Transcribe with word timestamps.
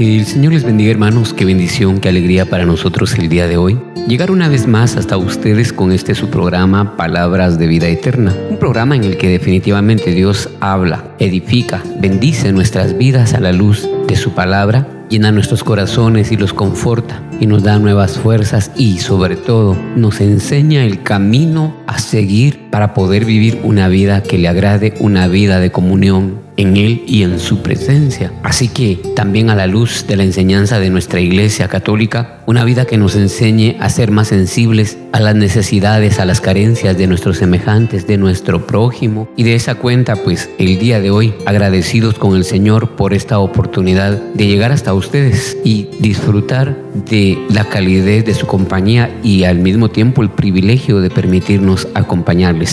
El 0.00 0.24
Señor 0.24 0.54
les 0.54 0.64
bendiga 0.64 0.90
hermanos, 0.90 1.34
qué 1.34 1.44
bendición, 1.44 2.00
qué 2.00 2.08
alegría 2.08 2.46
para 2.46 2.64
nosotros 2.64 3.14
el 3.18 3.28
día 3.28 3.46
de 3.46 3.58
hoy. 3.58 3.78
Llegar 4.08 4.30
una 4.30 4.48
vez 4.48 4.66
más 4.66 4.96
hasta 4.96 5.18
ustedes 5.18 5.74
con 5.74 5.92
este 5.92 6.14
su 6.14 6.30
programa 6.30 6.96
Palabras 6.96 7.58
de 7.58 7.66
Vida 7.66 7.86
Eterna, 7.86 8.34
un 8.48 8.56
programa 8.56 8.96
en 8.96 9.04
el 9.04 9.18
que 9.18 9.28
definitivamente 9.28 10.12
Dios 10.12 10.48
habla, 10.60 11.04
edifica, 11.18 11.82
bendice 11.98 12.50
nuestras 12.50 12.96
vidas 12.96 13.34
a 13.34 13.40
la 13.40 13.52
luz 13.52 13.86
de 14.08 14.16
su 14.16 14.32
palabra, 14.32 14.88
llena 15.10 15.32
nuestros 15.32 15.62
corazones 15.62 16.32
y 16.32 16.38
los 16.38 16.54
conforta 16.54 17.22
y 17.38 17.46
nos 17.46 17.62
da 17.62 17.78
nuevas 17.78 18.18
fuerzas 18.18 18.70
y 18.76 19.00
sobre 19.00 19.36
todo 19.36 19.76
nos 19.96 20.22
enseña 20.22 20.82
el 20.82 21.02
camino 21.02 21.76
a 21.86 21.98
seguir 21.98 22.69
para 22.70 22.94
poder 22.94 23.24
vivir 23.24 23.60
una 23.62 23.88
vida 23.88 24.22
que 24.22 24.38
le 24.38 24.48
agrade, 24.48 24.94
una 25.00 25.28
vida 25.28 25.60
de 25.60 25.70
comunión 25.70 26.50
en 26.56 26.76
Él 26.76 27.02
y 27.06 27.22
en 27.22 27.40
su 27.40 27.62
presencia. 27.62 28.32
Así 28.42 28.68
que 28.68 29.00
también 29.16 29.50
a 29.50 29.56
la 29.56 29.66
luz 29.66 30.06
de 30.06 30.16
la 30.16 30.24
enseñanza 30.24 30.78
de 30.78 30.90
nuestra 30.90 31.20
Iglesia 31.20 31.68
Católica, 31.68 32.40
una 32.46 32.64
vida 32.64 32.84
que 32.84 32.98
nos 32.98 33.16
enseñe 33.16 33.76
a 33.80 33.88
ser 33.88 34.10
más 34.10 34.28
sensibles 34.28 34.98
a 35.12 35.20
las 35.20 35.34
necesidades, 35.34 36.18
a 36.18 36.24
las 36.24 36.40
carencias 36.40 36.98
de 36.98 37.06
nuestros 37.06 37.38
semejantes, 37.38 38.06
de 38.06 38.18
nuestro 38.18 38.66
prójimo. 38.66 39.28
Y 39.36 39.44
de 39.44 39.54
esa 39.54 39.76
cuenta, 39.76 40.16
pues 40.16 40.50
el 40.58 40.78
día 40.78 41.00
de 41.00 41.10
hoy, 41.10 41.34
agradecidos 41.46 42.18
con 42.18 42.36
el 42.36 42.44
Señor 42.44 42.90
por 42.90 43.14
esta 43.14 43.38
oportunidad 43.38 44.12
de 44.34 44.46
llegar 44.46 44.72
hasta 44.72 44.92
ustedes 44.92 45.56
y 45.64 45.88
disfrutar 46.00 46.76
de 47.08 47.38
la 47.48 47.64
calidez 47.64 48.24
de 48.24 48.34
su 48.34 48.46
compañía 48.46 49.10
y 49.22 49.44
al 49.44 49.58
mismo 49.58 49.90
tiempo 49.90 50.22
el 50.22 50.30
privilegio 50.30 51.00
de 51.00 51.10
permitirnos 51.10 51.88
acompañarles. 51.94 52.69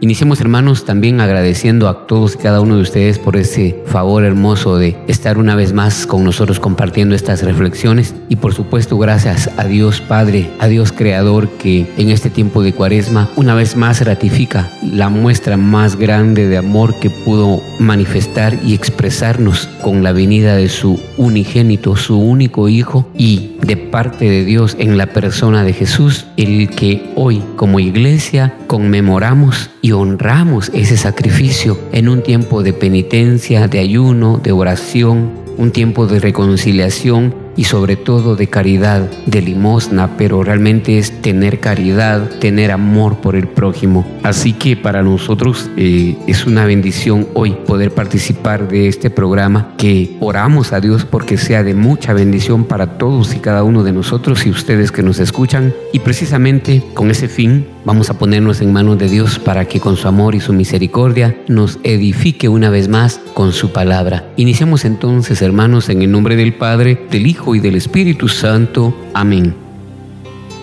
Iniciemos 0.00 0.40
hermanos 0.40 0.84
también 0.84 1.20
agradeciendo 1.20 1.88
a 1.88 2.06
todos 2.06 2.36
y 2.36 2.38
cada 2.38 2.60
uno 2.60 2.76
de 2.76 2.82
ustedes 2.82 3.18
por 3.18 3.36
ese 3.36 3.82
favor 3.86 4.22
hermoso 4.22 4.78
de 4.78 4.96
estar 5.08 5.38
una 5.38 5.56
vez 5.56 5.72
más 5.72 6.06
con 6.06 6.22
nosotros 6.22 6.60
compartiendo 6.60 7.16
estas 7.16 7.42
reflexiones. 7.42 8.14
Y 8.28 8.36
por 8.36 8.54
supuesto 8.54 8.96
gracias 8.96 9.50
a 9.56 9.64
Dios 9.64 10.00
Padre, 10.00 10.50
a 10.60 10.68
Dios 10.68 10.92
Creador 10.92 11.48
que 11.48 11.84
en 11.96 12.10
este 12.10 12.30
tiempo 12.30 12.62
de 12.62 12.72
cuaresma 12.72 13.28
una 13.34 13.56
vez 13.56 13.74
más 13.74 14.04
ratifica 14.04 14.70
la 14.82 15.08
muestra 15.08 15.56
más 15.56 15.96
grande 15.96 16.46
de 16.46 16.58
amor 16.58 16.94
que 17.00 17.10
pudo 17.10 17.60
manifestar 17.80 18.56
y 18.64 18.74
expresarnos 18.74 19.68
con 19.82 20.04
la 20.04 20.12
venida 20.12 20.54
de 20.54 20.68
su 20.68 21.00
unigénito, 21.16 21.96
su 21.96 22.20
único 22.20 22.68
Hijo 22.68 23.08
y 23.16 23.56
de 23.62 23.76
parte 23.76 24.26
de 24.26 24.44
Dios 24.44 24.76
en 24.78 24.96
la 24.96 25.06
persona 25.06 25.64
de 25.64 25.72
Jesús, 25.72 26.26
el 26.36 26.70
que 26.70 27.10
hoy 27.16 27.42
como 27.56 27.80
iglesia 27.80 28.54
conmemoramos 28.66 29.70
y 29.82 29.87
honramos 29.92 30.70
ese 30.74 30.96
sacrificio 30.96 31.78
en 31.92 32.08
un 32.08 32.22
tiempo 32.22 32.62
de 32.62 32.72
penitencia, 32.72 33.68
de 33.68 33.78
ayuno, 33.78 34.40
de 34.42 34.52
oración, 34.52 35.30
un 35.58 35.72
tiempo 35.72 36.06
de 36.06 36.20
reconciliación 36.20 37.34
y 37.56 37.64
sobre 37.64 37.96
todo 37.96 38.36
de 38.36 38.46
caridad, 38.46 39.10
de 39.26 39.42
limosna, 39.42 40.16
pero 40.16 40.44
realmente 40.44 40.98
es 40.98 41.20
tener 41.20 41.58
caridad, 41.58 42.30
tener 42.38 42.70
amor 42.70 43.16
por 43.16 43.34
el 43.34 43.48
prójimo. 43.48 44.06
Así 44.22 44.52
que 44.52 44.76
para 44.76 45.02
nosotros 45.02 45.68
eh, 45.76 46.16
es 46.28 46.46
una 46.46 46.64
bendición 46.64 47.26
hoy 47.34 47.56
poder 47.66 47.92
participar 47.92 48.68
de 48.68 48.86
este 48.86 49.10
programa 49.10 49.74
que 49.76 50.16
oramos 50.20 50.72
a 50.72 50.80
Dios 50.80 51.04
porque 51.04 51.36
sea 51.36 51.64
de 51.64 51.74
mucha 51.74 52.12
bendición 52.12 52.64
para 52.64 52.96
todos 52.96 53.34
y 53.34 53.40
cada 53.40 53.64
uno 53.64 53.82
de 53.82 53.92
nosotros 53.92 54.46
y 54.46 54.50
ustedes 54.50 54.92
que 54.92 55.02
nos 55.02 55.18
escuchan. 55.18 55.74
Y 55.92 55.98
precisamente 55.98 56.84
con 56.94 57.10
ese 57.10 57.26
fin 57.26 57.66
vamos 57.88 58.10
a 58.10 58.18
ponernos 58.18 58.60
en 58.60 58.70
manos 58.70 58.98
de 58.98 59.08
Dios 59.08 59.38
para 59.38 59.64
que 59.64 59.80
con 59.80 59.96
su 59.96 60.08
amor 60.08 60.34
y 60.34 60.40
su 60.40 60.52
misericordia 60.52 61.34
nos 61.48 61.78
edifique 61.84 62.46
una 62.46 62.68
vez 62.68 62.86
más 62.86 63.18
con 63.32 63.54
su 63.54 63.72
palabra. 63.72 64.30
Iniciamos 64.36 64.84
entonces, 64.84 65.40
hermanos, 65.40 65.88
en 65.88 66.02
el 66.02 66.12
nombre 66.12 66.36
del 66.36 66.52
Padre, 66.52 67.06
del 67.10 67.26
Hijo, 67.26 67.54
y 67.54 67.60
del 67.60 67.76
Espíritu 67.76 68.28
Santo. 68.28 68.94
Amén. 69.14 69.54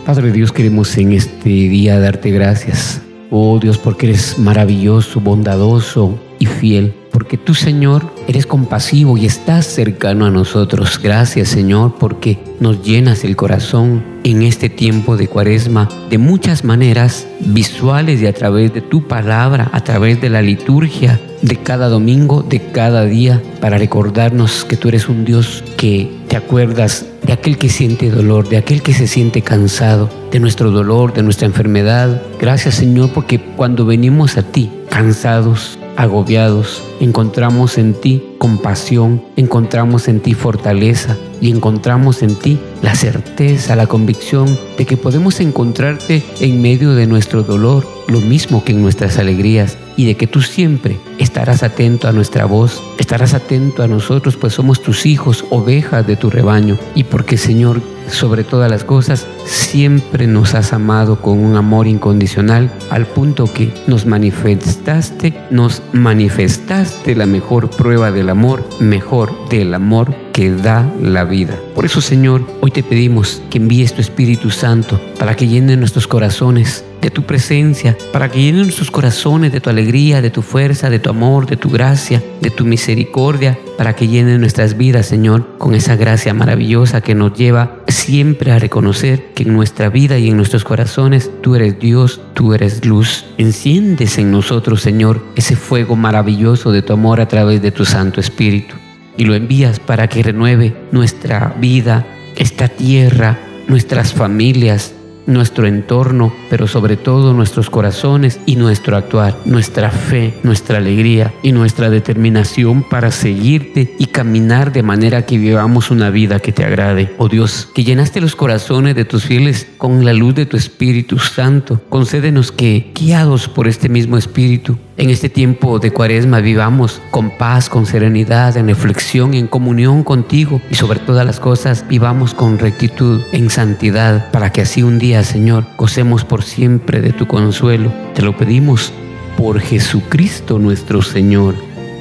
Padre 0.06 0.32
Dios, 0.32 0.52
queremos 0.52 0.96
en 1.00 1.14
este 1.14 1.50
día 1.50 2.00
darte 2.00 2.30
gracias. 2.30 3.02
Oh 3.32 3.58
Dios, 3.60 3.80
porque 3.80 4.10
eres 4.10 4.38
maravilloso, 4.38 5.20
bondadoso 5.20 6.20
y 6.38 6.46
fiel. 6.46 6.94
Porque 7.16 7.38
tú, 7.38 7.54
Señor, 7.54 8.12
eres 8.28 8.46
compasivo 8.46 9.18
y 9.18 9.26
estás 9.26 9.66
cercano 9.66 10.26
a 10.26 10.30
nosotros. 10.30 11.00
Gracias, 11.02 11.48
Señor, 11.48 11.96
porque 11.98 12.40
nos 12.60 12.84
llenas 12.84 13.24
el 13.24 13.38
corazón 13.38 14.04
en 14.26 14.42
este 14.42 14.68
tiempo 14.68 15.16
de 15.16 15.30
cuaresma 15.30 15.88
de 16.10 16.18
muchas 16.18 16.66
maneras 16.66 17.26
visuales 17.40 18.22
y 18.22 18.26
a 18.26 18.34
través 18.34 18.74
de 18.74 18.82
tu 18.82 19.08
palabra, 19.08 19.70
a 19.72 19.82
través 19.82 20.20
de 20.20 20.30
la 20.30 20.42
liturgia 20.42 21.18
de 21.42 21.56
cada 21.56 21.88
domingo, 21.88 22.44
de 22.44 22.60
cada 22.74 23.06
día, 23.06 23.42
para 23.62 23.78
recordarnos 23.78 24.66
que 24.66 24.76
tú 24.76 24.90
eres 24.90 25.08
un 25.08 25.24
Dios 25.24 25.64
que 25.78 26.12
te 26.28 26.36
acuerdas 26.36 27.06
de 27.26 27.32
aquel 27.32 27.58
que 27.58 27.70
siente 27.70 28.12
dolor, 28.12 28.50
de 28.50 28.58
aquel 28.58 28.82
que 28.82 28.94
se 28.94 29.08
siente 29.08 29.42
cansado, 29.42 30.10
de 30.34 30.42
nuestro 30.42 30.70
dolor, 30.70 31.14
de 31.14 31.24
nuestra 31.24 31.48
enfermedad. 31.48 32.22
Gracias 32.42 32.76
Señor 32.76 33.12
porque 33.14 33.40
cuando 33.40 33.86
venimos 33.86 34.36
a 34.36 34.44
ti, 34.44 34.70
cansados, 34.90 35.80
agobiados, 35.98 36.84
encontramos 37.00 37.78
en 37.78 37.94
ti 37.94 38.24
compasión, 38.38 39.22
encontramos 39.36 40.08
en 40.08 40.20
ti 40.20 40.34
fortaleza 40.34 41.18
y 41.42 41.52
encontramos 41.52 42.24
en 42.24 42.36
ti 42.36 42.60
la 42.82 42.96
certeza, 42.96 43.76
la 43.76 43.88
convicción 43.88 44.58
de 44.78 44.86
que 44.86 44.98
podemos 44.98 45.40
encontrarte 45.40 46.24
en 46.40 46.62
medio 46.62 46.94
de 46.94 47.08
nuestro 47.08 47.44
dolor, 47.44 47.88
lo 48.08 48.20
mismo 48.20 48.64
que 48.64 48.72
en 48.72 48.82
nuestras 48.82 49.18
alegrías, 49.18 49.78
y 49.98 50.06
de 50.06 50.16
que 50.16 50.28
tú 50.28 50.42
siempre 50.42 50.98
estarás 51.18 51.64
atento 51.64 52.08
a 52.08 52.12
nuestra 52.12 52.46
voz, 52.46 52.84
estarás 53.00 53.34
atento 53.34 53.84
a 53.84 53.88
nosotros, 53.88 54.36
pues 54.36 54.54
somos 54.54 54.82
tus 54.82 55.06
hijos, 55.06 55.46
ovejas 55.50 56.06
de 56.06 56.16
tu 56.16 56.30
rebaño, 56.30 56.78
y 56.96 57.06
porque 57.06 57.38
Señor, 57.38 57.82
sobre 58.08 58.44
todas 58.44 58.70
las 58.70 58.84
cosas, 58.84 59.28
siempre 59.46 60.28
nos 60.28 60.56
has 60.56 60.74
amado 60.74 61.22
con 61.22 61.44
un 61.44 61.56
amor 61.56 61.88
incondicional, 61.88 62.72
al 62.90 63.06
punto 63.06 63.52
que 63.52 63.74
nos 63.88 64.06
manifestaste, 64.06 65.34
nos 65.52 65.82
manifestaste 65.94 67.16
la 67.16 67.26
mejor 67.26 67.70
prueba 67.70 68.12
del 68.12 68.30
amor, 68.30 68.64
mejor 68.80 69.50
del 69.50 69.74
amor 69.74 70.25
que 70.36 70.52
da 70.52 70.92
la 71.02 71.24
vida. 71.24 71.58
Por 71.74 71.86
eso, 71.86 72.02
Señor, 72.02 72.46
hoy 72.60 72.70
te 72.70 72.84
pedimos 72.84 73.42
que 73.50 73.58
envíes 73.58 73.94
tu 73.94 74.02
Espíritu 74.02 74.52
Santo 74.52 75.00
para 75.18 75.34
que 75.34 75.48
llene 75.48 75.78
nuestros 75.78 76.10
corazones 76.10 76.84
de 77.02 77.10
tu 77.10 77.24
presencia, 77.24 77.98
para 78.12 78.30
que 78.30 78.42
llene 78.42 78.64
nuestros 78.64 78.92
corazones 78.92 79.54
de 79.54 79.62
tu 79.62 79.70
alegría, 79.70 80.22
de 80.22 80.32
tu 80.32 80.42
fuerza, 80.42 80.90
de 80.90 81.00
tu 81.00 81.10
amor, 81.10 81.46
de 81.46 81.56
tu 81.56 81.70
gracia, 81.70 82.22
de 82.42 82.50
tu 82.50 82.66
misericordia, 82.66 83.58
para 83.78 83.96
que 83.96 84.10
llene 84.10 84.38
nuestras 84.38 84.76
vidas, 84.76 85.06
Señor, 85.06 85.58
con 85.58 85.74
esa 85.74 85.96
gracia 85.96 86.34
maravillosa 86.34 87.00
que 87.00 87.16
nos 87.16 87.34
lleva 87.34 87.78
siempre 87.88 88.52
a 88.52 88.60
reconocer 88.60 89.28
que 89.36 89.44
en 89.44 89.54
nuestra 89.54 89.88
vida 89.88 90.18
y 90.18 90.28
en 90.28 90.36
nuestros 90.36 90.66
corazones 90.66 91.32
tú 91.42 91.56
eres 91.56 91.80
Dios, 91.80 92.20
tú 92.34 92.54
eres 92.54 92.86
luz. 92.86 93.24
Enciendes 93.38 94.18
en 94.18 94.32
nosotros, 94.32 94.82
Señor, 94.82 95.24
ese 95.38 95.56
fuego 95.56 95.96
maravilloso 95.96 96.74
de 96.74 96.82
tu 96.82 96.92
amor 96.92 97.22
a 97.22 97.30
través 97.30 97.62
de 97.62 97.72
tu 97.72 97.86
Santo 97.86 98.20
Espíritu 98.20 98.76
y 99.18 99.26
lo 99.26 99.36
envías 99.36 99.80
para 99.80 100.08
que 100.08 100.24
renueve 100.24 100.76
nuestra 100.92 101.56
vida, 101.60 102.06
esta 102.36 102.68
tierra, 102.68 103.40
nuestras 103.68 104.14
familias, 104.14 104.94
nuestro 105.28 105.68
entorno, 105.68 106.34
pero 106.50 106.68
sobre 106.68 106.98
todo 106.98 107.34
nuestros 107.34 107.70
corazones 107.70 108.40
y 108.46 108.56
nuestro 108.56 108.96
actuar, 108.98 109.36
nuestra 109.46 109.90
fe, 109.90 110.36
nuestra 110.44 110.78
alegría 110.78 111.34
y 111.42 111.52
nuestra 111.52 111.90
determinación 111.90 112.84
para 112.84 113.12
seguirte 113.12 113.96
y 113.98 114.08
caminar 114.08 114.72
de 114.72 114.84
manera 114.84 115.26
que 115.26 115.38
vivamos 115.38 115.92
una 115.92 116.10
vida 116.10 116.40
que 116.40 116.52
te 116.52 116.64
agrade. 116.64 117.14
Oh 117.18 117.28
Dios, 117.28 117.70
que 117.74 117.84
llenaste 117.84 118.22
los 118.22 118.36
corazones 118.36 118.96
de 118.96 119.06
tus 119.06 119.26
fieles 119.26 119.68
con 119.78 120.06
la 120.06 120.14
luz 120.14 120.36
de 120.36 120.46
tu 120.46 120.58
Espíritu 120.58 121.20
Santo, 121.20 121.82
concédenos 121.90 122.52
que, 122.52 122.92
guiados 122.94 123.48
por 123.48 123.68
este 123.68 123.90
mismo 123.90 124.18
Espíritu, 124.18 124.78
en 124.98 125.10
este 125.10 125.28
tiempo 125.28 125.80
de 125.80 125.92
cuaresma 125.92 126.40
vivamos 126.40 127.02
con 127.12 127.30
paz, 127.32 127.70
con 127.70 127.86
serenidad, 127.86 128.56
en 128.56 128.68
reflexión, 128.68 129.34
en 129.34 129.48
comunión 129.48 130.04
contigo 130.04 130.62
y 130.70 130.76
sobre 130.76 131.00
todas 131.00 131.26
las 131.26 131.40
cosas 131.40 131.86
vivamos 131.90 132.34
con 132.34 132.58
rectitud, 132.60 133.22
en 133.34 133.50
santidad, 133.50 134.32
para 134.32 134.52
que 134.52 134.62
así 134.62 134.84
un 134.84 134.98
día, 134.98 135.24
Señor, 135.24 135.66
gocemos 135.78 136.24
por 136.24 136.44
siempre 136.44 137.02
de 137.02 137.12
tu 137.12 137.28
consuelo. 137.28 137.92
Te 138.14 138.22
lo 138.22 138.38
pedimos 138.38 138.94
por 139.38 139.60
Jesucristo 139.60 140.60
nuestro 140.60 141.02
Señor. 141.02 141.56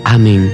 Amén. 0.04 0.52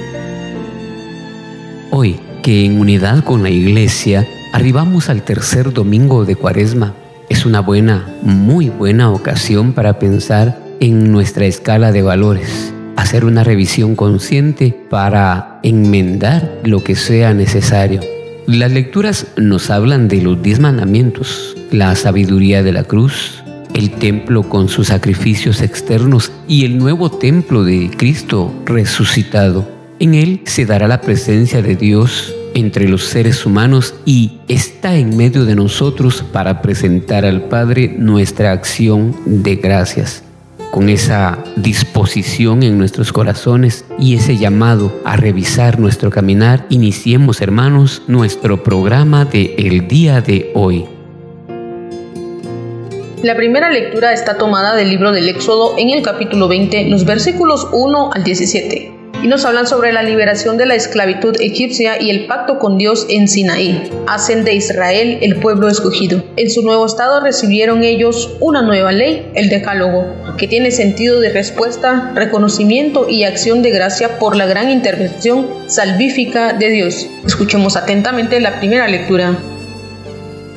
Hoy, 1.90 2.20
que 2.42 2.64
en 2.64 2.80
unidad 2.80 3.22
con 3.22 3.42
la 3.42 3.50
iglesia, 3.50 4.26
arribamos 4.54 5.10
al 5.10 5.22
tercer 5.22 5.74
domingo 5.74 6.24
de 6.24 6.36
cuaresma, 6.36 6.94
es 7.28 7.44
una 7.44 7.60
buena, 7.60 8.08
muy 8.22 8.70
buena 8.70 9.10
ocasión 9.10 9.72
para 9.72 9.98
pensar 9.98 10.69
en 10.80 11.12
nuestra 11.12 11.44
escala 11.44 11.92
de 11.92 12.00
valores, 12.00 12.72
hacer 12.96 13.26
una 13.26 13.44
revisión 13.44 13.94
consciente 13.94 14.74
para 14.88 15.60
enmendar 15.62 16.58
lo 16.64 16.82
que 16.82 16.96
sea 16.96 17.34
necesario. 17.34 18.00
Las 18.46 18.72
lecturas 18.72 19.26
nos 19.36 19.70
hablan 19.70 20.08
de 20.08 20.22
los 20.22 20.42
diez 20.42 20.58
mandamientos, 20.58 21.56
la 21.70 21.94
sabiduría 21.94 22.62
de 22.62 22.72
la 22.72 22.84
cruz, 22.84 23.44
el 23.74 23.90
templo 23.90 24.42
con 24.48 24.68
sus 24.68 24.88
sacrificios 24.88 25.60
externos 25.60 26.32
y 26.48 26.64
el 26.64 26.78
nuevo 26.78 27.10
templo 27.10 27.62
de 27.62 27.90
Cristo 27.96 28.52
resucitado. 28.64 29.68
En 29.98 30.14
él 30.14 30.40
se 30.46 30.64
dará 30.64 30.88
la 30.88 31.02
presencia 31.02 31.60
de 31.60 31.76
Dios 31.76 32.34
entre 32.54 32.88
los 32.88 33.04
seres 33.04 33.44
humanos 33.44 33.94
y 34.06 34.40
está 34.48 34.96
en 34.96 35.16
medio 35.16 35.44
de 35.44 35.54
nosotros 35.54 36.24
para 36.32 36.62
presentar 36.62 37.26
al 37.26 37.42
Padre 37.42 37.94
nuestra 37.96 38.50
acción 38.50 39.14
de 39.26 39.56
gracias 39.56 40.24
con 40.70 40.88
esa 40.88 41.38
disposición 41.56 42.62
en 42.62 42.78
nuestros 42.78 43.12
corazones 43.12 43.84
y 43.98 44.16
ese 44.16 44.36
llamado 44.36 44.92
a 45.04 45.16
revisar 45.16 45.78
nuestro 45.78 46.10
caminar, 46.10 46.66
iniciemos 46.70 47.40
hermanos 47.40 48.02
nuestro 48.06 48.62
programa 48.62 49.24
de 49.24 49.54
el 49.58 49.88
día 49.88 50.20
de 50.20 50.50
hoy. 50.54 50.86
La 53.22 53.36
primera 53.36 53.70
lectura 53.70 54.12
está 54.12 54.38
tomada 54.38 54.74
del 54.74 54.88
libro 54.88 55.12
del 55.12 55.28
Éxodo 55.28 55.74
en 55.76 55.90
el 55.90 56.02
capítulo 56.02 56.48
20, 56.48 56.88
los 56.88 57.04
versículos 57.04 57.68
1 57.72 58.10
al 58.14 58.24
17 58.24 58.99
y 59.22 59.28
nos 59.28 59.44
hablan 59.44 59.66
sobre 59.66 59.92
la 59.92 60.02
liberación 60.02 60.56
de 60.56 60.66
la 60.66 60.74
esclavitud 60.74 61.36
egipcia 61.40 62.00
y 62.00 62.10
el 62.10 62.26
pacto 62.26 62.58
con 62.58 62.78
Dios 62.78 63.06
en 63.08 63.28
Sinaí. 63.28 63.90
Hacen 64.06 64.44
de 64.44 64.54
Israel 64.54 65.18
el 65.20 65.36
pueblo 65.36 65.68
escogido. 65.68 66.22
En 66.36 66.50
su 66.50 66.62
nuevo 66.62 66.86
estado 66.86 67.20
recibieron 67.20 67.82
ellos 67.82 68.36
una 68.40 68.62
nueva 68.62 68.92
ley, 68.92 69.30
el 69.34 69.48
decálogo, 69.48 70.06
que 70.38 70.48
tiene 70.48 70.70
sentido 70.70 71.20
de 71.20 71.30
respuesta, 71.30 72.12
reconocimiento 72.14 73.08
y 73.08 73.24
acción 73.24 73.62
de 73.62 73.70
gracia 73.70 74.18
por 74.18 74.36
la 74.36 74.46
gran 74.46 74.70
intervención 74.70 75.46
salvífica 75.66 76.52
de 76.52 76.70
Dios. 76.70 77.06
Escuchemos 77.26 77.76
atentamente 77.76 78.40
la 78.40 78.58
primera 78.58 78.88
lectura. 78.88 79.36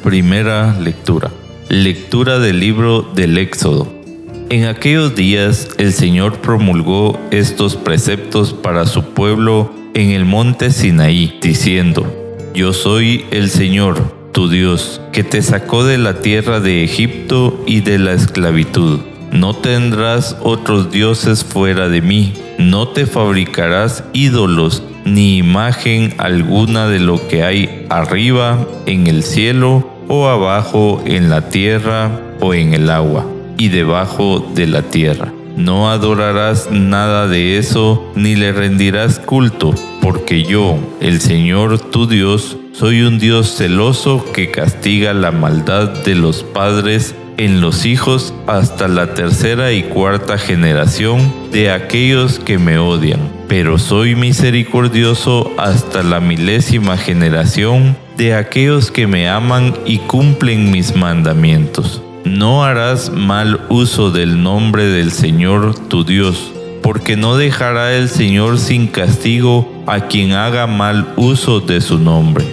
Primera 0.04 0.76
lectura. 0.80 1.32
Lectura 1.70 2.40
del 2.40 2.60
libro 2.60 3.02
del 3.02 3.38
Éxodo. 3.38 4.03
En 4.50 4.66
aquellos 4.66 5.16
días 5.16 5.70
el 5.78 5.94
Señor 5.94 6.40
promulgó 6.40 7.20
estos 7.32 7.76
preceptos 7.76 8.54
para 8.54 8.86
su 8.86 9.04
pueblo 9.04 9.74
en 9.94 10.12
el 10.12 10.26
monte 10.26 10.72
Sinaí, 10.72 11.40
diciendo, 11.42 12.06
Yo 12.54 12.74
soy 12.74 13.26
el 13.32 13.50
Señor, 13.50 14.00
tu 14.32 14.50
Dios, 14.50 15.02
que 15.12 15.24
te 15.24 15.42
sacó 15.42 15.84
de 15.84 15.98
la 15.98 16.20
tierra 16.20 16.60
de 16.60 16.84
Egipto 16.84 17.64
y 17.66 17.82
de 17.82 17.98
la 18.00 18.14
esclavitud. 18.14 19.00
No 19.32 19.56
tendrás 19.56 20.38
otros 20.42 20.92
dioses 20.92 21.44
fuera 21.44 21.90
de 21.90 22.02
mí, 22.02 22.34
no 22.60 22.88
te 22.88 23.06
fabricarás 23.06 24.04
ídolos 24.14 24.84
ni 25.06 25.38
imagen 25.38 26.14
alguna 26.18 26.88
de 26.88 27.00
lo 27.00 27.28
que 27.28 27.44
hay 27.44 27.86
arriba 27.90 28.68
en 28.86 29.08
el 29.08 29.24
cielo 29.24 29.90
o 30.08 30.28
abajo 30.28 31.02
en 31.06 31.30
la 31.30 31.50
tierra 31.50 32.22
o 32.40 32.54
en 32.54 32.74
el 32.74 32.90
agua 32.90 33.33
y 33.58 33.70
debajo 33.70 34.46
de 34.54 34.68
la 34.68 34.84
tierra. 34.84 35.32
No 35.56 35.92
adorarás 35.92 36.70
nada 36.72 37.28
de 37.28 37.58
eso 37.58 38.12
ni 38.16 38.36
le 38.36 38.52
rendirás 38.52 39.20
culto, 39.20 39.76
porque 40.02 40.44
yo, 40.44 40.78
el 41.00 41.22
Señor 41.22 41.80
tu 41.80 42.08
Dios, 42.08 42.58
soy 42.74 43.04
un 43.04 43.20
Dios 43.20 43.56
celoso 43.56 44.26
que 44.34 44.50
castiga 44.50 45.14
la 45.14 45.32
maldad 45.32 45.90
de 46.04 46.16
los 46.16 46.42
padres 46.42 47.14
en 47.38 47.62
los 47.62 47.86
hijos 47.86 48.34
hasta 48.48 48.88
la 48.88 49.14
tercera 49.14 49.72
y 49.72 49.84
cuarta 49.84 50.38
generación 50.38 51.32
de 51.52 51.72
aquellos 51.72 52.40
que 52.40 52.58
me 52.58 52.78
odian. 52.78 53.20
Pero 53.48 53.78
soy 53.78 54.16
misericordioso 54.16 55.52
hasta 55.58 56.04
la 56.04 56.20
milésima 56.20 56.98
generación 56.98 57.96
de 58.18 58.36
aquellos 58.36 58.92
que 58.92 59.08
me 59.08 59.30
aman 59.30 59.74
y 59.86 60.00
cumplen 60.00 60.72
mis 60.72 60.96
mandamientos. 60.96 62.03
No 62.26 62.64
harás 62.64 63.12
mal 63.12 63.60
uso 63.68 64.10
del 64.10 64.42
nombre 64.42 64.86
del 64.86 65.12
Señor 65.12 65.76
tu 65.90 66.06
Dios, 66.06 66.54
porque 66.82 67.18
no 67.18 67.36
dejará 67.36 67.96
el 67.96 68.08
Señor 68.08 68.60
sin 68.60 68.88
castigo 68.88 69.70
a 69.88 70.08
quien 70.08 70.32
haga 70.32 70.66
mal 70.66 71.14
uso 71.18 71.60
de 71.60 71.82
su 71.82 72.00
nombre. 72.00 72.46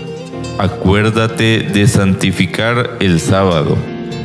Acuérdate 0.59 1.61
de 1.61 1.87
santificar 1.87 2.97
el 2.99 3.21
sábado. 3.21 3.77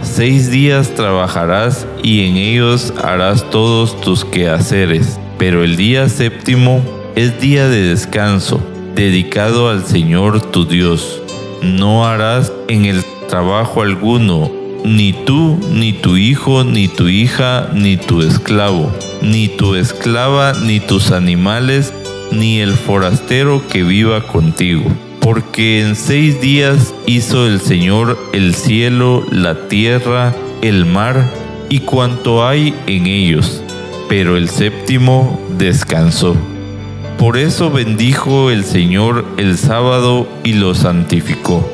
Seis 0.02 0.50
días 0.50 0.96
trabajarás 0.96 1.86
y 2.02 2.26
en 2.26 2.38
ellos 2.38 2.92
harás 3.04 3.48
todos 3.52 4.02
tus 4.02 4.26
quehaceres, 4.26 5.20
pero 5.38 5.64
el 5.64 5.76
día 5.76 6.10
séptimo 6.10 6.82
es 7.16 7.40
día 7.40 7.68
de 7.68 7.84
descanso, 7.84 8.60
dedicado 8.96 9.70
al 9.70 9.86
Señor 9.86 10.42
tu 10.42 10.66
Dios. 10.66 11.22
No 11.62 12.08
harás 12.08 12.52
en 12.68 12.86
el 12.86 13.06
trabajo 13.30 13.84
alguno 13.84 14.64
ni 14.86 15.13
tú, 15.13 15.58
ni 15.72 15.94
tu 15.94 16.15
hijo, 16.15 16.63
ni 16.63 16.88
tu 16.88 17.08
hija, 17.08 17.70
ni 17.74 17.98
tu 17.98 18.22
esclavo, 18.22 18.92
ni 19.22 19.48
tu 19.48 19.75
esclava, 19.75 20.54
ni 20.54 20.80
tus 20.80 21.12
animales, 21.12 21.92
ni 22.32 22.60
el 22.60 22.74
forastero 22.74 23.63
que 23.68 23.84
viva 23.84 24.27
contigo. 24.27 24.84
Porque 25.20 25.82
en 25.82 25.96
seis 25.96 26.39
días 26.39 26.94
hizo 27.08 27.48
el 27.48 27.60
Señor 27.60 28.18
el 28.32 28.54
cielo, 28.54 29.25
la 29.32 29.68
tierra, 29.68 30.36
el 30.62 30.86
mar 30.86 31.32
y 31.68 31.80
cuanto 31.80 32.48
hay 32.48 32.75
en 32.86 33.08
ellos, 33.08 33.63
pero 34.08 34.38
el 34.38 34.50
séptimo 34.50 35.42
descansó. 35.58 36.36
Por 37.18 37.38
eso 37.38 37.72
bendijo 37.72 38.51
el 38.51 38.63
Señor 38.63 39.25
el 39.38 39.58
sábado 39.58 40.27
y 40.44 40.54
lo 40.54 40.75
santificó 40.75 41.68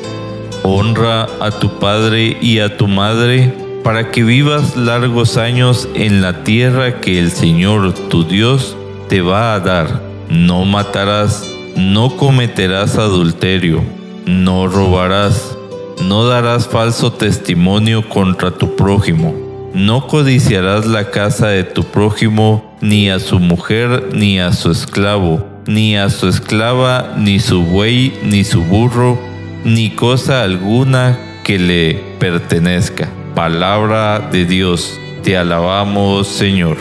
Honra 0.63 1.27
a 1.39 1.51
tu 1.51 1.80
padre 1.80 2.38
y 2.39 2.60
a 2.60 2.77
tu 2.77 2.88
madre 2.88 3.53
para 3.84 4.12
que 4.12 4.24
vivas 4.24 4.77
largos 4.77 5.38
años 5.38 5.89
en 5.96 6.22
la 6.22 6.44
tierra 6.44 7.01
que 7.01 7.20
el 7.20 7.32
Señor 7.32 7.94
tu 7.94 8.24
Dios 8.24 8.77
te 9.10 9.22
va 9.22 9.56
a 9.56 9.60
dar. 9.60 10.01
No 10.30 10.65
matarás, 10.65 11.48
no 11.75 12.15
cometerás 12.15 12.98
adulterio, 12.98 13.84
no 14.25 14.68
robarás, 14.68 15.58
no 16.03 16.25
darás 16.25 16.68
falso 16.68 17.12
testimonio 17.12 18.08
contra 18.08 18.51
tu 18.51 18.75
prójimo, 18.75 19.36
no 19.74 20.08
codiciarás 20.08 20.86
la 20.86 21.10
casa 21.10 21.48
de 21.48 21.63
tu 21.63 21.84
prójimo, 21.84 22.77
ni 22.82 23.10
a 23.10 23.20
su 23.20 23.39
mujer, 23.39 24.10
ni 24.13 24.39
a 24.39 24.53
su 24.53 24.72
esclavo, 24.72 25.46
ni 25.65 25.98
a 25.98 26.10
su 26.10 26.27
esclava, 26.27 27.15
ni 27.18 27.39
su 27.39 27.63
buey, 27.63 28.13
ni 28.24 28.44
su 28.44 28.62
burro, 28.63 29.20
ni 29.63 29.91
cosa 29.91 30.44
alguna 30.44 31.18
que 31.44 31.60
le 31.60 31.94
pertenezca. 32.20 33.08
Palabra 33.36 34.20
de 34.32 34.46
Dios, 34.46 35.00
te 35.24 35.38
alabamos 35.38 36.27
Señor. 36.27 36.77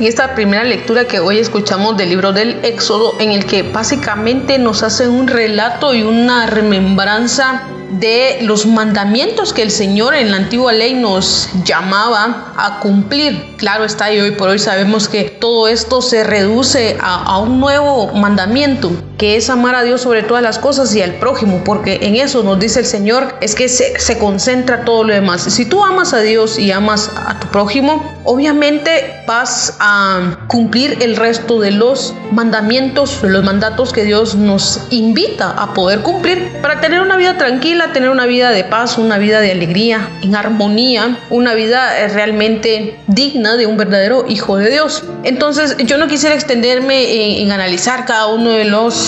Y 0.00 0.06
esta 0.06 0.36
primera 0.36 0.62
lectura 0.62 1.06
que 1.06 1.18
hoy 1.18 1.38
escuchamos 1.38 1.96
del 1.96 2.10
libro 2.10 2.32
del 2.32 2.64
Éxodo, 2.64 3.14
en 3.18 3.32
el 3.32 3.46
que 3.46 3.64
básicamente 3.64 4.56
nos 4.58 4.84
hace 4.84 5.08
un 5.08 5.26
relato 5.26 5.92
y 5.92 6.02
una 6.02 6.46
remembranza 6.46 7.64
de 7.90 8.38
los 8.42 8.66
mandamientos 8.66 9.52
que 9.52 9.62
el 9.62 9.72
Señor 9.72 10.14
en 10.14 10.30
la 10.30 10.36
antigua 10.36 10.72
ley 10.72 10.94
nos 10.94 11.48
llamaba 11.64 12.52
a 12.56 12.78
cumplir. 12.78 13.56
Claro 13.56 13.84
está, 13.84 14.12
y 14.12 14.20
hoy 14.20 14.32
por 14.32 14.50
hoy 14.50 14.60
sabemos 14.60 15.08
que 15.08 15.24
todo 15.24 15.66
esto 15.66 16.00
se 16.00 16.22
reduce 16.22 16.96
a, 17.00 17.24
a 17.24 17.38
un 17.38 17.58
nuevo 17.58 18.12
mandamiento, 18.12 18.92
que 19.18 19.36
es 19.36 19.50
amar 19.50 19.74
a 19.74 19.82
Dios 19.82 20.00
sobre 20.00 20.22
todas 20.22 20.42
las 20.42 20.58
cosas 20.58 20.94
y 20.94 21.02
al 21.02 21.14
prójimo, 21.14 21.62
porque 21.64 21.98
en 22.02 22.14
eso 22.14 22.42
nos 22.42 22.58
dice 22.58 22.80
el 22.80 22.86
Señor, 22.86 23.34
es 23.40 23.54
que 23.54 23.68
se, 23.68 23.98
se 23.98 24.18
concentra 24.18 24.84
todo 24.84 25.04
lo 25.04 25.12
demás. 25.12 25.42
Si 25.42 25.66
tú 25.66 25.84
amas 25.84 26.14
a 26.14 26.20
Dios 26.20 26.58
y 26.58 26.70
amas 26.70 27.10
a 27.14 27.38
tu 27.40 27.48
prójimo, 27.48 28.18
obviamente 28.24 29.22
vas 29.26 29.76
a 29.80 30.38
cumplir 30.46 30.98
el 31.02 31.16
resto 31.16 31.60
de 31.60 31.70
los 31.70 32.14
mandamientos, 32.30 33.22
los 33.22 33.42
mandatos 33.44 33.92
que 33.92 34.04
Dios 34.04 34.36
nos 34.36 34.82
invita 34.90 35.50
a 35.50 35.74
poder 35.74 36.00
cumplir 36.00 36.52
para 36.62 36.80
tener 36.80 37.00
una 37.00 37.16
vida 37.16 37.36
tranquila, 37.36 37.92
tener 37.92 38.10
una 38.10 38.26
vida 38.26 38.50
de 38.50 38.64
paz, 38.64 38.98
una 38.98 39.18
vida 39.18 39.40
de 39.40 39.52
alegría, 39.52 40.08
en 40.22 40.36
armonía, 40.36 41.18
una 41.30 41.54
vida 41.54 41.98
eh, 41.98 42.08
realmente 42.08 43.00
digna 43.06 43.56
de 43.56 43.66
un 43.66 43.76
verdadero 43.76 44.26
hijo 44.28 44.56
de 44.56 44.70
Dios. 44.70 45.04
Entonces 45.24 45.76
yo 45.78 45.96
no 45.98 46.06
quisiera 46.06 46.34
extenderme 46.34 47.42
en, 47.42 47.50
analizar 47.50 48.04
cada 48.04 48.26
uno 48.26 48.50
de 48.50 48.66
los 48.66 49.07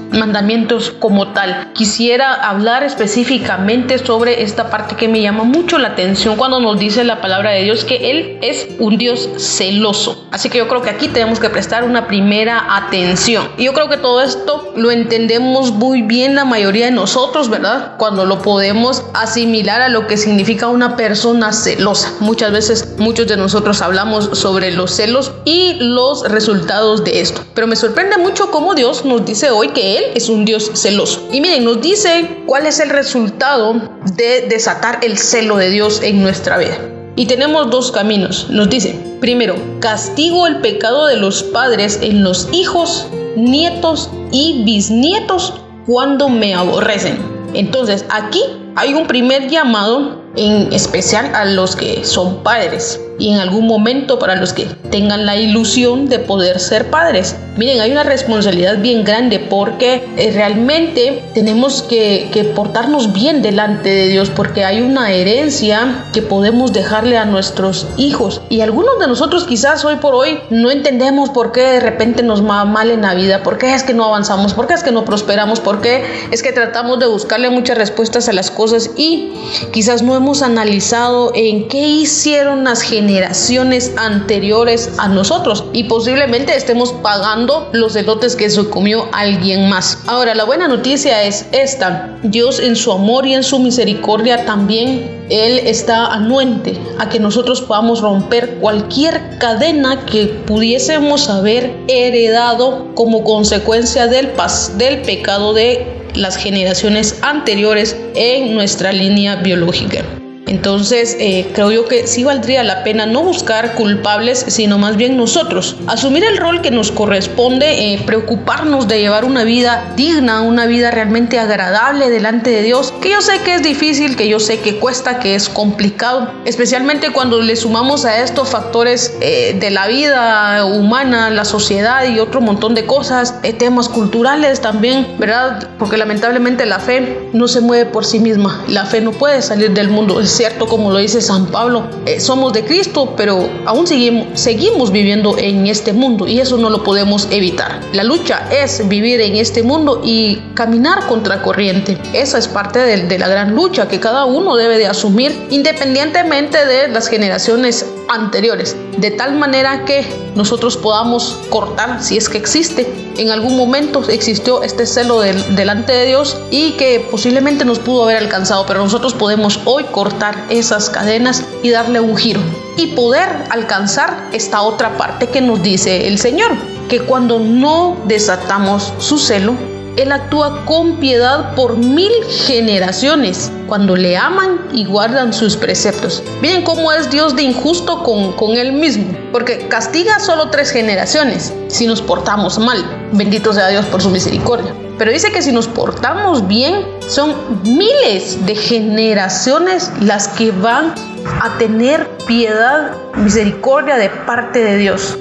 mandamientos 0.11 0.91
como 0.91 1.29
tal. 1.29 1.71
Quisiera 1.73 2.33
hablar 2.33 2.83
específicamente 2.83 3.97
sobre 3.97 4.43
esta 4.43 4.69
parte 4.69 4.95
que 4.95 5.07
me 5.07 5.21
llama 5.21 5.43
mucho 5.43 5.77
la 5.77 5.89
atención 5.89 6.35
cuando 6.35 6.59
nos 6.59 6.79
dice 6.79 7.03
la 7.03 7.21
palabra 7.21 7.51
de 7.51 7.63
Dios 7.63 7.85
que 7.85 8.11
Él 8.11 8.39
es 8.41 8.67
un 8.79 8.97
Dios 8.97 9.29
celoso. 9.37 10.27
Así 10.31 10.49
que 10.49 10.59
yo 10.59 10.67
creo 10.67 10.81
que 10.81 10.89
aquí 10.89 11.07
tenemos 11.07 11.39
que 11.39 11.49
prestar 11.49 11.83
una 11.83 12.07
primera 12.07 12.77
atención. 12.77 13.49
Y 13.57 13.65
yo 13.65 13.73
creo 13.73 13.89
que 13.89 13.97
todo 13.97 14.21
esto 14.21 14.73
lo 14.75 14.91
entendemos 14.91 15.71
muy 15.71 16.01
bien 16.01 16.35
la 16.35 16.45
mayoría 16.45 16.85
de 16.85 16.91
nosotros, 16.91 17.49
¿verdad? 17.49 17.97
Cuando 17.97 18.25
lo 18.25 18.41
podemos 18.41 19.03
asimilar 19.13 19.81
a 19.81 19.89
lo 19.89 20.07
que 20.07 20.17
significa 20.17 20.67
una 20.67 20.95
persona 20.95 21.53
celosa. 21.53 22.13
Muchas 22.19 22.51
veces 22.51 22.95
muchos 22.97 23.27
de 23.27 23.37
nosotros 23.37 23.81
hablamos 23.81 24.29
sobre 24.33 24.71
los 24.71 24.91
celos 24.91 25.31
y 25.45 25.75
los 25.79 26.27
resultados 26.29 27.03
de 27.03 27.21
esto. 27.21 27.41
Pero 27.53 27.67
me 27.67 27.75
sorprende 27.75 28.17
mucho 28.17 28.51
cómo 28.51 28.75
Dios 28.75 29.05
nos 29.05 29.25
dice 29.25 29.51
hoy 29.51 29.69
que 29.69 29.97
Él 29.97 30.00
es 30.15 30.29
un 30.29 30.45
Dios 30.45 30.71
celoso. 30.75 31.27
Y 31.31 31.41
miren, 31.41 31.63
nos 31.63 31.81
dice 31.81 32.43
cuál 32.45 32.65
es 32.65 32.79
el 32.79 32.89
resultado 32.89 33.73
de 34.15 34.47
desatar 34.49 34.99
el 35.03 35.17
celo 35.17 35.57
de 35.57 35.69
Dios 35.69 36.01
en 36.03 36.21
nuestra 36.21 36.57
vida. 36.57 36.77
Y 37.15 37.25
tenemos 37.25 37.69
dos 37.69 37.91
caminos. 37.91 38.47
Nos 38.49 38.69
dice, 38.69 38.95
primero, 39.19 39.55
castigo 39.79 40.47
el 40.47 40.61
pecado 40.61 41.07
de 41.07 41.17
los 41.17 41.43
padres 41.43 41.99
en 42.01 42.23
los 42.23 42.47
hijos, 42.51 43.07
nietos 43.35 44.09
y 44.31 44.63
bisnietos 44.63 45.53
cuando 45.85 46.29
me 46.29 46.53
aborrecen. 46.53 47.17
Entonces, 47.53 48.05
aquí 48.09 48.41
hay 48.75 48.93
un 48.93 49.07
primer 49.07 49.49
llamado 49.49 50.20
en 50.35 50.71
especial 50.71 51.33
a 51.35 51.45
los 51.45 51.75
que 51.75 52.05
son 52.05 52.43
padres 52.43 52.99
y 53.21 53.29
en 53.29 53.39
algún 53.39 53.67
momento 53.67 54.17
para 54.17 54.35
los 54.35 54.51
que 54.51 54.65
tengan 54.89 55.25
la 55.25 55.37
ilusión 55.37 56.09
de 56.09 56.19
poder 56.19 56.59
ser 56.59 56.89
padres. 56.89 57.35
Miren, 57.55 57.81
hay 57.81 57.91
una 57.91 58.03
responsabilidad 58.03 58.79
bien 58.79 59.03
grande 59.03 59.39
porque 59.39 60.03
eh, 60.17 60.31
realmente 60.33 61.21
tenemos 61.33 61.83
que, 61.83 62.29
que, 62.31 62.45
portarnos 62.45 63.13
bien 63.13 63.41
delante 63.41 63.89
de 63.89 64.07
Dios 64.07 64.29
porque 64.29 64.65
hay 64.65 64.81
una 64.81 65.11
herencia 65.11 66.05
que 66.13 66.21
podemos 66.21 66.73
dejarle 66.73 67.17
a 67.17 67.25
nuestros 67.25 67.87
hijos. 67.97 68.41
Y 68.49 68.61
algunos 68.61 68.97
de 68.99 69.07
nosotros 69.07 69.43
quizás 69.43 69.85
hoy 69.85 69.97
por 69.97 70.15
hoy 70.15 70.39
no 70.49 70.71
entendemos 70.71 71.29
por 71.29 71.51
qué 71.51 71.61
de 71.61 71.79
repente 71.79 72.23
nos 72.23 72.43
va 72.43 72.65
mal 72.65 72.89
en 72.89 73.03
la 73.03 73.13
vida, 73.13 73.43
por 73.43 73.57
qué 73.57 73.75
es 73.75 73.83
que 73.83 73.93
no 73.93 74.05
avanzamos, 74.05 74.53
por 74.53 74.65
qué 74.65 74.73
es 74.73 74.83
que 74.83 74.91
no 74.91 75.05
prosperamos, 75.05 75.59
por 75.59 75.81
qué 75.81 76.03
es 76.31 76.41
que 76.41 76.51
tratamos 76.51 76.99
de 76.99 77.05
buscarle 77.05 77.49
muchas 77.49 77.77
respuestas 77.77 78.29
a 78.29 78.33
las 78.33 78.49
cosas 78.49 78.89
y 78.97 79.31
quizás 79.71 80.01
no 80.01 80.15
hemos 80.21 80.43
analizado 80.43 81.31
en 81.33 81.67
qué 81.67 81.79
hicieron 81.79 82.63
las 82.63 82.83
generaciones 82.83 83.91
anteriores 83.97 84.91
a 84.99 85.07
nosotros 85.07 85.63
y 85.73 85.85
posiblemente 85.85 86.55
estemos 86.55 86.93
pagando 86.93 87.69
los 87.73 87.95
elotes 87.95 88.35
que 88.35 88.47
se 88.51 88.69
comió 88.69 89.07
alguien 89.13 89.67
más. 89.67 89.97
Ahora, 90.05 90.35
la 90.35 90.43
buena 90.43 90.67
noticia 90.67 91.23
es 91.23 91.47
esta. 91.51 92.19
Dios 92.21 92.59
en 92.59 92.75
su 92.75 92.91
amor 92.91 93.25
y 93.25 93.33
en 93.33 93.41
su 93.41 93.57
misericordia 93.57 94.45
también, 94.45 95.25
Él 95.31 95.57
está 95.65 96.13
anuente 96.13 96.79
a 96.99 97.09
que 97.09 97.19
nosotros 97.19 97.59
podamos 97.61 98.01
romper 98.01 98.57
cualquier 98.59 99.39
cadena 99.39 100.05
que 100.05 100.25
pudiésemos 100.45 101.29
haber 101.29 101.75
heredado 101.87 102.93
como 102.93 103.23
consecuencia 103.23 104.05
del, 104.05 104.33
del 104.77 105.01
pecado 105.01 105.55
de 105.55 106.00
las 106.15 106.37
generaciones 106.37 107.19
anteriores 107.21 107.95
en 108.15 108.53
nuestra 108.53 108.91
línea 108.91 109.37
biológica. 109.37 110.20
Entonces, 110.51 111.15
eh, 111.17 111.49
creo 111.53 111.71
yo 111.71 111.87
que 111.87 112.07
sí 112.07 112.25
valdría 112.25 112.61
la 112.63 112.83
pena 112.83 113.05
no 113.05 113.23
buscar 113.23 113.73
culpables, 113.75 114.43
sino 114.49 114.77
más 114.77 114.97
bien 114.97 115.15
nosotros. 115.15 115.77
Asumir 115.87 116.25
el 116.25 116.35
rol 116.35 116.61
que 116.61 116.71
nos 116.71 116.91
corresponde, 116.91 117.93
eh, 117.93 118.03
preocuparnos 118.05 118.85
de 118.89 118.99
llevar 118.99 119.23
una 119.23 119.45
vida 119.45 119.93
digna, 119.95 120.41
una 120.41 120.65
vida 120.65 120.91
realmente 120.91 121.39
agradable 121.39 122.09
delante 122.09 122.49
de 122.49 122.63
Dios, 122.63 122.93
que 123.01 123.11
yo 123.11 123.21
sé 123.21 123.39
que 123.45 123.55
es 123.55 123.63
difícil, 123.63 124.17
que 124.17 124.27
yo 124.27 124.41
sé 124.41 124.59
que 124.59 124.75
cuesta, 124.75 125.19
que 125.19 125.35
es 125.35 125.47
complicado, 125.47 126.29
especialmente 126.43 127.13
cuando 127.13 127.41
le 127.41 127.55
sumamos 127.55 128.03
a 128.03 128.21
estos 128.21 128.49
factores 128.49 129.15
eh, 129.21 129.55
de 129.57 129.71
la 129.71 129.87
vida 129.87 130.65
humana, 130.65 131.29
la 131.29 131.45
sociedad 131.45 132.03
y 132.03 132.19
otro 132.19 132.41
montón 132.41 132.75
de 132.75 132.85
cosas, 132.85 133.35
temas 133.57 133.87
culturales 133.87 134.59
también, 134.59 135.15
¿verdad? 135.17 135.69
Porque 135.79 135.95
lamentablemente 135.95 136.65
la 136.65 136.79
fe 136.79 137.29
no 137.31 137.47
se 137.47 137.61
mueve 137.61 137.85
por 137.85 138.03
sí 138.03 138.19
misma, 138.19 138.65
la 138.67 138.85
fe 138.85 138.99
no 138.99 139.11
puede 139.11 139.41
salir 139.41 139.71
del 139.71 139.87
mundo 139.87 140.19
cierto, 140.41 140.65
como 140.65 140.89
lo 140.89 140.97
dice 140.97 141.21
San 141.21 141.45
Pablo, 141.51 141.83
eh, 142.07 142.19
somos 142.19 142.51
de 142.51 142.65
Cristo, 142.65 143.13
pero 143.15 143.47
aún 143.67 143.85
seguimos, 143.85 144.39
seguimos 144.39 144.91
viviendo 144.91 145.37
en 145.37 145.67
este 145.67 145.93
mundo 145.93 146.25
y 146.25 146.39
eso 146.39 146.57
no 146.57 146.71
lo 146.71 146.83
podemos 146.83 147.27
evitar. 147.29 147.79
La 147.93 148.03
lucha 148.03 148.47
es 148.51 148.89
vivir 148.89 149.21
en 149.21 149.35
este 149.35 149.61
mundo 149.61 150.01
y 150.03 150.37
caminar 150.55 151.05
contra 151.05 151.43
corriente. 151.43 151.95
Esa 152.13 152.39
es 152.39 152.47
parte 152.47 152.79
de, 152.79 153.03
de 153.03 153.19
la 153.19 153.27
gran 153.27 153.53
lucha 153.53 153.87
que 153.87 153.99
cada 153.99 154.25
uno 154.25 154.55
debe 154.55 154.79
de 154.79 154.87
asumir 154.87 155.45
independientemente 155.51 156.65
de 156.65 156.87
las 156.87 157.07
generaciones 157.07 157.85
anteriores, 158.11 158.75
de 158.97 159.11
tal 159.11 159.35
manera 159.35 159.85
que 159.85 160.05
nosotros 160.35 160.75
podamos 160.75 161.37
cortar, 161.49 162.01
si 162.01 162.17
es 162.17 162.29
que 162.29 162.37
existe, 162.37 162.91
en 163.17 163.29
algún 163.29 163.55
momento 163.55 164.01
existió 164.09 164.63
este 164.63 164.85
celo 164.85 165.21
delante 165.21 165.91
de 165.91 166.05
Dios 166.05 166.37
y 166.49 166.71
que 166.71 167.05
posiblemente 167.11 167.65
nos 167.65 167.79
pudo 167.79 168.03
haber 168.03 168.17
alcanzado, 168.17 168.65
pero 168.65 168.81
nosotros 168.83 169.13
podemos 169.13 169.59
hoy 169.65 169.83
cortar 169.85 170.30
esas 170.49 170.89
cadenas 170.89 171.43
y 171.63 171.69
darle 171.69 171.99
un 171.99 172.17
giro 172.17 172.41
y 172.77 172.87
poder 172.87 173.29
alcanzar 173.49 174.29
esta 174.31 174.61
otra 174.61 174.97
parte 174.97 175.27
que 175.27 175.41
nos 175.41 175.61
dice 175.61 176.07
el 176.07 176.17
Señor, 176.17 176.51
que 176.89 177.01
cuando 177.01 177.39
no 177.39 177.97
desatamos 178.07 178.93
su 178.99 179.17
celo, 179.17 179.55
él 179.97 180.11
actúa 180.11 180.65
con 180.65 180.97
piedad 180.97 181.53
por 181.53 181.75
mil 181.75 182.11
generaciones 182.45 183.51
cuando 183.67 183.95
le 183.97 184.15
aman 184.15 184.61
y 184.71 184.85
guardan 184.85 185.33
sus 185.33 185.57
preceptos. 185.57 186.23
Miren 186.41 186.63
cómo 186.63 186.93
es 186.93 187.09
Dios 187.09 187.35
de 187.35 187.43
injusto 187.43 188.01
con, 188.03 188.31
con 188.33 188.55
Él 188.55 188.71
mismo, 188.71 189.13
porque 189.33 189.67
castiga 189.67 190.19
solo 190.21 190.49
tres 190.49 190.71
generaciones 190.71 191.53
si 191.67 191.87
nos 191.87 192.01
portamos 192.01 192.57
mal. 192.57 192.83
Bendito 193.11 193.51
sea 193.51 193.67
Dios 193.67 193.85
por 193.87 194.01
su 194.01 194.09
misericordia. 194.09 194.73
Pero 194.97 195.11
dice 195.11 195.31
que 195.31 195.41
si 195.41 195.51
nos 195.51 195.67
portamos 195.67 196.47
bien, 196.47 196.85
son 197.11 197.61
miles 197.63 198.45
de 198.45 198.55
generaciones 198.55 199.91
las 199.99 200.29
que 200.29 200.51
van 200.51 200.93
a 201.41 201.57
tener 201.57 202.07
piedad, 202.25 202.91
misericordia 203.17 203.97
de 203.97 204.09
parte 204.09 204.63
de 204.63 204.77
Dios. 204.77 205.17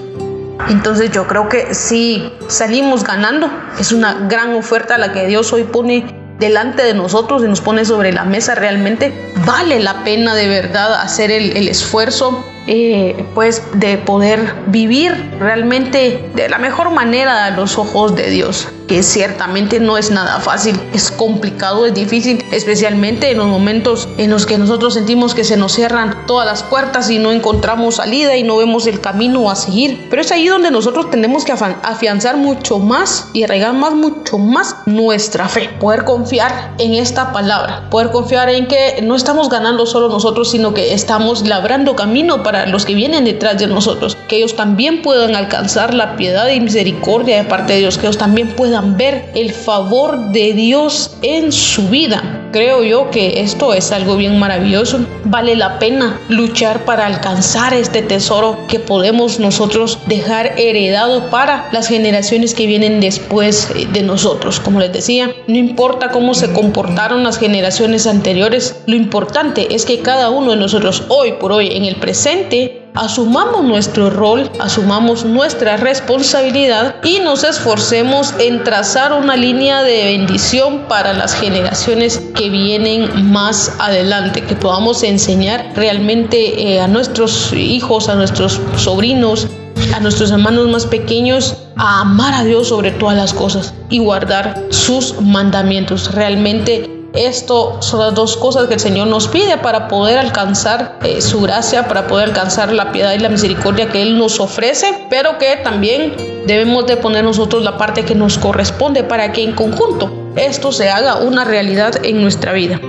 Entonces 0.68 1.10
yo 1.10 1.26
creo 1.26 1.48
que 1.48 1.74
si 1.74 2.32
salimos 2.46 3.02
ganando, 3.02 3.50
es 3.80 3.90
una 3.90 4.14
gran 4.28 4.54
oferta 4.54 4.98
la 4.98 5.12
que 5.12 5.26
Dios 5.26 5.52
hoy 5.52 5.64
pone 5.64 6.14
delante 6.38 6.84
de 6.84 6.94
nosotros 6.94 7.42
y 7.42 7.48
nos 7.48 7.60
pone 7.60 7.84
sobre 7.84 8.12
la 8.12 8.24
mesa. 8.24 8.54
Realmente, 8.54 9.12
vale 9.44 9.80
la 9.80 10.04
pena 10.04 10.36
de 10.36 10.46
verdad 10.46 10.94
hacer 10.94 11.32
el, 11.32 11.66
esfuerzo 11.66 12.44
eh, 12.68 13.24
pues 13.34 13.62
de 13.74 13.98
poder 13.98 14.54
vivir 14.68 15.12
realmente 15.40 16.30
de 16.36 16.48
la 16.48 16.58
mejor 16.58 16.90
manera 16.90 17.46
a 17.46 17.50
los 17.50 17.78
ojos 17.78 18.14
de 18.14 18.30
Dios, 18.30 18.68
que 18.90 19.04
ciertamente 19.04 19.78
no 19.78 19.96
es 19.98 20.10
nada 20.10 20.40
fácil, 20.40 20.76
es 20.92 21.12
complicado, 21.12 21.86
es 21.86 21.94
difícil, 21.94 22.44
especialmente 22.50 23.30
en 23.30 23.36
los 23.36 23.46
momentos 23.46 24.08
en 24.18 24.30
los 24.30 24.46
que 24.46 24.58
nosotros 24.58 24.94
sentimos 24.94 25.32
que 25.32 25.44
se 25.44 25.56
nos 25.56 25.74
cierran 25.74 26.26
todas 26.26 26.44
las 26.44 26.64
puertas 26.64 27.08
y 27.08 27.20
no 27.20 27.30
encontramos 27.30 27.94
salida 27.94 28.36
y 28.36 28.42
no 28.42 28.56
vemos 28.56 28.88
el 28.88 29.00
camino 29.00 29.48
a 29.48 29.54
seguir. 29.54 30.08
Pero 30.10 30.22
es 30.22 30.32
ahí 30.32 30.48
donde 30.48 30.72
nosotros 30.72 31.08
tenemos 31.08 31.44
que 31.44 31.52
afianzar 31.52 32.36
mucho 32.36 32.80
más 32.80 33.28
y 33.32 33.44
arraigar 33.44 33.74
más, 33.74 33.94
mucho 33.94 34.38
más 34.38 34.74
nuestra 34.86 35.48
fe, 35.48 35.70
poder 35.78 36.04
confiar 36.04 36.74
en 36.78 36.94
esta 36.94 37.32
palabra, 37.32 37.88
poder 37.90 38.10
confiar 38.10 38.48
en 38.48 38.66
que 38.66 39.02
no 39.04 39.14
estamos 39.14 39.50
ganando 39.50 39.86
solo 39.86 40.08
nosotros, 40.08 40.50
sino 40.50 40.74
que 40.74 40.94
estamos 40.94 41.46
labrando 41.46 41.94
camino 41.94 42.42
para 42.42 42.66
los 42.66 42.86
que 42.86 42.96
vienen 42.96 43.24
detrás 43.24 43.56
de 43.56 43.68
nosotros, 43.68 44.16
que 44.26 44.38
ellos 44.38 44.56
también 44.56 45.00
puedan 45.02 45.36
alcanzar 45.36 45.94
la 45.94 46.16
piedad 46.16 46.48
y 46.48 46.58
misericordia 46.58 47.36
de 47.36 47.44
parte 47.44 47.74
de 47.74 47.78
Dios, 47.78 47.96
que 47.96 48.06
ellos 48.06 48.18
también 48.18 48.48
puedan 48.56 48.79
ver 48.82 49.30
el 49.34 49.52
favor 49.52 50.30
de 50.32 50.52
Dios 50.52 51.16
en 51.22 51.52
su 51.52 51.88
vida. 51.88 52.36
Creo 52.52 52.82
yo 52.82 53.10
que 53.10 53.42
esto 53.42 53.74
es 53.74 53.92
algo 53.92 54.16
bien 54.16 54.38
maravilloso. 54.38 55.06
Vale 55.24 55.54
la 55.54 55.78
pena 55.78 56.20
luchar 56.28 56.84
para 56.84 57.06
alcanzar 57.06 57.74
este 57.74 58.02
tesoro 58.02 58.58
que 58.66 58.80
podemos 58.80 59.38
nosotros 59.38 59.98
dejar 60.06 60.58
heredado 60.58 61.30
para 61.30 61.68
las 61.70 61.86
generaciones 61.86 62.54
que 62.54 62.66
vienen 62.66 63.00
después 63.00 63.68
de 63.92 64.02
nosotros. 64.02 64.58
Como 64.58 64.80
les 64.80 64.92
decía, 64.92 65.32
no 65.46 65.56
importa 65.56 66.10
cómo 66.10 66.34
se 66.34 66.52
comportaron 66.52 67.22
las 67.22 67.38
generaciones 67.38 68.08
anteriores, 68.08 68.82
lo 68.86 68.96
importante 68.96 69.72
es 69.72 69.84
que 69.84 70.00
cada 70.00 70.30
uno 70.30 70.50
de 70.50 70.56
nosotros 70.56 71.04
hoy 71.08 71.34
por 71.38 71.52
hoy 71.52 71.68
en 71.72 71.84
el 71.84 71.96
presente 71.96 72.79
asumamos 72.94 73.64
nuestro 73.64 74.10
rol, 74.10 74.50
asumamos 74.58 75.24
nuestra 75.24 75.76
responsabilidad 75.76 76.96
y 77.04 77.20
nos 77.20 77.44
esforcemos 77.44 78.34
en 78.38 78.64
trazar 78.64 79.12
una 79.12 79.36
línea 79.36 79.82
de 79.82 80.04
bendición 80.04 80.80
para 80.88 81.12
las 81.12 81.34
generaciones 81.34 82.20
que 82.34 82.50
vienen 82.50 83.30
más 83.30 83.74
adelante, 83.78 84.42
que 84.42 84.56
podamos 84.56 85.02
enseñar 85.02 85.72
realmente 85.74 86.74
eh, 86.74 86.80
a 86.80 86.88
nuestros 86.88 87.52
hijos, 87.52 88.08
a 88.08 88.14
nuestros 88.14 88.60
sobrinos, 88.76 89.46
a 89.94 90.00
nuestros 90.00 90.30
hermanos 90.30 90.68
más 90.68 90.86
pequeños 90.86 91.56
a 91.76 92.02
amar 92.02 92.34
a 92.34 92.44
Dios 92.44 92.68
sobre 92.68 92.90
todas 92.90 93.16
las 93.16 93.32
cosas 93.32 93.72
y 93.88 93.98
guardar 93.98 94.66
sus 94.68 95.18
mandamientos. 95.20 96.14
Realmente 96.14 96.99
esto 97.14 97.82
son 97.82 98.00
las 98.00 98.14
dos 98.14 98.36
cosas 98.36 98.68
que 98.68 98.74
el 98.74 98.80
Señor 98.80 99.08
nos 99.08 99.26
pide 99.26 99.58
para 99.58 99.88
poder 99.88 100.18
alcanzar 100.18 100.98
eh, 101.02 101.20
su 101.20 101.40
gracia, 101.40 101.88
para 101.88 102.06
poder 102.06 102.28
alcanzar 102.28 102.72
la 102.72 102.92
piedad 102.92 103.12
y 103.14 103.18
la 103.18 103.28
misericordia 103.28 103.88
que 103.88 104.02
Él 104.02 104.16
nos 104.16 104.38
ofrece, 104.38 105.06
pero 105.10 105.36
que 105.38 105.56
también 105.56 106.14
debemos 106.46 106.86
de 106.86 106.96
poner 106.96 107.24
nosotros 107.24 107.64
la 107.64 107.76
parte 107.76 108.04
que 108.04 108.14
nos 108.14 108.38
corresponde 108.38 109.02
para 109.02 109.32
que 109.32 109.42
en 109.42 109.52
conjunto 109.52 110.32
esto 110.36 110.70
se 110.70 110.88
haga 110.88 111.16
una 111.16 111.44
realidad 111.44 112.04
en 112.04 112.22
nuestra 112.22 112.52
vida. 112.52 112.80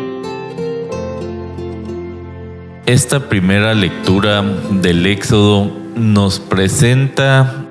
Esta 2.85 3.21
primera 3.21 3.73
lectura 3.73 4.43
del 4.69 5.05
Éxodo 5.07 5.71
nos 5.95 6.39
presenta 6.39 7.65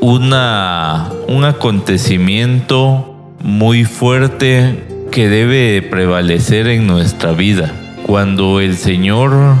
una, 0.00 1.10
un 1.28 1.44
acontecimiento 1.44 3.14
muy 3.42 3.84
fuerte 3.84 4.93
que 5.14 5.28
debe 5.28 5.80
prevalecer 5.80 6.66
en 6.66 6.88
nuestra 6.88 7.30
vida. 7.30 7.72
Cuando 8.02 8.58
el 8.58 8.76
Señor 8.76 9.54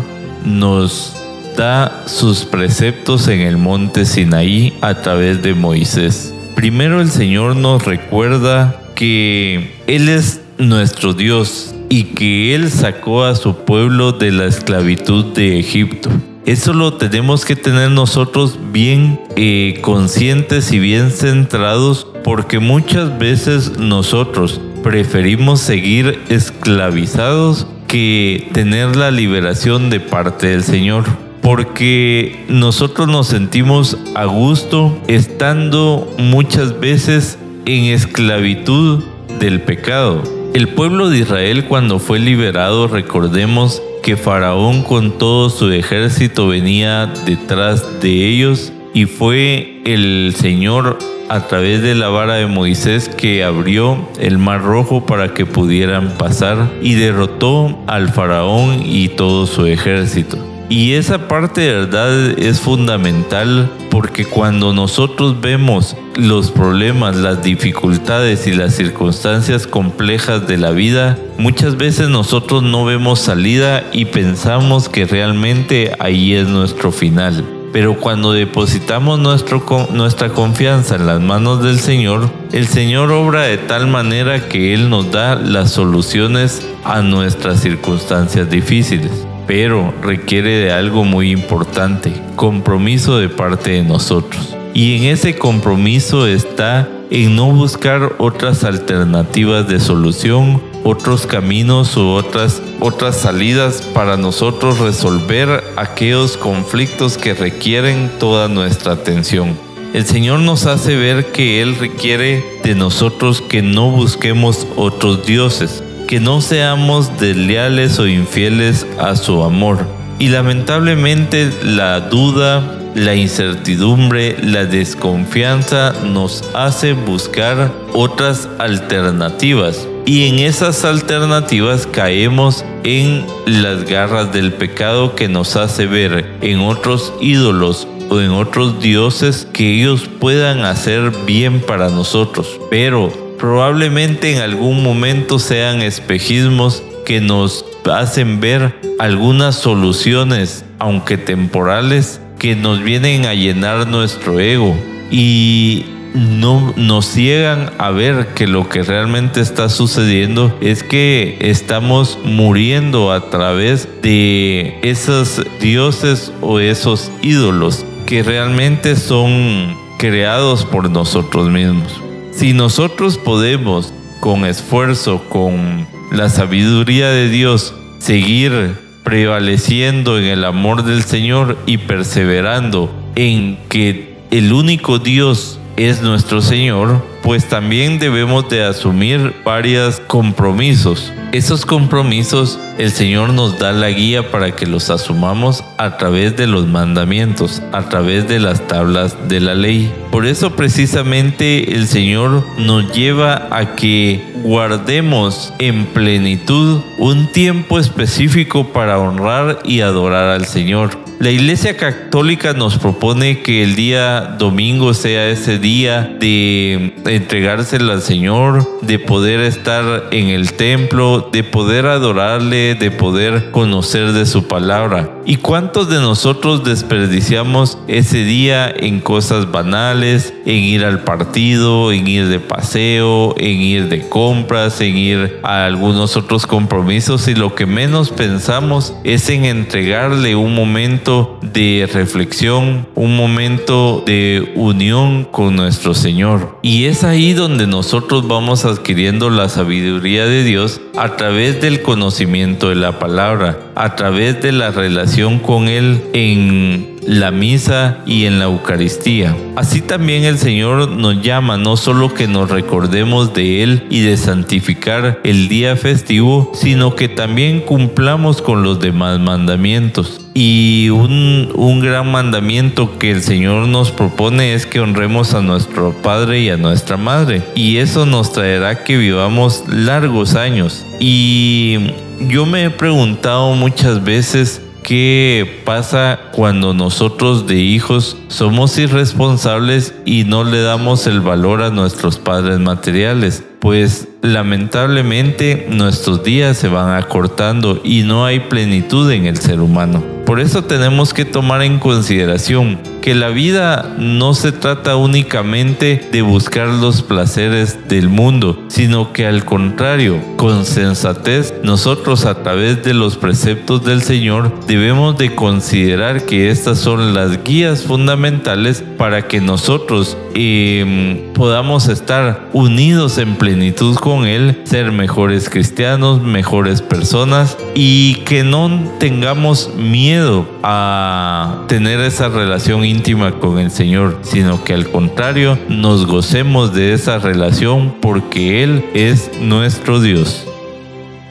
nos 0.44 1.14
da 1.56 2.02
sus 2.06 2.44
preceptos 2.44 3.28
en 3.28 3.38
el 3.38 3.56
monte 3.56 4.04
Sinaí 4.04 4.76
a 4.80 5.00
través 5.00 5.44
de 5.44 5.54
Moisés. 5.54 6.34
Primero 6.56 7.00
el 7.00 7.08
Señor 7.08 7.54
nos 7.54 7.84
recuerda 7.84 8.80
que 8.96 9.76
Él 9.86 10.08
es 10.08 10.40
nuestro 10.58 11.14
Dios 11.14 11.72
y 11.88 12.02
que 12.02 12.56
Él 12.56 12.68
sacó 12.68 13.22
a 13.22 13.36
su 13.36 13.58
pueblo 13.58 14.10
de 14.10 14.32
la 14.32 14.46
esclavitud 14.46 15.26
de 15.34 15.60
Egipto. 15.60 16.10
Eso 16.46 16.72
lo 16.72 16.94
tenemos 16.94 17.44
que 17.44 17.54
tener 17.54 17.92
nosotros 17.92 18.58
bien 18.72 19.20
eh, 19.36 19.78
conscientes 19.82 20.72
y 20.72 20.80
bien 20.80 21.12
centrados 21.12 22.08
porque 22.24 22.58
muchas 22.58 23.18
veces 23.18 23.78
nosotros 23.78 24.60
preferimos 24.84 25.60
seguir 25.60 26.20
esclavizados 26.28 27.66
que 27.88 28.48
tener 28.52 28.96
la 28.96 29.10
liberación 29.10 29.88
de 29.88 29.98
parte 29.98 30.48
del 30.48 30.62
Señor. 30.62 31.04
Porque 31.40 32.44
nosotros 32.48 33.08
nos 33.08 33.28
sentimos 33.28 33.96
a 34.14 34.26
gusto 34.26 34.98
estando 35.08 36.14
muchas 36.18 36.78
veces 36.80 37.38
en 37.64 37.84
esclavitud 37.84 39.02
del 39.40 39.62
pecado. 39.62 40.22
El 40.52 40.68
pueblo 40.68 41.08
de 41.08 41.18
Israel 41.18 41.64
cuando 41.64 41.98
fue 41.98 42.18
liberado, 42.18 42.86
recordemos 42.86 43.82
que 44.02 44.16
Faraón 44.18 44.82
con 44.82 45.16
todo 45.18 45.48
su 45.48 45.72
ejército 45.72 46.46
venía 46.46 47.10
detrás 47.24 48.00
de 48.02 48.28
ellos 48.28 48.70
y 48.92 49.06
fue 49.06 49.80
el 49.86 50.34
Señor 50.36 50.98
a 51.28 51.46
través 51.46 51.82
de 51.82 51.94
la 51.94 52.08
vara 52.08 52.34
de 52.34 52.46
Moisés 52.46 53.08
que 53.08 53.44
abrió 53.44 54.08
el 54.18 54.38
mar 54.38 54.62
rojo 54.62 55.06
para 55.06 55.34
que 55.34 55.46
pudieran 55.46 56.10
pasar 56.18 56.70
y 56.82 56.94
derrotó 56.94 57.78
al 57.86 58.10
faraón 58.10 58.82
y 58.84 59.08
todo 59.08 59.46
su 59.46 59.66
ejército. 59.66 60.38
Y 60.68 60.94
esa 60.94 61.28
parte 61.28 61.60
de 61.60 61.72
verdad 61.72 62.38
es 62.38 62.58
fundamental 62.58 63.70
porque 63.90 64.24
cuando 64.24 64.72
nosotros 64.72 65.40
vemos 65.40 65.94
los 66.16 66.50
problemas, 66.50 67.16
las 67.16 67.42
dificultades 67.42 68.46
y 68.46 68.52
las 68.52 68.74
circunstancias 68.74 69.66
complejas 69.66 70.48
de 70.48 70.56
la 70.56 70.70
vida, 70.70 71.18
muchas 71.38 71.76
veces 71.76 72.08
nosotros 72.08 72.62
no 72.62 72.84
vemos 72.84 73.20
salida 73.20 73.84
y 73.92 74.06
pensamos 74.06 74.88
que 74.88 75.04
realmente 75.04 75.92
ahí 75.98 76.34
es 76.34 76.48
nuestro 76.48 76.90
final. 76.90 77.44
Pero 77.74 77.96
cuando 77.98 78.32
depositamos 78.32 79.18
nuestra 79.18 80.28
confianza 80.28 80.94
en 80.94 81.06
las 81.06 81.20
manos 81.20 81.60
del 81.60 81.80
Señor, 81.80 82.30
el 82.52 82.68
Señor 82.68 83.10
obra 83.10 83.42
de 83.42 83.58
tal 83.58 83.88
manera 83.88 84.48
que 84.48 84.74
Él 84.74 84.88
nos 84.88 85.10
da 85.10 85.34
las 85.34 85.72
soluciones 85.72 86.64
a 86.84 87.02
nuestras 87.02 87.58
circunstancias 87.58 88.48
difíciles. 88.48 89.26
Pero 89.48 89.92
requiere 90.02 90.50
de 90.50 90.70
algo 90.70 91.02
muy 91.02 91.32
importante, 91.32 92.12
compromiso 92.36 93.18
de 93.18 93.28
parte 93.28 93.72
de 93.72 93.82
nosotros. 93.82 94.54
Y 94.72 94.98
en 94.98 95.12
ese 95.12 95.34
compromiso 95.34 96.28
está 96.28 96.88
en 97.10 97.34
no 97.34 97.50
buscar 97.50 98.14
otras 98.18 98.62
alternativas 98.62 99.66
de 99.66 99.80
solución 99.80 100.62
otros 100.84 101.26
caminos 101.26 101.96
u 101.96 102.06
otras, 102.08 102.62
otras 102.78 103.16
salidas 103.16 103.82
para 103.94 104.16
nosotros 104.16 104.78
resolver 104.78 105.64
aquellos 105.76 106.36
conflictos 106.36 107.18
que 107.18 107.34
requieren 107.34 108.12
toda 108.20 108.48
nuestra 108.48 108.92
atención. 108.92 109.58
El 109.94 110.04
Señor 110.06 110.40
nos 110.40 110.66
hace 110.66 110.96
ver 110.96 111.32
que 111.32 111.62
Él 111.62 111.76
requiere 111.76 112.44
de 112.62 112.74
nosotros 112.74 113.40
que 113.40 113.62
no 113.62 113.90
busquemos 113.90 114.66
otros 114.76 115.24
dioses, 115.24 115.82
que 116.06 116.20
no 116.20 116.40
seamos 116.40 117.18
desleales 117.18 117.98
o 117.98 118.06
infieles 118.06 118.86
a 118.98 119.16
su 119.16 119.42
amor. 119.42 119.86
Y 120.18 120.28
lamentablemente 120.28 121.50
la 121.62 122.00
duda, 122.00 122.78
la 122.94 123.14
incertidumbre, 123.14 124.36
la 124.42 124.66
desconfianza 124.66 125.92
nos 126.04 126.44
hace 126.54 126.92
buscar 126.92 127.72
otras 127.92 128.48
alternativas 128.58 129.88
y 130.06 130.28
en 130.28 130.38
esas 130.38 130.84
alternativas 130.84 131.86
caemos 131.86 132.64
en 132.82 133.24
las 133.46 133.84
garras 133.84 134.32
del 134.32 134.52
pecado 134.52 135.14
que 135.14 135.28
nos 135.28 135.56
hace 135.56 135.86
ver 135.86 136.36
en 136.42 136.60
otros 136.60 137.12
ídolos 137.20 137.88
o 138.10 138.20
en 138.20 138.30
otros 138.30 138.80
dioses 138.80 139.48
que 139.52 139.80
ellos 139.80 140.08
puedan 140.20 140.60
hacer 140.60 141.10
bien 141.24 141.60
para 141.60 141.88
nosotros. 141.88 142.60
Pero 142.70 143.10
probablemente 143.38 144.34
en 144.34 144.42
algún 144.42 144.82
momento 144.82 145.38
sean 145.38 145.80
espejismos 145.80 146.82
que 147.06 147.20
nos 147.20 147.64
hacen 147.90 148.40
ver 148.40 148.78
algunas 148.98 149.56
soluciones, 149.56 150.64
aunque 150.78 151.16
temporales, 151.16 152.20
que 152.38 152.56
nos 152.56 152.82
vienen 152.82 153.24
a 153.24 153.34
llenar 153.34 153.86
nuestro 153.86 154.38
ego. 154.38 154.76
Y 155.10 155.84
no 156.14 156.72
nos 156.76 157.06
ciegan 157.06 157.72
a 157.78 157.90
ver 157.90 158.28
que 158.34 158.46
lo 158.46 158.68
que 158.68 158.82
realmente 158.82 159.40
está 159.40 159.68
sucediendo 159.68 160.56
es 160.60 160.84
que 160.84 161.36
estamos 161.40 162.18
muriendo 162.24 163.12
a 163.12 163.28
través 163.30 163.88
de 164.00 164.78
esos 164.82 165.44
dioses 165.60 166.32
o 166.40 166.60
esos 166.60 167.10
ídolos 167.20 167.84
que 168.06 168.22
realmente 168.22 168.94
son 168.94 169.76
creados 169.98 170.64
por 170.64 170.88
nosotros 170.88 171.50
mismos. 171.50 172.00
Si 172.32 172.52
nosotros 172.52 173.18
podemos 173.18 173.92
con 174.20 174.44
esfuerzo, 174.44 175.22
con 175.28 175.86
la 176.12 176.28
sabiduría 176.28 177.08
de 177.08 177.28
Dios, 177.28 177.74
seguir 177.98 178.76
prevaleciendo 179.02 180.18
en 180.18 180.24
el 180.24 180.44
amor 180.44 180.84
del 180.84 181.02
Señor 181.02 181.58
y 181.66 181.78
perseverando 181.78 182.90
en 183.16 183.58
que 183.68 184.14
el 184.30 184.52
único 184.52 184.98
Dios 184.98 185.58
es 185.76 186.02
nuestro 186.02 186.40
Señor, 186.40 187.02
pues 187.24 187.48
también 187.48 187.98
debemos 187.98 188.50
de 188.50 188.62
asumir 188.62 189.34
varios 189.44 189.98
compromisos. 189.98 191.10
Esos 191.32 191.64
compromisos 191.64 192.60
el 192.78 192.92
Señor 192.92 193.32
nos 193.32 193.58
da 193.58 193.72
la 193.72 193.88
guía 193.88 194.30
para 194.30 194.54
que 194.54 194.66
los 194.66 194.90
asumamos 194.90 195.64
a 195.78 195.96
través 195.96 196.36
de 196.36 196.46
los 196.46 196.66
mandamientos, 196.66 197.62
a 197.72 197.88
través 197.88 198.28
de 198.28 198.40
las 198.40 198.68
tablas 198.68 199.16
de 199.26 199.40
la 199.40 199.54
ley. 199.54 199.90
Por 200.10 200.26
eso 200.26 200.54
precisamente 200.54 201.74
el 201.74 201.88
Señor 201.88 202.44
nos 202.58 202.92
lleva 202.92 203.48
a 203.50 203.74
que 203.74 204.22
guardemos 204.42 205.52
en 205.58 205.86
plenitud 205.86 206.82
un 206.98 207.32
tiempo 207.32 207.78
específico 207.78 208.72
para 208.72 208.98
honrar 208.98 209.60
y 209.64 209.80
adorar 209.80 210.28
al 210.28 210.44
Señor 210.44 210.90
La 211.20 211.30
Iglesia 211.30 211.76
Católica 211.76 212.52
nos 212.52 212.76
propone 212.76 213.40
que 213.40 213.62
el 213.62 213.76
día 213.76 214.36
domingo 214.38 214.92
sea 214.92 215.28
ese 215.28 215.58
día 215.58 216.02
de 216.20 216.92
entregárselo 217.14 217.92
al 217.92 218.02
Señor, 218.02 218.78
de 218.82 218.98
poder 218.98 219.40
estar 219.40 220.08
en 220.10 220.28
el 220.28 220.52
templo, 220.54 221.28
de 221.32 221.44
poder 221.44 221.86
adorarle, 221.86 222.74
de 222.74 222.90
poder 222.90 223.50
conocer 223.50 224.12
de 224.12 224.26
su 224.26 224.46
palabra. 224.46 225.10
¿Y 225.26 225.36
cuántos 225.36 225.88
de 225.88 225.96
nosotros 225.96 226.64
desperdiciamos 226.64 227.78
ese 227.88 228.24
día 228.24 228.72
en 228.76 229.00
cosas 229.00 229.50
banales, 229.50 230.34
en 230.44 230.56
ir 230.56 230.84
al 230.84 231.02
partido, 231.04 231.92
en 231.92 232.06
ir 232.06 232.28
de 232.28 232.40
paseo, 232.40 233.34
en 233.38 233.60
ir 233.60 233.88
de 233.88 234.06
compras, 234.08 234.80
en 234.80 234.96
ir 234.96 235.40
a 235.42 235.64
algunos 235.64 236.16
otros 236.16 236.46
compromisos 236.46 237.28
y 237.28 237.34
lo 237.34 237.54
que 237.54 237.66
menos 237.66 238.10
pensamos 238.10 238.94
es 239.04 239.30
en 239.30 239.44
entregarle 239.44 240.36
un 240.36 240.54
momento 240.54 241.38
de 241.40 241.88
reflexión, 241.92 242.86
un 242.94 243.16
momento 243.16 244.02
de 244.04 244.52
unión 244.56 245.24
con 245.24 245.56
nuestro 245.56 245.94
Señor. 245.94 246.58
Y 246.62 246.84
es 247.04 247.10
ahí 247.10 247.32
donde 247.34 247.66
nosotros 247.66 248.26
vamos 248.26 248.64
adquiriendo 248.64 249.28
la 249.28 249.50
sabiduría 249.50 250.24
de 250.24 250.42
Dios 250.42 250.80
a 250.96 251.16
través 251.16 251.60
del 251.60 251.82
conocimiento 251.82 252.70
de 252.70 252.76
la 252.76 252.98
palabra, 252.98 253.58
a 253.74 253.94
través 253.94 254.40
de 254.40 254.52
la 254.52 254.70
relación 254.70 255.38
con 255.38 255.68
Él 255.68 256.02
en 256.14 256.96
la 257.06 257.30
misa 257.30 257.98
y 258.06 258.24
en 258.24 258.38
la 258.38 258.46
Eucaristía. 258.46 259.36
Así 259.54 259.82
también 259.82 260.24
el 260.24 260.38
Señor 260.38 260.88
nos 260.88 261.20
llama 261.20 261.58
no 261.58 261.76
solo 261.76 262.14
que 262.14 262.26
nos 262.26 262.50
recordemos 262.50 263.34
de 263.34 263.62
Él 263.62 263.86
y 263.90 264.00
de 264.00 264.16
santificar 264.16 265.20
el 265.24 265.48
día 265.48 265.76
festivo, 265.76 266.52
sino 266.54 266.96
que 266.96 267.10
también 267.10 267.60
cumplamos 267.60 268.40
con 268.40 268.62
los 268.62 268.80
demás 268.80 269.20
mandamientos. 269.20 270.23
Y 270.34 270.90
un, 270.90 271.52
un, 271.54 271.78
gran 271.78 272.10
mandamiento 272.10 272.98
que 272.98 273.12
el 273.12 273.22
Señor 273.22 273.68
nos 273.68 273.92
propone 273.92 274.54
es 274.54 274.66
que 274.66 274.80
honremos 274.80 275.32
a 275.32 275.40
nuestro 275.40 275.92
Padre 276.02 276.40
y 276.40 276.50
a 276.50 276.56
nuestra 276.56 276.96
Madre. 276.96 277.44
Y 277.54 277.76
eso 277.76 278.04
nos 278.04 278.32
traerá 278.32 278.82
que 278.82 278.96
vivamos 278.96 279.62
largos 279.68 280.34
años. 280.34 280.84
Y 280.98 281.92
yo 282.28 282.46
me 282.46 282.64
he 282.64 282.70
preguntado 282.70 283.52
muchas 283.54 284.02
veces 284.02 284.60
¿Qué 284.84 285.62
pasa 285.64 286.20
cuando 286.32 286.74
nosotros 286.74 287.46
de 287.46 287.56
hijos 287.56 288.18
somos 288.28 288.76
irresponsables 288.76 289.94
y 290.04 290.24
no 290.24 290.44
le 290.44 290.60
damos 290.60 291.06
el 291.06 291.22
valor 291.22 291.62
a 291.62 291.70
nuestros 291.70 292.18
padres 292.18 292.58
materiales? 292.58 293.42
Pues 293.60 294.08
lamentablemente 294.24 295.66
nuestros 295.68 296.24
días 296.24 296.56
se 296.56 296.68
van 296.68 296.96
acortando 296.96 297.78
y 297.84 298.04
no 298.04 298.24
hay 298.24 298.40
plenitud 298.40 299.10
en 299.10 299.26
el 299.26 299.36
ser 299.36 299.60
humano. 299.60 300.02
Por 300.24 300.40
eso 300.40 300.64
tenemos 300.64 301.12
que 301.12 301.26
tomar 301.26 301.62
en 301.62 301.78
consideración 301.78 302.78
que 303.02 303.14
la 303.14 303.28
vida 303.28 303.94
no 303.98 304.32
se 304.32 304.50
trata 304.50 304.96
únicamente 304.96 306.08
de 306.10 306.22
buscar 306.22 306.68
los 306.68 307.02
placeres 307.02 307.86
del 307.86 308.08
mundo, 308.08 308.64
sino 308.68 309.12
que 309.12 309.26
al 309.26 309.44
contrario, 309.44 310.18
con 310.38 310.64
sensatez, 310.64 311.52
nosotros 311.62 312.24
a 312.24 312.42
través 312.42 312.82
de 312.82 312.94
los 312.94 313.18
preceptos 313.18 313.84
del 313.84 314.00
Señor 314.00 314.50
debemos 314.66 315.18
de 315.18 315.34
considerar 315.34 316.24
que 316.24 316.48
estas 316.48 316.78
son 316.78 317.12
las 317.12 317.44
guías 317.44 317.82
fundamentales 317.82 318.82
para 318.96 319.28
que 319.28 319.42
nosotros 319.42 320.16
eh, 320.34 321.30
podamos 321.34 321.88
estar 321.88 322.48
unidos 322.54 323.18
en 323.18 323.36
plenitud 323.36 323.96
con 323.96 324.13
Él, 324.22 324.62
ser 324.64 324.92
mejores 324.92 325.50
cristianos, 325.50 326.22
mejores 326.22 326.80
personas 326.80 327.58
y 327.74 328.16
que 328.24 328.44
no 328.44 328.70
tengamos 328.98 329.74
miedo 329.76 330.46
a 330.62 331.64
tener 331.66 332.00
esa 332.00 332.28
relación 332.28 332.84
íntima 332.84 333.40
con 333.40 333.58
el 333.58 333.70
Señor, 333.70 334.18
sino 334.22 334.62
que 334.62 334.74
al 334.74 334.88
contrario 334.90 335.58
nos 335.68 336.06
gocemos 336.06 336.72
de 336.72 336.92
esa 336.92 337.18
relación 337.18 337.96
porque 338.00 338.62
Él 338.62 338.84
es 338.94 339.30
nuestro 339.40 340.00
Dios. 340.00 340.46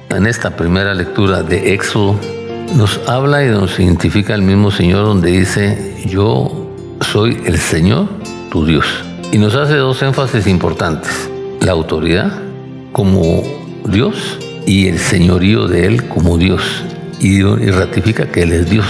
En 0.09 0.27
esta 0.27 0.55
primera 0.57 0.93
lectura 0.93 1.41
de 1.41 1.73
Éxodo 1.73 2.19
nos 2.75 2.99
habla 3.07 3.45
y 3.45 3.49
nos 3.49 3.79
identifica 3.79 4.35
el 4.35 4.41
mismo 4.41 4.71
Señor 4.71 5.05
donde 5.05 5.31
dice, 5.31 5.95
yo 6.05 6.69
soy 7.01 7.41
el 7.45 7.57
Señor 7.57 8.07
tu 8.51 8.65
Dios. 8.65 8.85
Y 9.31 9.37
nos 9.37 9.55
hace 9.55 9.75
dos 9.75 10.01
énfasis 10.03 10.45
importantes. 10.45 11.29
La 11.59 11.71
autoridad 11.71 12.31
como 12.93 13.43
Dios 13.85 14.39
y 14.65 14.87
el 14.87 14.99
señorío 14.99 15.67
de 15.67 15.87
Él 15.87 16.07
como 16.07 16.37
Dios. 16.37 16.63
Y, 17.19 17.41
ratifica 17.41 18.25
que 18.27 18.43
Él 18.43 18.53
es 18.53 18.69
Dios. 18.69 18.85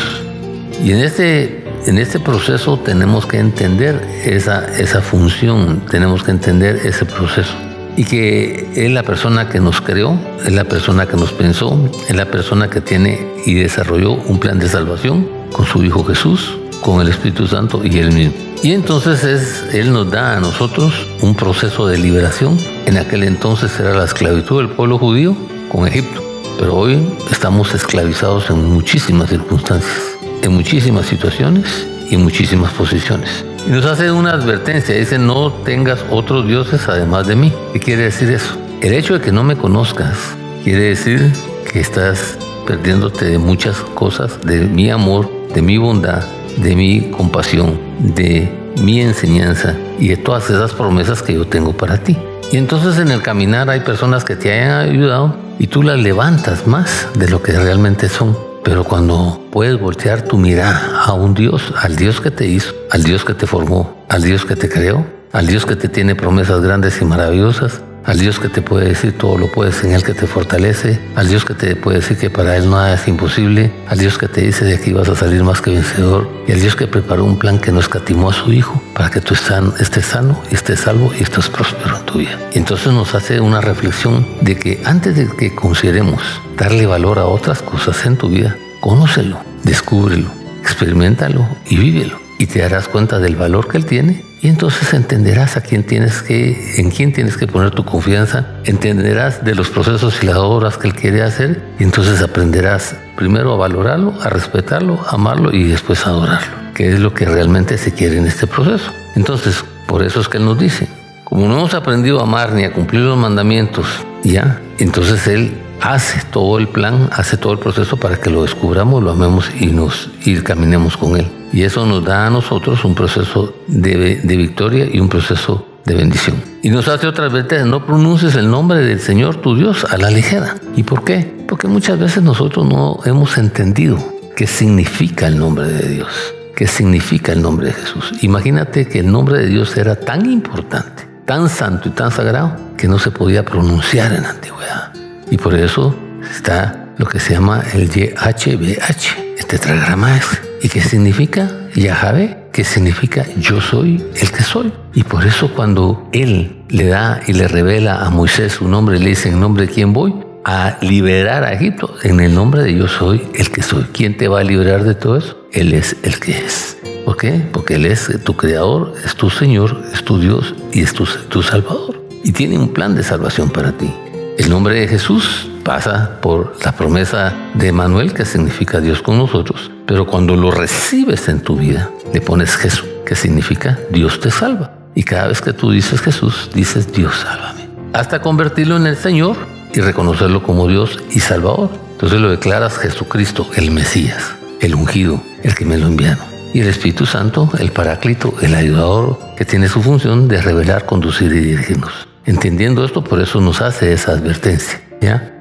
Y 0.84 0.92
en 0.92 1.00
este, 1.00 1.64
en 1.88 1.98
este 1.98 2.20
proceso 2.20 2.78
tenemos 2.78 3.26
que 3.26 3.38
entender 3.38 4.02
esa, 4.26 4.66
esa 4.78 5.02
función, 5.02 5.82
tenemos 5.90 6.24
que 6.24 6.32
entender 6.32 6.82
ese 6.84 7.06
proceso. 7.06 7.54
Y 7.96 8.06
que 8.06 8.68
es 8.76 8.92
la 8.92 9.04
persona 9.04 9.50
que 9.50 9.60
nos 9.60 9.82
creó, 9.82 10.20
es 10.44 10.52
la 10.52 10.64
persona 10.64 11.06
que 11.06 11.16
nos 11.16 11.32
pensó, 11.32 11.90
es 12.08 12.16
la 12.16 12.26
persona 12.26 12.70
que 12.70 12.82
tiene 12.82 13.20
y 13.46 13.54
desarrolló 13.54 14.14
un 14.14 14.40
plan 14.40 14.58
de 14.58 14.68
salvación 14.68 15.28
con 15.52 15.66
su 15.66 15.84
Hijo 15.84 16.04
Jesús, 16.04 16.58
con 16.82 17.02
el 17.02 17.10
Espíritu 17.10 17.48
Santo 17.48 17.82
y 17.84 18.00
Él 18.00 18.12
mismo. 18.12 18.34
Y 18.64 18.72
entonces 18.72 19.24
es, 19.24 19.76
Él 19.76 19.92
nos 19.92 20.10
da 20.10 20.38
a 20.38 20.40
nosotros 20.40 20.94
un 21.22 21.36
proceso 21.36 21.86
de 21.86 21.98
liberación. 21.98 22.58
En 22.86 22.98
aquel 22.98 23.24
entonces 23.24 23.80
era 23.80 23.94
la 23.94 24.04
esclavitud 24.04 24.58
del 24.58 24.70
pueblo 24.70 24.98
judío 24.98 25.36
con 25.70 25.88
Egipto. 25.88 26.22
Pero 26.60 26.76
hoy 26.76 27.02
estamos 27.32 27.74
esclavizados 27.74 28.50
en 28.50 28.74
muchísimas 28.74 29.30
circunstancias, 29.30 30.02
en 30.42 30.54
muchísimas 30.54 31.06
situaciones 31.06 31.88
y 32.10 32.18
muchísimas 32.18 32.74
posiciones. 32.74 33.46
Y 33.66 33.72
nos 33.72 33.86
hace 33.86 34.12
una 34.12 34.32
advertencia, 34.32 34.96
dice, 34.96 35.18
no 35.18 35.52
tengas 35.52 36.04
otros 36.10 36.46
dioses 36.46 36.88
además 36.90 37.26
de 37.26 37.38
mí. 37.38 37.54
¿Qué 37.72 37.80
quiere 37.80 38.04
decir 38.04 38.30
eso? 38.30 38.58
El 38.82 38.94
hecho 38.94 39.14
de 39.14 39.22
que 39.22 39.32
no 39.32 39.44
me 39.44 39.56
conozcas 39.56 40.18
quiere 40.64 40.90
decir 40.90 41.32
que 41.72 41.80
estás 41.80 42.38
perdiéndote 42.68 43.26
de 43.26 43.38
muchas 43.38 43.78
cosas, 43.78 44.42
de 44.42 44.60
mi 44.60 44.90
amor, 44.90 45.30
de 45.54 45.62
mi 45.62 45.78
bondad, 45.78 46.24
de 46.58 46.76
mi 46.76 47.10
compasión, 47.12 47.80
de 48.00 48.52
mi 48.82 49.00
enseñanza 49.00 49.76
y 50.00 50.10
de 50.10 50.18
todas 50.18 50.50
esas 50.50 50.74
promesas 50.74 51.24
que 51.24 51.34
yo 51.34 51.46
tengo 51.46 51.72
para 51.72 51.98
ti. 51.98 52.18
Y 52.54 52.58
entonces 52.58 53.00
en 53.00 53.10
el 53.10 53.24
caminar 53.24 53.72
hay 53.72 53.80
personas 53.80 54.24
que 54.24 54.36
te 54.36 54.54
hayan 54.54 54.88
ayudado 54.88 55.36
y 55.58 55.66
tú 55.66 55.82
las 55.82 55.98
levantas 55.98 56.68
más 56.68 57.08
de 57.16 57.28
lo 57.28 57.42
que 57.42 57.54
realmente 57.54 58.10
son. 58.10 58.38
Pero 58.64 58.84
cuando 58.84 59.42
puedes 59.52 59.80
voltear 59.80 60.22
tu 60.22 60.38
mirada 60.38 61.02
a 61.04 61.14
un 61.14 61.34
Dios, 61.34 61.74
al 61.82 61.96
Dios 61.96 62.22
que 62.22 62.30
te 62.30 62.46
hizo, 62.46 62.76
al 62.92 63.02
Dios 63.02 63.26
que 63.26 63.34
te 63.34 63.48
formó, 63.48 64.06
al 64.08 64.22
Dios 64.22 64.46
que 64.46 64.56
te 64.56 64.70
creó, 64.70 65.04
al 65.32 65.48
Dios 65.48 65.66
que 65.66 65.76
te 65.76 65.90
tiene 65.90 66.14
promesas 66.14 66.62
grandes 66.62 67.02
y 67.02 67.06
maravillosas, 67.06 67.82
al 68.06 68.20
Dios 68.20 68.40
que 68.40 68.50
te 68.50 68.62
puede 68.62 68.90
decir 68.90 69.18
todo 69.18 69.38
lo 69.38 69.52
puedes 69.52 69.84
en 69.84 69.94
Él 69.94 70.04
que 70.04 70.14
te 70.14 70.28
fortalece, 70.28 71.00
al 71.16 71.28
Dios 71.28 71.46
que 71.46 71.54
te 71.54 71.76
puede 71.76 72.00
decir 72.00 72.18
que 72.18 72.30
para 72.30 72.58
Él 72.58 72.70
nada 72.70 72.94
es 72.94 73.08
imposible, 73.08 73.72
al 73.88 73.98
Dios 73.98 74.18
que 74.18 74.28
te 74.28 74.42
dice 74.42 74.66
de 74.66 74.76
aquí 74.76 74.92
vas 74.92 75.10
a 75.10 75.16
salir 75.16 75.44
más 75.44 75.62
que 75.62 75.72
vencedor, 75.72 76.30
y 76.48 76.52
al 76.52 76.60
Dios 76.60 76.76
que 76.76 76.88
preparó 76.88 77.24
un 77.24 77.40
plan 77.40 77.60
que 77.60 77.72
no 77.72 77.80
escatimó 77.80 78.30
a 78.30 78.34
su 78.34 78.52
Hijo 78.52 78.82
para 78.94 79.10
que 79.10 79.22
tú 79.22 79.34
estés 79.34 80.06
sano, 80.06 80.44
estés 80.50 80.80
salvo 80.80 81.12
y 81.18 81.24
estés 81.24 81.50
próspero 81.50 81.98
en 81.98 82.06
tu 82.06 82.20
vida. 82.20 82.40
Y 82.54 82.60
entonces 82.60 82.92
nos 82.92 83.16
hace 83.16 83.40
una 83.40 83.62
reflexión 83.62 84.28
de 84.42 84.58
que 84.58 84.82
antes 84.86 85.16
de 85.16 85.28
que 85.28 85.56
consideremos 85.56 86.22
darle 86.58 86.86
valor 86.86 87.20
a 87.20 87.26
otras 87.26 87.62
cosas 87.62 88.06
en 88.06 88.18
tu 88.18 88.30
vida, 88.30 88.58
conócelo, 88.82 89.40
descúbrelo, 89.64 90.30
experimentalo 90.62 91.48
y 91.70 91.78
vívelo. 91.78 92.20
Y 92.40 92.48
te 92.48 92.60
darás 92.60 92.90
cuenta 92.90 93.20
del 93.20 93.36
valor 93.36 93.70
que 93.70 93.78
Él 93.78 93.86
tiene 93.86 94.33
y 94.44 94.50
entonces 94.50 94.94
entenderás 94.94 95.56
a 95.56 95.62
quién 95.62 95.84
tienes 95.84 96.22
que, 96.22 96.76
en 96.78 96.92
quién 96.92 97.14
tienes 97.14 97.38
que 97.38 97.48
poner 97.48 97.72
tu 97.72 97.86
confianza, 97.86 98.46
entenderás 98.66 99.46
de 99.46 99.56
los 99.56 99.70
procesos 99.70 100.22
y 100.22 100.26
las 100.26 100.36
obras 100.36 100.78
que 100.78 100.90
Él 100.90 100.94
quiere 100.94 101.24
hacer, 101.24 101.64
y 101.80 101.84
entonces 101.84 102.22
aprenderás 102.22 102.94
primero 103.16 103.54
a 103.54 103.56
valorarlo, 103.56 104.14
a 104.22 104.28
respetarlo, 104.28 105.00
a 105.08 105.16
amarlo 105.16 105.54
y 105.54 105.64
después 105.64 106.06
a 106.06 106.10
adorarlo, 106.10 106.74
que 106.76 106.92
es 106.92 107.00
lo 107.00 107.14
que 107.14 107.24
realmente 107.24 107.78
se 107.78 107.94
quiere 107.94 108.18
en 108.18 108.28
este 108.28 108.46
proceso. 108.46 108.92
Entonces, 109.16 109.64
por 109.88 110.04
eso 110.04 110.20
es 110.20 110.28
que 110.28 110.40
Él 110.40 110.46
nos 110.46 110.60
dice, 110.60 110.90
como 111.24 111.48
no 111.48 111.60
hemos 111.60 111.74
aprendido 111.74 112.20
a 112.20 112.24
amar 112.24 112.52
ni 112.52 112.66
a 112.66 112.74
cumplir 112.74 113.02
los 113.04 113.18
mandamientos, 113.18 113.88
ya, 114.26 114.60
entonces 114.78 115.26
Él 115.26 115.58
hace 115.80 116.22
todo 116.32 116.58
el 116.58 116.68
plan, 116.68 117.10
hace 117.14 117.38
todo 117.38 117.54
el 117.54 117.60
proceso 117.60 117.96
para 117.96 118.18
que 118.18 118.30
lo 118.30 118.42
descubramos, 118.42 119.02
lo 119.02 119.12
amemos 119.12 119.50
y 119.58 119.68
nos 119.68 120.10
y 120.26 120.36
caminemos 120.42 120.98
con 120.98 121.16
Él. 121.16 121.32
Y 121.54 121.62
eso 121.62 121.86
nos 121.86 122.04
da 122.04 122.26
a 122.26 122.30
nosotros 122.32 122.84
un 122.84 122.96
proceso 122.96 123.54
de, 123.68 124.20
victoria 124.26 124.88
y 124.92 125.00
un 125.00 125.08
proceso 125.08 125.68
de 125.86 125.94
bendición. 125.94 126.36
Y 126.64 126.70
nos 126.70 126.88
hace 126.88 127.06
otras 127.06 127.32
veces, 127.32 127.68
no 127.68 127.86
pronuncies 127.86 128.36
el 128.36 128.50
nombre 128.50 128.80
del 128.80 129.00
Señor 129.00 129.36
tu 129.36 129.56
Dios 129.56 129.86
a 129.86 129.98
la 129.98 130.10
ligera. 130.10 130.56
¿Y 130.76 130.82
por 130.82 131.04
qué? 131.04 131.46
Porque 131.48 131.68
muchas 131.68 132.00
veces 132.00 132.24
nosotros 132.24 132.66
no 132.66 133.00
hemos 133.06 133.38
entendido 133.38 133.98
qué 134.36 134.48
significa 134.48 135.28
el 135.28 135.38
nombre 135.38 135.68
de 135.68 135.90
Dios, 135.90 136.34
qué 136.56 136.66
significa 136.66 137.34
el 137.34 137.44
nombre 137.44 137.68
de 137.68 137.74
Jesús. 137.74 138.14
Imagínate 138.24 138.88
que 138.88 139.00
el 139.00 139.12
nombre 139.12 139.38
de 139.38 139.46
Dios 139.46 139.78
era 139.78 139.96
tan 139.96 140.26
importante, 140.26 141.08
tan 141.26 141.50
santo 141.50 141.90
y 141.90 141.92
tan 141.92 142.10
sagrado, 142.10 142.58
que 142.78 142.88
no 142.88 142.98
se 142.98 143.12
podía 143.12 143.46
pronunciar 143.46 144.12
en 144.14 144.24
la 144.24 144.32
antigüedad. 144.32 144.92
Y 145.30 145.38
por 145.38 145.54
eso 145.54 145.96
está 146.32 146.88
lo 146.98 147.06
que 147.06 147.20
se 147.20 147.34
llama 147.34 147.64
el 147.74 147.92
YHBH, 147.92 149.38
este 149.38 149.58
tetragrama 149.60 150.18
es 150.18 150.53
¿Y 150.64 150.70
qué 150.70 150.80
significa 150.80 151.52
Yahvé? 151.76 152.48
¿Qué 152.54 152.64
significa 152.64 153.26
yo 153.38 153.60
soy 153.60 154.02
el 154.16 154.32
que 154.32 154.44
soy? 154.44 154.72
Y 154.94 155.04
por 155.04 155.26
eso 155.26 155.54
cuando 155.54 156.08
Él 156.14 156.64
le 156.70 156.88
da 156.88 157.20
y 157.28 157.34
le 157.34 157.50
revela 157.50 158.06
a 158.06 158.10
Moisés 158.10 158.54
su 158.54 158.70
nombre, 158.70 158.98
le 158.98 159.10
dice 159.10 159.28
en 159.28 159.42
nombre 159.42 159.68
de 159.68 159.74
quién 159.74 159.92
voy, 159.92 160.16
a 160.46 160.78
liberar 160.82 161.44
a 161.44 161.52
Egipto 161.52 161.94
en 162.04 162.22
el 162.22 162.34
nombre 162.34 162.64
de 162.64 162.76
yo 162.78 162.88
soy 162.88 163.28
el 163.36 163.52
que 163.52 163.62
soy. 163.62 163.84
¿Quién 163.92 164.16
te 164.16 164.30
va 164.30 164.40
a 164.40 164.44
liberar 164.44 164.86
de 164.86 164.96
todo 164.96 165.18
eso? 165.18 165.38
Él 165.52 165.74
es 165.74 165.98
el 166.04 166.18
que 166.22 166.32
es. 166.32 166.78
¿Por 167.04 167.18
qué? 167.18 167.42
Porque 167.52 167.76
Él 167.76 167.86
es 167.86 168.10
tu 168.24 168.38
creador, 168.38 168.94
es 169.04 169.16
tu 169.16 169.30
Señor, 169.30 169.84
es 169.92 170.06
tu 170.06 170.18
Dios 170.18 170.56
y 170.72 170.82
es 170.82 170.94
tu, 170.94 171.06
tu 171.28 171.44
Salvador. 171.44 172.02
Y 172.24 172.32
tiene 172.32 172.58
un 172.58 172.72
plan 172.72 172.96
de 172.96 173.04
salvación 173.04 173.50
para 173.50 173.74
ti. 173.74 173.94
El 174.38 174.50
nombre 174.50 174.80
de 174.80 174.88
Jesús 174.88 175.50
pasa 175.66 176.22
por 176.22 176.56
la 176.64 176.72
promesa 176.72 177.34
de 177.54 177.74
Manuel, 177.74 178.14
que 178.14 178.24
significa 178.24 178.80
Dios 178.80 179.02
con 179.02 179.18
nosotros. 179.18 179.73
Pero 179.86 180.08
cuando 180.08 180.36
lo 180.36 180.50
recibes 180.52 181.28
en 181.28 181.42
tu 181.42 181.58
vida, 181.58 181.90
le 182.14 182.22
pones 182.22 182.56
Jesús, 182.56 182.88
que 183.06 183.16
significa 183.16 183.80
Dios 183.92 184.20
te 184.20 184.32
salva. 184.32 184.74
Y 184.96 185.04
cada 185.04 185.28
vez 185.28 185.42
que 185.42 185.54
tú 185.54 185.72
dices 185.72 186.02
Jesús, 186.02 186.50
dices 186.54 186.92
Dios 186.94 187.16
sálvame. 187.16 187.68
Hasta 187.94 188.22
convertirlo 188.22 188.78
en 188.78 188.88
el 188.88 188.96
Señor 188.96 189.36
y 189.74 189.82
reconocerlo 189.82 190.44
como 190.44 190.68
Dios 190.68 191.00
y 191.12 191.20
Salvador. 191.20 191.70
Entonces 191.92 192.22
lo 192.22 192.30
declaras 192.30 192.78
Jesucristo, 192.78 193.48
el 193.56 193.72
Mesías, 193.72 194.36
el 194.62 194.76
ungido, 194.76 195.22
el 195.44 195.56
que 195.56 195.66
me 195.66 195.78
lo 195.78 195.88
enviaron. 195.88 196.26
Y 196.54 196.62
el 196.62 196.68
Espíritu 196.68 197.06
Santo, 197.06 197.50
el 197.60 197.72
Paráclito, 197.72 198.36
el 198.42 198.56
ayudador, 198.56 199.20
que 199.36 199.46
tiene 199.46 199.68
su 199.68 199.82
función 199.82 200.28
de 200.28 200.42
revelar, 200.42 200.86
conducir 200.86 201.32
y 201.34 201.40
dirigirnos. 201.40 202.08
Entendiendo 202.26 202.86
esto, 202.86 203.04
por 203.04 203.20
eso 203.20 203.42
nos 203.42 203.62
hace 203.62 203.92
esa 203.92 204.12
advertencia, 204.12 204.80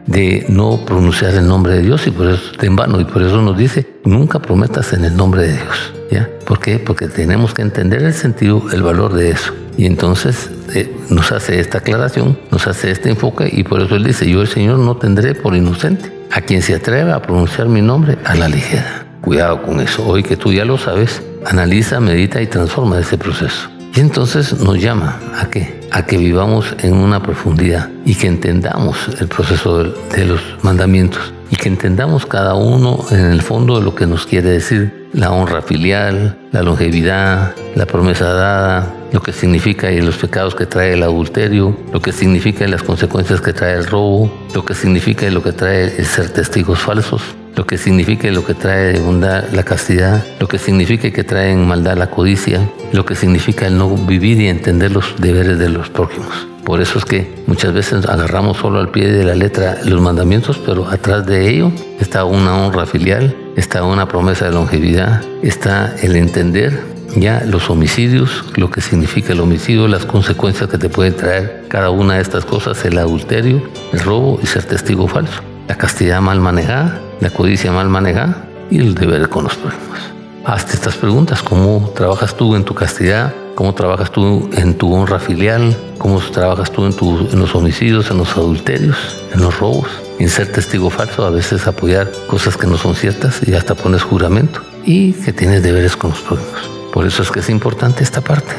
De 0.07 0.45
no 0.49 0.85
pronunciar 0.85 1.35
el 1.35 1.47
nombre 1.47 1.75
de 1.75 1.83
Dios 1.83 2.07
y 2.07 2.11
por 2.11 2.29
eso 2.29 2.43
en 2.61 2.75
vano. 2.77 3.01
Y 3.01 3.05
por 3.05 3.23
eso 3.23 3.41
nos 3.41 3.57
dice, 3.57 3.87
nunca 4.05 4.41
prometas 4.41 4.93
en 4.93 5.05
el 5.05 5.17
nombre 5.17 5.43
de 5.43 5.53
Dios, 5.53 5.95
¿ya? 6.11 6.29
¿Por 6.45 6.59
qué? 6.59 6.79
Porque 6.79 7.07
tenemos 7.07 7.55
que 7.55 7.63
entender 7.63 8.03
el 8.03 8.13
sentido, 8.13 8.65
el 8.73 8.83
valor 8.83 9.15
de 9.15 9.31
eso. 9.31 9.55
Y 9.77 9.87
entonces 9.87 10.51
eh, 10.75 10.95
nos 11.09 11.33
hace 11.33 11.61
esta 11.61 11.79
aclaración, 11.79 12.39
nos 12.51 12.67
hace 12.67 12.91
este 12.91 13.11
enfoque 13.11 13.49
y 13.51 13.63
por 13.65 13.81
eso 13.81 13.97
él 13.97 14.05
dice, 14.05 14.29
yo 14.29 14.43
el 14.43 14.49
Señor 14.49 14.79
no 14.79 14.97
tendré 14.97 15.35
por 15.35 15.55
inocente 15.55 16.13
a 16.31 16.41
quien 16.41 16.63
se 16.63 16.75
atreva 16.75 17.15
a 17.15 17.23
pronunciar 17.23 17.69
mi 17.69 17.81
nombre 17.81 18.19
a 18.25 18.35
la 18.35 18.49
ligera. 18.49 19.07
Cuidado 19.23 19.63
con 19.63 19.81
eso, 19.81 20.05
hoy 20.07 20.23
que 20.23 20.37
tú 20.37 20.53
ya 20.53 20.65
lo 20.65 20.79
sabes, 20.79 21.23
analiza, 21.47 22.01
medita 22.01 22.43
y 22.43 22.47
transforma 22.47 22.99
ese 22.99 23.17
proceso. 23.17 23.71
Y 23.95 24.01
entonces 24.01 24.59
nos 24.59 24.81
llama 24.81 25.21
a 25.39 25.51
qué? 25.51 25.81
A 25.91 26.07
que 26.07 26.17
vivamos 26.17 26.75
en 26.79 26.95
una 26.95 27.23
profundidad 27.23 27.91
y 28.07 28.15
que 28.15 28.27
entendamos 28.27 28.97
el 29.21 29.29
proceso 29.29 29.85
de 29.85 30.25
los 30.25 30.41
mandamientos 30.63 31.35
y 31.51 31.57
que 31.57 31.69
entendamos 31.69 32.25
cada 32.25 32.55
uno 32.55 33.05
en 33.11 33.27
el 33.27 33.43
fondo 33.43 33.79
de 33.79 33.85
lo 33.85 33.95
que 33.95 34.07
nos 34.07 34.25
quiere 34.25 34.49
decir 34.49 35.11
la 35.13 35.31
honra 35.31 35.61
filial, 35.61 36.39
la 36.53 36.63
longevidad, 36.63 37.55
la 37.75 37.85
promesa 37.85 38.33
dada, 38.33 38.95
lo 39.13 39.21
que 39.21 39.33
significa 39.33 39.93
y 39.93 40.01
los 40.01 40.17
pecados 40.17 40.55
que 40.55 40.65
trae 40.65 40.95
el 40.95 41.03
adulterio, 41.03 41.77
lo 41.93 42.01
que 42.01 42.13
significa 42.13 42.65
y 42.65 42.69
las 42.69 42.83
consecuencias 42.83 43.43
que 43.43 43.53
trae 43.53 43.75
el 43.75 43.87
robo, 43.87 44.33
lo 44.55 44.65
que 44.65 44.73
significa 44.73 45.27
y 45.27 45.31
lo 45.31 45.43
que 45.43 45.53
trae 45.53 45.95
el 45.99 46.07
ser 46.07 46.31
testigos 46.31 46.79
falsos, 46.79 47.21
lo 47.55 47.67
que 47.67 47.77
significa 47.77 48.31
lo 48.31 48.45
que 48.45 48.55
trae 48.55 48.99
bondad 48.99 49.51
la 49.53 49.63
castidad, 49.63 50.25
lo 50.41 50.49
que 50.49 50.59
significa 50.59 51.11
que 51.11 51.25
trae 51.25 51.53
en 51.53 51.67
maldad 51.67 51.97
la 51.97 52.11
codicia, 52.11 52.61
lo 52.93 53.05
que 53.05 53.15
significa 53.15 53.67
el 53.67 53.77
no 53.77 53.95
vivir 53.97 54.41
y 54.41 54.49
entender 54.49 54.93
los 54.93 55.15
deberes 55.19 55.59
de 55.59 55.69
los 55.69 55.91
prójimos. 55.91 56.49
Por 56.65 56.81
eso 56.81 56.99
es 56.99 57.05
que 57.05 57.29
muchas 57.47 57.73
veces 57.73 58.07
agarramos 58.07 58.59
solo 58.59 58.79
al 58.79 58.91
pie 58.91 59.11
de 59.11 59.25
la 59.25 59.35
letra 59.35 59.79
los 59.85 60.01
mandamientos, 60.01 60.59
pero 60.65 60.89
atrás 60.89 61.27
de 61.27 61.51
ello 61.51 61.73
está 61.99 62.25
una 62.25 62.57
honra 62.57 62.87
filial, 62.87 63.37
está 63.57 63.85
una 63.85 64.07
promesa 64.07 64.47
de 64.47 64.53
longevidad, 64.53 65.23
está 65.43 65.95
el 66.03 66.17
entender 66.17 66.81
ya 67.17 67.43
los 67.45 67.69
homicidios, 67.69 68.45
lo 68.57 68.71
que 68.71 68.81
significa 68.81 69.33
el 69.33 69.41
homicidio, 69.41 69.89
las 69.89 70.07
consecuencias 70.07 70.71
que 70.71 70.79
te 70.79 70.89
pueden 70.89 71.15
traer 71.15 71.65
cada 71.69 71.91
una 71.91 72.15
de 72.15 72.23
estas 72.23 72.45
cosas, 72.45 72.83
el 72.85 72.97
adulterio, 72.97 73.63
el 73.93 74.01
robo 74.01 74.39
y 74.43 74.47
ser 74.47 74.63
testigo 74.63 75.09
falso, 75.09 75.43
la 75.69 75.77
castidad 75.77 76.21
mal 76.21 76.41
manejada, 76.41 77.01
la 77.23 77.31
codicia 77.31 77.71
mal 77.71 77.89
manejada 77.89 78.45
y 78.69 78.79
el 78.79 78.95
deber 78.95 79.29
con 79.29 79.45
los 79.45 79.55
prójimos. 79.55 79.99
Hazte 80.45 80.75
estas 80.75 80.97
preguntas, 80.97 81.41
¿cómo 81.43 81.93
trabajas 81.95 82.37
tú 82.37 82.57
en 82.57 82.65
tu 82.65 82.75
castidad? 82.75 83.33
cómo 83.55 83.75
trabajas 83.75 84.11
tú 84.11 84.49
en 84.55 84.75
tu 84.75 84.93
honra 84.93 85.19
filial, 85.19 85.77
cómo 85.99 86.19
trabajas 86.21 86.73
tú 86.73 86.87
en, 86.87 86.95
en 87.33 87.39
los 87.39 87.55
homicidios, 87.55 88.11
en 88.11 88.19
los 88.19 88.37
adulterios, 88.37 88.97
en 89.33 89.43
los 89.43 89.59
robos, 89.61 89.89
en 90.19 90.29
ser 90.29 90.51
testigo 90.51 90.91
falso, 90.91 91.25
a 91.25 91.31
veces 91.31 91.67
apoyar 91.67 92.11
cosas 92.27 92.57
que 92.57 92.67
no 92.67 92.77
son 92.77 92.95
ciertas 92.95 93.47
y 93.47 93.55
hasta 93.55 93.75
pones 93.75 94.03
juramento 94.03 94.63
y 94.85 95.13
que 95.13 95.33
tienes 95.33 95.63
deberes 95.63 95.97
con 95.97 96.11
los 96.11 96.21
prójimos. 96.21 96.71
Por 96.93 97.07
eso 97.07 97.23
es 97.23 97.31
que 97.31 97.41
es 97.41 97.51
importante 97.51 98.03
esta 98.03 98.21
parte. 98.21 98.53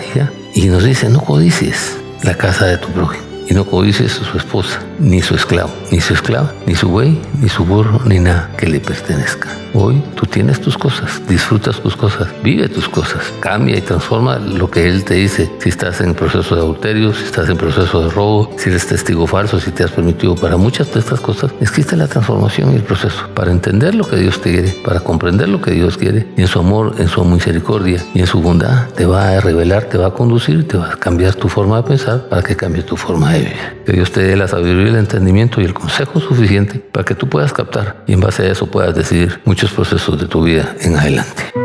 Y 0.55 0.67
nos 0.67 0.83
dice, 0.83 1.09
no 1.09 1.19
codicies 1.19 1.97
la 2.23 2.35
casa 2.35 2.65
de 2.65 2.77
tu 2.77 2.87
prójimo 2.89 3.32
y 3.49 3.53
no 3.53 3.65
codices 3.65 4.19
a 4.19 4.23
su 4.23 4.37
esposa, 4.37 4.81
ni 4.99 5.21
su 5.21 5.35
esclavo, 5.35 5.71
ni 5.91 6.01
su 6.01 6.13
esclava, 6.13 6.53
ni 6.65 6.75
su 6.75 6.89
buey, 6.89 7.19
ni 7.41 7.49
su 7.49 7.65
burro, 7.65 8.01
ni 8.05 8.19
nada 8.19 8.51
que 8.57 8.67
le 8.67 8.79
pertenezca. 8.79 9.62
Hoy 9.75 10.03
tú 10.15 10.27
tienes 10.27 10.61
tus 10.61 10.77
cosas, 10.77 11.19
disfrutas 11.27 11.79
tus 11.79 11.95
cosas, 11.95 12.27
vive 12.43 12.69
tus 12.69 12.87
cosas, 12.87 13.33
cambia 13.39 13.75
y 13.75 13.81
transforma 13.81 14.37
lo 14.37 14.69
que 14.69 14.87
Él 14.87 15.03
te 15.03 15.15
dice. 15.15 15.51
Si 15.59 15.69
estás 15.69 15.99
en 16.01 16.13
proceso 16.13 16.53
de 16.53 16.61
adulterio, 16.61 17.11
si 17.11 17.23
estás 17.23 17.49
en 17.49 17.57
proceso 17.57 18.03
de 18.03 18.11
robo, 18.11 18.51
si 18.57 18.69
eres 18.69 18.85
testigo 18.85 19.25
falso, 19.25 19.59
si 19.59 19.71
te 19.71 19.83
has 19.83 19.89
permitido 19.89 20.35
para 20.35 20.57
muchas 20.57 20.93
de 20.93 20.99
estas 20.99 21.19
cosas, 21.19 21.51
existe 21.59 21.95
la 21.95 22.07
transformación 22.07 22.71
y 22.71 22.75
el 22.75 22.83
proceso 22.83 23.27
para 23.33 23.51
entender 23.51 23.95
lo 23.95 24.07
que 24.07 24.17
Dios 24.17 24.41
te 24.41 24.51
quiere, 24.51 24.75
para 24.85 24.99
comprender 24.99 25.49
lo 25.49 25.59
que 25.59 25.71
Dios 25.71 25.97
quiere 25.97 26.27
y 26.37 26.41
en 26.41 26.47
su 26.47 26.59
amor, 26.59 26.93
en 26.99 27.07
su 27.07 27.25
misericordia 27.25 28.03
y 28.13 28.19
en 28.19 28.27
su 28.27 28.41
bondad 28.41 28.89
te 28.89 29.07
va 29.07 29.29
a 29.29 29.41
revelar, 29.41 29.85
te 29.85 29.97
va 29.97 30.07
a 30.07 30.11
conducir, 30.13 30.67
te 30.67 30.77
va 30.77 30.91
a 30.91 30.95
cambiar 30.97 31.33
tu 31.33 31.49
forma 31.49 31.77
de 31.77 31.83
pensar 31.83 32.29
para 32.29 32.43
que 32.43 32.55
cambie 32.55 32.83
tu 32.83 32.95
forma 32.95 33.33
de 33.33 33.39
vivir. 33.39 33.83
Que 33.87 33.93
Dios 33.93 34.11
te 34.11 34.21
dé 34.21 34.35
la 34.37 34.47
sabiduría, 34.47 34.89
el 34.89 34.97
entendimiento 34.97 35.61
y 35.61 35.65
el 35.65 35.73
consejo 35.73 36.19
suficiente 36.19 36.77
para 36.79 37.03
que 37.03 37.15
tú 37.15 37.27
puedas 37.27 37.53
captar 37.53 38.03
y 38.05 38.13
en 38.13 38.19
base 38.19 38.43
a 38.43 38.51
eso 38.51 38.67
puedas 38.67 38.93
decidir 38.93 39.41
mucho 39.45 39.62
procesos 39.71 40.19
de 40.19 40.27
tu 40.27 40.43
vida 40.43 40.75
en 40.81 40.95
adelante. 40.95 41.62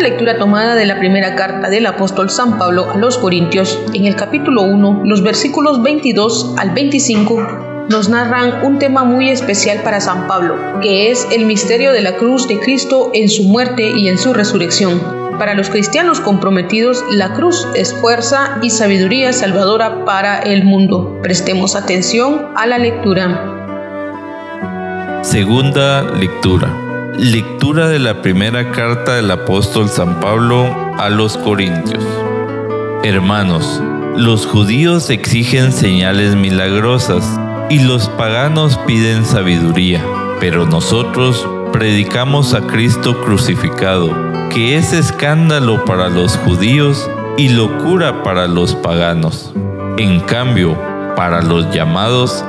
Segunda 0.00 0.16
lectura 0.16 0.38
tomada 0.38 0.74
de 0.76 0.86
la 0.86 0.98
primera 0.98 1.34
carta 1.34 1.68
del 1.68 1.84
apóstol 1.84 2.30
San 2.30 2.56
Pablo 2.56 2.90
a 2.90 2.96
los 2.96 3.18
Corintios, 3.18 3.78
en 3.92 4.06
el 4.06 4.16
capítulo 4.16 4.62
1, 4.62 5.02
los 5.04 5.22
versículos 5.22 5.82
22 5.82 6.54
al 6.56 6.70
25, 6.70 7.86
nos 7.90 8.08
narran 8.08 8.64
un 8.64 8.78
tema 8.78 9.04
muy 9.04 9.28
especial 9.28 9.82
para 9.82 10.00
San 10.00 10.26
Pablo, 10.26 10.56
que 10.80 11.10
es 11.10 11.28
el 11.30 11.44
misterio 11.44 11.92
de 11.92 12.00
la 12.00 12.16
cruz 12.16 12.48
de 12.48 12.58
Cristo 12.58 13.10
en 13.12 13.28
su 13.28 13.44
muerte 13.44 13.92
y 13.94 14.08
en 14.08 14.16
su 14.16 14.32
resurrección. 14.32 15.02
Para 15.38 15.52
los 15.52 15.68
cristianos 15.68 16.18
comprometidos, 16.20 17.04
la 17.10 17.34
cruz 17.34 17.68
es 17.74 17.92
fuerza 17.92 18.56
y 18.62 18.70
sabiduría 18.70 19.34
salvadora 19.34 20.06
para 20.06 20.38
el 20.38 20.64
mundo. 20.64 21.18
Prestemos 21.22 21.76
atención 21.76 22.46
a 22.56 22.66
la 22.66 22.78
lectura. 22.78 23.58
Segunda 25.20 26.04
lectura. 26.04 26.89
Lectura 27.18 27.88
de 27.88 27.98
la 27.98 28.22
primera 28.22 28.70
carta 28.72 29.14
del 29.14 29.30
apóstol 29.30 29.88
San 29.88 30.20
Pablo 30.20 30.64
a 30.98 31.10
los 31.10 31.36
Corintios. 31.36 32.02
Hermanos, 33.02 33.82
los 34.16 34.46
judíos 34.46 35.10
exigen 35.10 35.72
señales 35.72 36.34
milagrosas 36.34 37.38
y 37.68 37.80
los 37.80 38.08
paganos 38.08 38.78
piden 38.86 39.24
sabiduría, 39.24 40.04
pero 40.40 40.66
nosotros 40.66 41.46
predicamos 41.72 42.54
a 42.54 42.62
Cristo 42.62 43.20
crucificado, 43.22 44.10
que 44.50 44.76
es 44.76 44.92
escándalo 44.92 45.84
para 45.84 46.08
los 46.08 46.36
judíos 46.38 47.10
y 47.36 47.50
locura 47.50 48.22
para 48.22 48.46
los 48.46 48.74
paganos. 48.74 49.52
En 49.98 50.20
cambio, 50.20 50.78
para 51.16 51.42
los 51.42 51.70
llamados, 51.72 52.44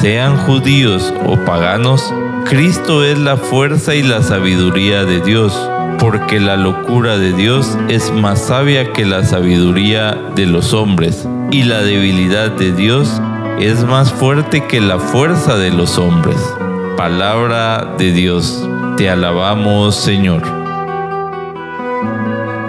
sean 0.00 0.36
judíos 0.36 1.12
o 1.24 1.36
paganos, 1.44 2.12
Cristo 2.48 3.02
es 3.02 3.18
la 3.18 3.36
fuerza 3.36 3.96
y 3.96 4.04
la 4.04 4.22
sabiduría 4.22 5.04
de 5.04 5.20
Dios, 5.20 5.52
porque 5.98 6.38
la 6.38 6.56
locura 6.56 7.18
de 7.18 7.32
Dios 7.32 7.76
es 7.88 8.12
más 8.12 8.46
sabia 8.46 8.92
que 8.92 9.04
la 9.04 9.24
sabiduría 9.24 10.12
de 10.36 10.46
los 10.46 10.72
hombres, 10.72 11.26
y 11.50 11.64
la 11.64 11.82
debilidad 11.82 12.52
de 12.52 12.70
Dios 12.70 13.20
es 13.58 13.82
más 13.82 14.12
fuerte 14.12 14.64
que 14.68 14.80
la 14.80 15.00
fuerza 15.00 15.56
de 15.56 15.72
los 15.72 15.98
hombres. 15.98 16.36
Palabra 16.96 17.96
de 17.98 18.12
Dios, 18.12 18.64
te 18.96 19.10
alabamos 19.10 19.96
Señor. 19.96 20.65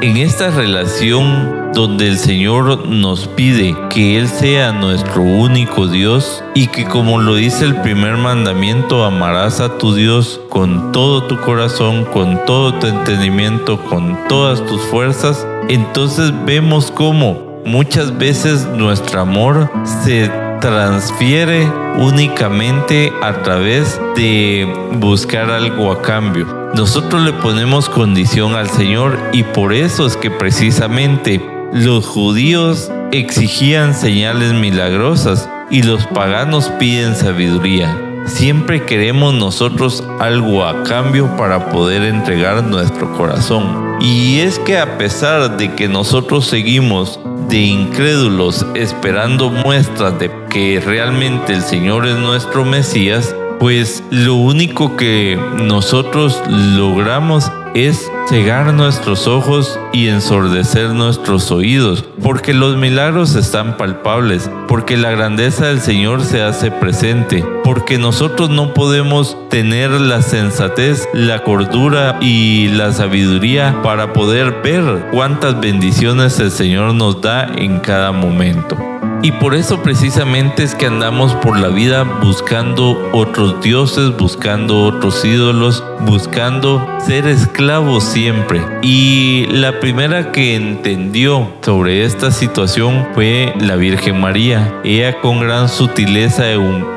En 0.02 0.18
esta 0.18 0.50
relación 0.52 1.72
donde 1.74 2.08
el 2.08 2.18
Señor 2.18 2.88
nos 2.88 3.28
pide 3.28 3.76
que 3.90 4.18
Él 4.18 4.28
sea 4.28 4.72
nuestro 4.72 5.22
único 5.22 5.88
Dios 5.88 6.44
y 6.54 6.68
que 6.68 6.86
como 6.86 7.20
lo 7.20 7.36
dice 7.36 7.66
el 7.66 7.76
primer 7.82 8.18
mandamiento, 8.18 9.04
amarás 9.04 9.60
a 9.60 9.78
tu 9.78 9.96
Dios 9.96 10.40
con 10.50 10.92
todo 10.92 11.24
tu 11.24 11.40
corazón, 11.40 12.06
con 12.06 12.46
todo 12.46 12.74
tu 12.76 12.88
entendimiento, 12.88 13.80
con 13.86 14.18
todas 14.28 14.64
tus 14.66 14.82
fuerzas, 14.82 15.48
entonces 15.68 16.32
vemos 16.46 16.92
cómo 16.92 17.62
muchas 17.66 18.18
veces 18.18 18.68
nuestro 18.76 19.22
amor 19.22 19.70
se 20.04 20.32
transfiere 20.62 21.68
únicamente 21.98 23.12
a 23.22 23.42
través 23.42 24.00
de 24.16 24.72
buscar 25.00 25.50
algo 25.50 25.92
a 25.92 26.02
cambio. 26.02 26.57
Nosotros 26.78 27.24
le 27.24 27.34
ponemos 27.34 27.90
condición 27.90 28.54
al 28.54 28.70
Señor 28.70 29.18
y 29.34 29.42
por 29.42 29.74
eso 29.74 30.06
es 30.06 30.16
que 30.16 30.30
precisamente 30.30 31.44
los 31.74 32.06
judíos 32.06 32.92
exigían 33.12 33.96
señales 33.96 34.54
milagrosas 34.54 35.50
y 35.72 35.82
los 35.82 36.06
paganos 36.06 36.70
piden 36.78 37.16
sabiduría. 37.16 38.00
Siempre 38.28 38.86
queremos 38.86 39.34
nosotros 39.34 40.04
algo 40.20 40.66
a 40.66 40.84
cambio 40.84 41.36
para 41.36 41.72
poder 41.72 42.04
entregar 42.04 42.64
nuestro 42.64 43.12
corazón. 43.18 43.98
Y 44.00 44.42
es 44.42 44.60
que 44.60 44.78
a 44.78 45.00
pesar 45.00 45.58
de 45.58 45.74
que 45.74 45.88
nosotros 45.88 46.46
seguimos 46.46 47.20
de 47.50 47.58
incrédulos 47.58 48.64
esperando 48.76 49.50
muestras 49.50 50.20
de 50.20 50.30
que 50.52 50.80
realmente 50.86 51.54
el 51.54 51.64
Señor 51.64 52.06
es 52.06 52.18
nuestro 52.18 52.66
Mesías, 52.66 53.34
pues 53.60 54.04
lo 54.12 54.36
único 54.36 54.96
que 54.96 55.40
nosotros 55.58 56.42
logramos 56.50 57.52
es 57.74 58.12
cegar 58.28 58.74
nuestros 58.74 59.28
ojos 59.28 59.80
y 59.94 60.08
ensordecer 60.08 60.90
nuestros 60.90 61.52
oídos, 61.52 62.04
porque 62.24 62.54
los 62.54 62.76
milagros 62.76 63.36
están 63.36 63.78
palpables, 63.78 64.50
porque 64.68 64.98
la 64.98 65.12
grandeza 65.12 65.68
del 65.68 65.80
Señor 65.80 66.24
se 66.24 66.42
hace 66.42 66.72
presente, 66.72 67.46
porque 67.64 67.98
nosotros 67.98 68.50
no 68.50 68.74
podemos 68.74 69.38
tener 69.50 69.92
la 69.92 70.22
sensatez, 70.22 71.08
la 71.14 71.44
cordura 71.44 72.18
y 72.20 72.70
la 72.70 72.92
sabiduría 72.94 73.80
para 73.84 74.12
poder 74.14 74.62
ver 74.64 75.10
cuántas 75.12 75.60
bendiciones 75.60 76.40
el 76.40 76.52
Señor 76.52 76.96
nos 76.96 77.22
da 77.22 77.48
en 77.58 77.80
cada 77.80 78.12
momento. 78.12 78.97
Y 79.24 79.32
por 79.32 79.56
eso 79.56 79.82
precisamente 79.82 80.64
es 80.64 80.76
que 80.76 80.86
andamos 80.86 81.34
por 81.36 81.60
la 81.60 81.70
vida 81.70 82.04
buscando 82.04 83.10
otros 83.14 83.62
dioses, 83.62 84.16
buscando 84.16 84.84
otros 84.84 85.26
ídolos, 85.26 85.84
buscando 86.02 86.86
ser 87.06 87.28
esclavos 87.28 88.04
siempre. 88.04 88.62
Y 88.82 89.48
la 89.50 89.80
primera 89.80 90.32
que 90.32 90.56
entendió 90.56 91.52
sobre 91.62 92.06
esta 92.06 92.32
situación 92.32 93.08
fue 93.14 93.54
la 93.60 93.76
Virgen 93.76 94.22
María. 94.22 94.82
Ella 94.84 95.20
con 95.20 95.40
gran 95.40 95.68
sutileza 95.68 96.46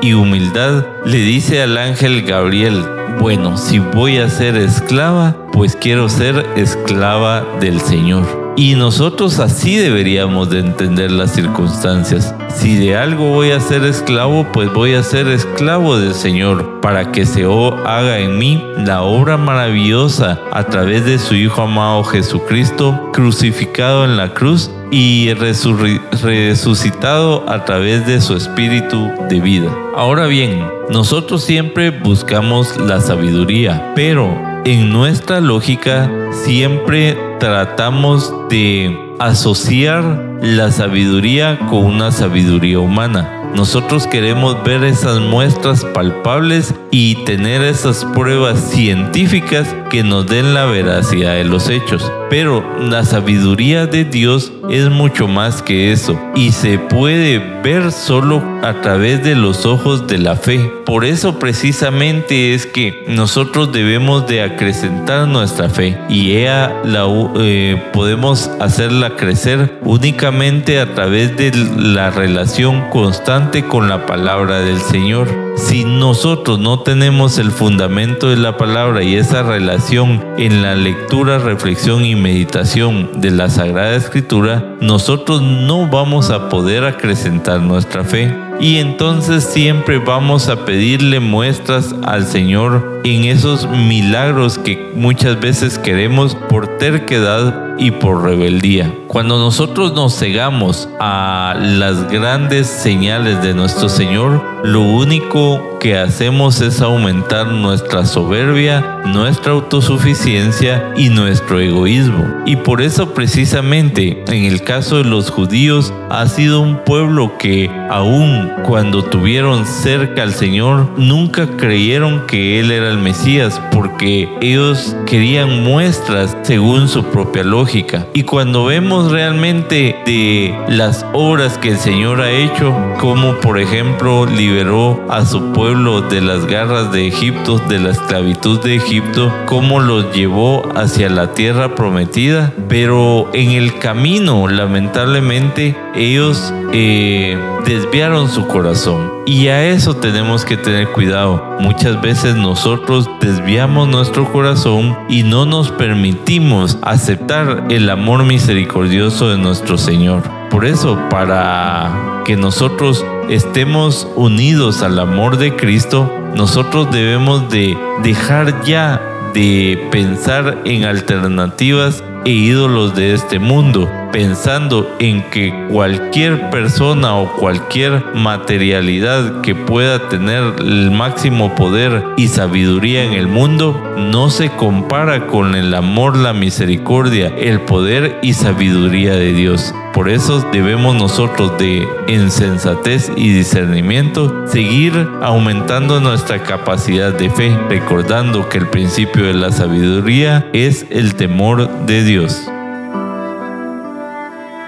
y 0.01 0.13
humildad 0.13 0.85
le 1.05 1.17
dice 1.17 1.61
al 1.63 1.77
ángel 1.77 2.21
Gabriel, 2.21 2.85
bueno, 3.19 3.57
si 3.57 3.79
voy 3.79 4.17
a 4.17 4.29
ser 4.29 4.55
esclava, 4.55 5.35
pues 5.51 5.75
quiero 5.75 6.09
ser 6.09 6.45
esclava 6.55 7.45
del 7.59 7.79
Señor. 7.81 8.41
Y 8.57 8.75
nosotros 8.75 9.39
así 9.39 9.77
deberíamos 9.77 10.49
de 10.49 10.59
entender 10.59 11.09
las 11.09 11.31
circunstancias. 11.31 12.35
Si 12.53 12.75
de 12.75 12.97
algo 12.97 13.29
voy 13.29 13.51
a 13.51 13.59
ser 13.59 13.83
esclavo, 13.85 14.45
pues 14.51 14.71
voy 14.73 14.93
a 14.93 15.03
ser 15.03 15.27
esclavo 15.27 15.97
del 15.97 16.13
Señor, 16.13 16.81
para 16.81 17.11
que 17.11 17.25
se 17.25 17.45
haga 17.85 18.19
en 18.19 18.37
mí 18.37 18.61
la 18.85 19.03
obra 19.03 19.37
maravillosa 19.37 20.39
a 20.51 20.63
través 20.65 21.05
de 21.05 21.17
su 21.17 21.35
Hijo 21.35 21.61
amado 21.61 22.03
Jesucristo, 22.03 23.09
crucificado 23.13 24.03
en 24.03 24.17
la 24.17 24.33
cruz 24.33 24.69
y 24.91 25.33
resucitado 25.33 27.49
a 27.49 27.65
través 27.65 28.05
de 28.05 28.21
su 28.21 28.35
espíritu 28.35 29.09
de 29.29 29.39
vida. 29.39 29.71
Ahora 29.95 30.27
bien, 30.27 30.67
nosotros 30.89 31.43
siempre 31.43 31.89
buscamos 31.89 32.77
la 32.77 32.99
sabiduría, 32.99 33.93
pero 33.95 34.37
en 34.65 34.91
nuestra 34.91 35.39
lógica 35.39 36.11
siempre 36.43 37.17
tratamos 37.39 38.33
de 38.49 38.99
asociar 39.19 40.37
la 40.41 40.71
sabiduría 40.71 41.57
con 41.69 41.85
una 41.85 42.11
sabiduría 42.11 42.79
humana. 42.79 43.40
Nosotros 43.55 44.07
queremos 44.07 44.63
ver 44.63 44.83
esas 44.83 45.19
muestras 45.19 45.83
palpables 45.83 46.73
y 46.89 47.15
tener 47.25 47.61
esas 47.61 48.05
pruebas 48.05 48.59
científicas 48.71 49.75
que 49.89 50.03
nos 50.03 50.25
den 50.25 50.53
la 50.53 50.65
veracidad 50.65 51.33
de 51.33 51.43
los 51.43 51.69
hechos. 51.69 52.09
Pero 52.29 52.63
la 52.79 53.03
sabiduría 53.03 53.87
de 53.87 54.05
Dios 54.05 54.53
es 54.69 54.89
mucho 54.89 55.27
más 55.27 55.61
que 55.61 55.91
eso 55.91 56.17
y 56.33 56.53
se 56.53 56.79
puede 56.79 57.39
ver 57.61 57.91
solo 57.91 58.41
a 58.63 58.81
través 58.81 59.21
de 59.21 59.35
los 59.35 59.65
ojos 59.65 60.07
de 60.07 60.17
la 60.17 60.37
fe. 60.37 60.59
Por 60.85 61.03
eso 61.03 61.39
precisamente 61.39 62.53
es 62.53 62.65
que 62.65 63.03
nosotros 63.09 63.73
debemos 63.73 64.27
de 64.27 64.43
acrecentar 64.43 65.27
nuestra 65.27 65.69
fe 65.69 65.97
y 66.07 66.37
ella 66.37 66.73
la 66.85 67.05
eh, 67.39 67.81
podemos 67.91 68.49
hacerla 68.61 69.17
crecer 69.17 69.79
únicamente 69.83 70.79
a 70.79 70.93
través 70.93 71.35
de 71.35 71.51
la 71.77 72.11
relación 72.11 72.89
constante 72.89 73.40
con 73.67 73.89
la 73.89 74.05
palabra 74.05 74.59
del 74.59 74.79
Señor. 74.79 75.27
Si 75.57 75.83
nosotros 75.83 76.59
no 76.59 76.81
tenemos 76.81 77.39
el 77.39 77.51
fundamento 77.51 78.29
de 78.29 78.37
la 78.37 78.55
palabra 78.55 79.03
y 79.03 79.15
esa 79.15 79.41
relación 79.41 80.23
en 80.37 80.61
la 80.61 80.75
lectura, 80.75 81.39
reflexión 81.39 82.05
y 82.05 82.15
meditación 82.15 83.09
de 83.19 83.31
la 83.31 83.49
Sagrada 83.49 83.95
Escritura, 83.95 84.75
nosotros 84.79 85.41
no 85.41 85.87
vamos 85.87 86.29
a 86.29 86.49
poder 86.49 86.85
acrecentar 86.85 87.61
nuestra 87.61 88.03
fe 88.03 88.31
y 88.61 88.77
entonces 88.77 89.43
siempre 89.43 89.97
vamos 89.97 90.47
a 90.47 90.65
pedirle 90.65 91.19
muestras 91.19 91.95
al 92.03 92.27
Señor 92.27 93.01
en 93.03 93.25
esos 93.25 93.67
milagros 93.67 94.59
que 94.59 94.91
muchas 94.93 95.39
veces 95.39 95.79
queremos 95.79 96.35
por 96.35 96.77
terquedad 96.77 97.75
y 97.79 97.89
por 97.89 98.21
rebeldía. 98.21 98.93
Cuando 99.07 99.39
nosotros 99.39 99.93
nos 99.93 100.17
cegamos 100.17 100.87
a 100.99 101.55
las 101.59 102.07
grandes 102.11 102.67
señales 102.67 103.41
de 103.41 103.55
nuestro 103.55 103.89
Señor, 103.89 104.43
lo 104.63 104.81
único 104.81 105.79
que 105.79 105.97
hacemos 105.97 106.61
es 106.61 106.79
aumentar 106.81 107.47
nuestra 107.47 108.05
soberbia, 108.05 109.01
nuestra 109.05 109.53
autosuficiencia 109.53 110.93
y 110.95 111.09
nuestro 111.09 111.59
egoísmo. 111.59 112.23
Y 112.45 112.55
por 112.57 112.83
eso 112.83 113.15
precisamente 113.15 114.23
en 114.27 114.45
el 114.45 114.61
caso 114.61 114.97
de 114.97 115.05
los 115.05 115.31
judíos 115.31 115.91
ha 116.11 116.27
sido 116.27 116.61
un 116.61 116.77
pueblo 116.83 117.37
que 117.39 117.71
aun 117.89 118.51
cuando 118.63 119.03
tuvieron 119.03 119.65
cerca 119.65 120.21
al 120.21 120.33
Señor, 120.33 120.87
nunca 120.97 121.47
creyeron 121.57 122.27
que 122.27 122.59
Él 122.59 122.69
era 122.69 122.89
el 122.89 122.99
Mesías 122.99 123.59
porque 123.71 124.29
ellos 124.41 124.95
querían 125.07 125.63
muestras 125.63 126.37
según 126.43 126.87
su 126.87 127.03
propia 127.05 127.43
lógica. 127.43 128.05
Y 128.13 128.23
cuando 128.23 128.65
vemos 128.65 129.11
realmente 129.11 129.95
de 130.05 130.55
las 130.67 131.05
obras 131.13 131.57
que 131.57 131.69
el 131.69 131.77
Señor 131.77 132.21
ha 132.21 132.29
hecho, 132.29 132.75
como 132.99 133.33
por 133.39 133.59
ejemplo 133.59 134.27
liberó 134.51 135.01
a 135.09 135.25
su 135.25 135.53
pueblo, 135.53 136.01
de 136.01 136.19
las 136.19 136.45
garras 136.45 136.91
de 136.91 137.07
Egipto, 137.07 137.57
de 137.69 137.79
la 137.79 137.91
esclavitud 137.91 138.61
de 138.61 138.75
Egipto, 138.75 139.33
cómo 139.45 139.79
los 139.79 140.13
llevó 140.13 140.69
hacia 140.75 141.09
la 141.09 141.33
tierra 141.33 141.73
prometida, 141.73 142.53
pero 142.67 143.29
en 143.33 143.51
el 143.51 143.79
camino, 143.79 144.49
lamentablemente, 144.49 145.77
ellos 145.95 146.53
eh, 146.73 147.37
desviaron 147.65 148.27
su 148.29 148.45
corazón. 148.47 149.09
Y 149.25 149.47
a 149.47 149.65
eso 149.69 149.95
tenemos 149.95 150.43
que 150.43 150.57
tener 150.57 150.89
cuidado. 150.89 151.50
Muchas 151.61 152.01
veces 152.01 152.35
nosotros 152.35 153.07
desviamos 153.19 153.87
nuestro 153.87 154.31
corazón 154.31 154.97
y 155.07 155.21
no 155.21 155.45
nos 155.45 155.69
permitimos 155.71 156.79
aceptar 156.81 157.65
el 157.69 157.87
amor 157.91 158.25
misericordioso 158.25 159.29
de 159.29 159.37
nuestro 159.37 159.77
Señor. 159.77 160.23
Por 160.49 160.65
eso, 160.65 160.97
para 161.11 162.23
que 162.25 162.35
nosotros 162.35 163.05
estemos 163.29 164.07
unidos 164.15 164.81
al 164.81 164.97
amor 164.97 165.37
de 165.37 165.55
Cristo, 165.55 166.11
nosotros 166.35 166.89
debemos 166.91 167.47
de 167.51 167.77
dejar 168.01 168.63
ya 168.63 168.99
de 169.35 169.87
pensar 169.91 170.63
en 170.65 170.85
alternativas 170.85 172.03
e 172.25 172.31
ídolos 172.31 172.95
de 172.95 173.13
este 173.13 173.39
mundo, 173.39 173.89
pensando 174.11 174.95
en 174.99 175.23
que 175.29 175.67
cualquier 175.69 176.49
persona 176.49 177.15
o 177.15 177.31
cualquier 177.33 178.03
materialidad 178.13 179.41
que 179.41 179.55
pueda 179.55 180.09
tener 180.09 180.43
el 180.59 180.91
máximo 180.91 181.55
poder 181.55 182.03
y 182.17 182.27
sabiduría 182.27 183.03
en 183.03 183.13
el 183.13 183.27
mundo 183.27 183.95
no 183.97 184.29
se 184.29 184.49
compara 184.49 185.27
con 185.27 185.55
el 185.55 185.73
amor, 185.73 186.17
la 186.17 186.33
misericordia, 186.33 187.27
el 187.37 187.61
poder 187.61 188.19
y 188.21 188.33
sabiduría 188.33 189.13
de 189.15 189.33
Dios. 189.33 189.73
Por 189.93 190.07
eso 190.07 190.39
debemos 190.53 190.95
nosotros 190.95 191.57
de 191.57 191.85
insensatez 192.07 193.11
y 193.17 193.29
discernimiento 193.29 194.47
seguir 194.47 194.93
aumentando 195.21 195.99
nuestra 195.99 196.43
capacidad 196.43 197.13
de 197.13 197.29
fe, 197.29 197.57
recordando 197.69 198.47
que 198.47 198.57
el 198.57 198.67
principio 198.67 199.25
de 199.25 199.33
la 199.33 199.51
sabiduría 199.51 200.47
es 200.53 200.85
el 200.89 201.15
temor 201.15 201.69
de 201.85 202.03
Dios. 202.03 202.10
En 202.11 202.27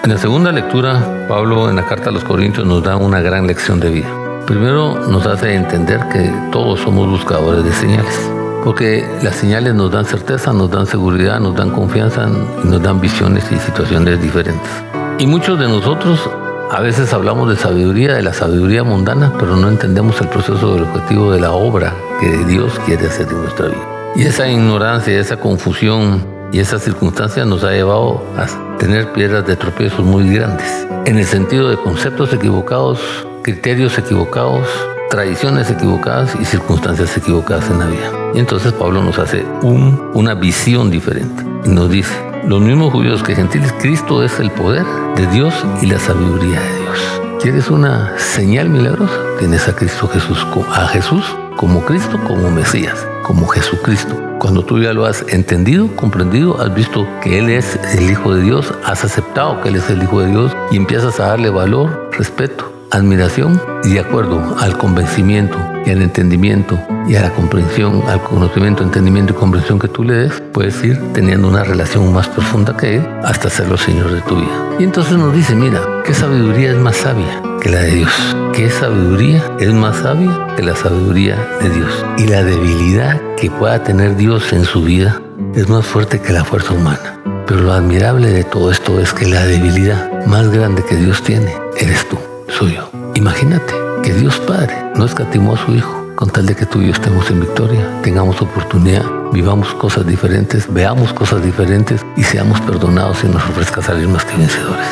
la 0.07 0.17
segunda 0.17 0.53
lectura, 0.53 1.25
Pablo 1.27 1.69
en 1.69 1.75
la 1.75 1.85
carta 1.85 2.09
a 2.09 2.13
los 2.13 2.23
Corintios 2.23 2.65
nos 2.65 2.81
da 2.83 2.95
una 2.95 3.19
gran 3.19 3.47
lección 3.47 3.81
de 3.81 3.89
vida. 3.89 4.07
Primero 4.47 4.97
nos 5.09 5.25
hace 5.25 5.53
entender 5.53 6.07
que 6.07 6.31
todos 6.53 6.79
somos 6.79 7.09
buscadores 7.09 7.65
de 7.65 7.73
señales, 7.73 8.31
porque 8.63 9.05
las 9.21 9.35
señales 9.35 9.73
nos 9.73 9.91
dan 9.91 10.05
certeza, 10.05 10.53
nos 10.53 10.71
dan 10.71 10.85
seguridad, 10.85 11.41
nos 11.41 11.53
dan 11.53 11.71
confianza 11.71 12.27
nos 12.27 12.81
dan 12.81 13.01
visiones 13.01 13.43
y 13.51 13.57
situaciones 13.57 14.21
diferentes. 14.21 14.71
Y 15.19 15.27
muchos 15.27 15.59
de 15.59 15.67
nosotros 15.67 16.29
a 16.71 16.79
veces 16.79 17.11
hablamos 17.13 17.49
de 17.49 17.57
sabiduría, 17.57 18.13
de 18.13 18.23
la 18.23 18.31
sabiduría 18.31 18.85
mundana, 18.85 19.33
pero 19.37 19.57
no 19.57 19.67
entendemos 19.67 20.21
el 20.21 20.29
proceso 20.29 20.75
del 20.75 20.83
objetivo 20.83 21.33
de 21.33 21.41
la 21.41 21.51
obra 21.51 21.93
que 22.21 22.29
Dios 22.45 22.79
quiere 22.85 23.07
hacer 23.07 23.27
en 23.27 23.41
nuestra 23.41 23.67
vida. 23.67 23.85
Y 24.15 24.21
esa 24.23 24.47
ignorancia, 24.47 25.19
esa 25.19 25.35
confusión 25.35 26.32
y 26.53 26.59
esa 26.59 26.77
circunstancia 26.77 27.45
nos 27.45 27.63
ha 27.63 27.71
llevado 27.71 28.23
a 28.37 28.77
tener 28.77 29.11
piedras 29.11 29.45
de 29.47 29.55
tropiezos 29.55 30.05
muy 30.05 30.29
grandes, 30.29 30.87
en 31.05 31.17
el 31.17 31.25
sentido 31.25 31.67
de 31.67 31.77
conceptos 31.77 32.31
equivocados, 32.31 32.99
criterios 33.41 33.97
equivocados, 33.97 34.67
tradiciones 35.09 35.71
equivocadas 35.71 36.35
y 36.39 36.45
circunstancias 36.45 37.17
equivocadas 37.17 37.69
en 37.71 37.79
la 37.79 37.87
vida. 37.87 38.11
Y 38.35 38.39
entonces 38.39 38.71
Pablo 38.71 39.01
nos 39.01 39.17
hace 39.17 39.43
un, 39.63 40.11
una 40.13 40.35
visión 40.35 40.91
diferente 40.91 41.43
y 41.65 41.69
nos 41.69 41.89
dice, 41.89 42.13
los 42.45 42.61
mismos 42.61 42.93
judíos 42.93 43.23
que 43.23 43.33
gentiles, 43.35 43.73
Cristo 43.81 44.23
es 44.23 44.39
el 44.39 44.51
poder 44.51 44.85
de 45.15 45.25
Dios 45.27 45.55
y 45.81 45.87
la 45.87 45.97
sabiduría 45.97 46.61
de 46.61 46.79
Dios. 46.81 46.99
¿Quieres 47.41 47.71
una 47.71 48.17
señal 48.19 48.69
milagrosa? 48.69 49.19
Tienes 49.39 49.67
a 49.67 49.75
Cristo 49.75 50.07
Jesús, 50.07 50.45
a 50.71 50.87
Jesús 50.87 51.25
como 51.57 51.85
Cristo, 51.85 52.19
como 52.27 52.49
Mesías, 52.51 53.07
como 53.23 53.47
Jesucristo. 53.47 54.15
Cuando 54.39 54.63
tú 54.65 54.79
ya 54.79 54.93
lo 54.93 55.05
has 55.05 55.23
entendido, 55.29 55.95
comprendido, 55.95 56.59
has 56.59 56.73
visto 56.73 57.07
que 57.21 57.39
Él 57.39 57.49
es 57.49 57.79
el 57.93 58.09
Hijo 58.09 58.33
de 58.35 58.43
Dios, 58.43 58.73
has 58.83 59.03
aceptado 59.03 59.61
que 59.61 59.69
Él 59.69 59.75
es 59.75 59.89
el 59.89 60.03
Hijo 60.03 60.21
de 60.21 60.27
Dios 60.27 60.55
y 60.71 60.77
empiezas 60.77 61.19
a 61.19 61.27
darle 61.27 61.49
valor, 61.49 62.09
respeto, 62.17 62.72
admiración 62.93 63.59
y 63.83 63.93
de 63.93 63.99
acuerdo 63.99 64.55
al 64.59 64.77
convencimiento 64.77 65.57
y 65.85 65.89
al 65.89 66.01
entendimiento 66.01 66.79
y 67.07 67.15
a 67.15 67.21
la 67.21 67.31
comprensión, 67.31 68.03
al 68.07 68.21
conocimiento, 68.23 68.83
entendimiento 68.83 69.33
y 69.33 69.35
comprensión 69.35 69.79
que 69.79 69.87
tú 69.87 70.03
le 70.03 70.13
des, 70.13 70.41
puedes 70.53 70.81
ir 70.83 70.99
teniendo 71.13 71.47
una 71.47 71.63
relación 71.63 72.13
más 72.13 72.29
profunda 72.29 72.77
que 72.77 72.97
Él 72.97 73.07
hasta 73.23 73.49
serlo 73.49 73.77
Señor 73.77 74.11
de 74.11 74.21
tu 74.21 74.35
vida. 74.35 74.75
Y 74.79 74.83
entonces 74.83 75.17
nos 75.17 75.33
dice, 75.33 75.55
mira, 75.55 75.81
¿qué 76.05 76.13
sabiduría 76.13 76.71
es 76.71 76.77
más 76.77 76.97
sabia 76.97 77.41
que 77.61 77.69
la 77.69 77.79
de 77.81 77.91
Dios? 77.91 78.35
¿Qué 78.53 78.69
sabiduría 78.69 79.43
es 79.59 79.73
más 79.73 79.97
sabia 79.97 80.47
que 80.55 80.63
la 80.63 80.75
sabiduría 80.75 81.35
de 81.61 81.69
Dios? 81.69 82.05
Y 82.17 82.27
la 82.27 82.43
debilidad 82.43 83.19
que 83.35 83.49
pueda 83.49 83.83
tener 83.83 84.15
Dios 84.15 84.53
en 84.53 84.63
su 84.63 84.83
vida 84.83 85.19
es 85.55 85.67
más 85.67 85.85
fuerte 85.85 86.21
que 86.21 86.31
la 86.31 86.45
fuerza 86.45 86.73
humana. 86.73 87.19
Pero 87.47 87.61
lo 87.61 87.73
admirable 87.73 88.31
de 88.31 88.43
todo 88.43 88.71
esto 88.71 88.99
es 88.99 89.13
que 89.13 89.27
la 89.27 89.45
debilidad 89.45 90.25
más 90.25 90.49
grande 90.49 90.83
que 90.87 90.95
Dios 90.95 91.21
tiene 91.23 91.53
eres 91.77 92.07
tú, 92.07 92.17
soy 92.57 92.75
yo. 92.75 92.89
Imagínate 93.15 93.73
que 94.03 94.13
Dios 94.13 94.39
Padre 94.41 94.75
no 94.95 95.05
escatimó 95.05 95.55
a 95.55 95.65
su 95.65 95.73
Hijo 95.73 96.03
con 96.15 96.29
tal 96.29 96.45
de 96.45 96.55
que 96.55 96.65
tú 96.65 96.81
y 96.81 96.87
yo 96.87 96.93
estemos 96.93 97.29
en 97.31 97.41
victoria, 97.41 98.01
tengamos 98.03 98.41
oportunidad, 98.41 99.03
vivamos 99.31 99.73
cosas 99.73 100.05
diferentes, 100.05 100.71
veamos 100.71 101.11
cosas 101.13 101.43
diferentes 101.43 102.05
y 102.15 102.23
seamos 102.23 102.61
perdonados 102.61 103.23
y 103.23 103.27
nos 103.27 103.43
ofrezca 103.43 103.81
salir 103.81 104.07
más 104.07 104.23
que 104.23 104.37
vencedores. 104.37 104.87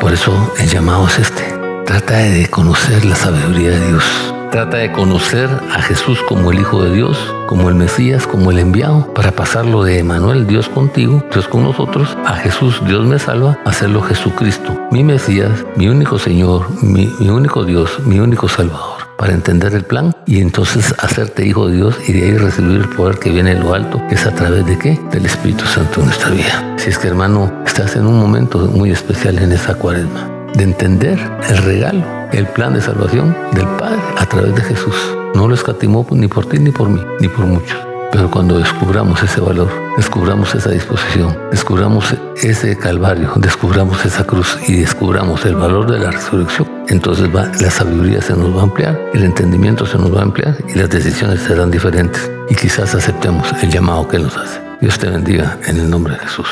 Por 0.00 0.12
eso 0.12 0.52
el 0.58 0.68
llamado 0.68 1.06
es 1.06 1.18
este. 1.18 1.44
Trata 1.86 2.16
de 2.16 2.48
conocer 2.48 3.04
la 3.04 3.14
sabiduría 3.14 3.70
de 3.70 3.86
Dios. 3.86 4.33
Trata 4.54 4.76
de 4.76 4.92
conocer 4.92 5.50
a 5.72 5.82
Jesús 5.82 6.20
como 6.28 6.52
el 6.52 6.60
Hijo 6.60 6.84
de 6.84 6.94
Dios, 6.94 7.18
como 7.48 7.68
el 7.70 7.74
Mesías, 7.74 8.24
como 8.24 8.52
el 8.52 8.60
enviado, 8.60 9.12
para 9.12 9.32
pasarlo 9.32 9.82
de 9.82 9.98
Emanuel, 9.98 10.46
Dios 10.46 10.68
contigo, 10.68 11.24
Dios 11.32 11.48
con 11.48 11.64
nosotros, 11.64 12.16
a 12.24 12.34
Jesús, 12.34 12.80
Dios 12.86 13.04
me 13.04 13.18
salva, 13.18 13.58
hacerlo 13.64 14.00
Jesucristo, 14.02 14.80
mi 14.92 15.02
Mesías, 15.02 15.50
mi 15.74 15.88
único 15.88 16.20
Señor, 16.20 16.68
mi, 16.84 17.12
mi 17.18 17.30
único 17.30 17.64
Dios, 17.64 17.98
mi 18.06 18.20
único 18.20 18.48
Salvador 18.48 19.02
para 19.18 19.32
entender 19.32 19.74
el 19.74 19.84
plan 19.84 20.14
y 20.26 20.40
entonces 20.40 20.94
hacerte 20.98 21.46
hijo 21.46 21.68
de 21.68 21.76
Dios 21.76 21.96
y 22.06 22.12
de 22.12 22.24
ahí 22.24 22.36
recibir 22.36 22.80
el 22.80 22.88
poder 22.88 23.18
que 23.18 23.30
viene 23.30 23.54
de 23.54 23.60
lo 23.60 23.74
alto, 23.74 24.00
que 24.08 24.14
es 24.14 24.26
a 24.26 24.34
través 24.34 24.66
de 24.66 24.78
qué? 24.78 25.00
Del 25.10 25.26
Espíritu 25.26 25.64
Santo 25.64 26.00
en 26.00 26.06
nuestra 26.06 26.30
vida. 26.30 26.74
Si 26.76 26.90
es 26.90 26.98
que 26.98 27.08
hermano, 27.08 27.52
estás 27.66 27.96
en 27.96 28.06
un 28.06 28.18
momento 28.18 28.58
muy 28.58 28.90
especial 28.90 29.38
en 29.38 29.52
esa 29.52 29.74
cuaresma, 29.74 30.33
de 30.54 30.64
entender 30.64 31.18
el 31.48 31.58
regalo, 31.58 32.02
el 32.32 32.46
plan 32.46 32.74
de 32.74 32.80
salvación 32.80 33.36
del 33.52 33.66
Padre 33.78 34.00
a 34.16 34.26
través 34.26 34.54
de 34.54 34.62
Jesús. 34.62 34.94
No 35.34 35.48
lo 35.48 35.54
escatimó 35.54 36.06
ni 36.10 36.28
por 36.28 36.46
ti 36.46 36.58
ni 36.58 36.70
por 36.70 36.88
mí, 36.88 37.00
ni 37.20 37.28
por 37.28 37.46
muchos. 37.46 37.78
Pero 38.12 38.30
cuando 38.30 38.58
descubramos 38.58 39.20
ese 39.24 39.40
valor, 39.40 39.68
descubramos 39.96 40.54
esa 40.54 40.70
disposición, 40.70 41.36
descubramos 41.50 42.14
ese 42.36 42.78
calvario, 42.78 43.32
descubramos 43.36 44.04
esa 44.04 44.24
cruz 44.24 44.56
y 44.68 44.76
descubramos 44.76 45.44
el 45.44 45.56
valor 45.56 45.90
de 45.90 45.98
la 45.98 46.12
resurrección, 46.12 46.68
entonces 46.88 47.28
la 47.32 47.70
sabiduría 47.70 48.22
se 48.22 48.36
nos 48.36 48.54
va 48.54 48.60
a 48.60 48.64
ampliar, 48.64 49.10
el 49.14 49.24
entendimiento 49.24 49.84
se 49.84 49.98
nos 49.98 50.14
va 50.14 50.20
a 50.20 50.22
ampliar 50.22 50.56
y 50.68 50.78
las 50.78 50.90
decisiones 50.90 51.40
serán 51.40 51.72
diferentes. 51.72 52.30
Y 52.48 52.54
quizás 52.54 52.94
aceptemos 52.94 53.52
el 53.62 53.70
llamado 53.70 54.06
que 54.06 54.20
nos 54.20 54.36
hace. 54.36 54.60
Dios 54.80 54.98
te 54.98 55.08
bendiga 55.08 55.58
en 55.66 55.78
el 55.78 55.90
nombre 55.90 56.14
de 56.14 56.20
Jesús. 56.20 56.46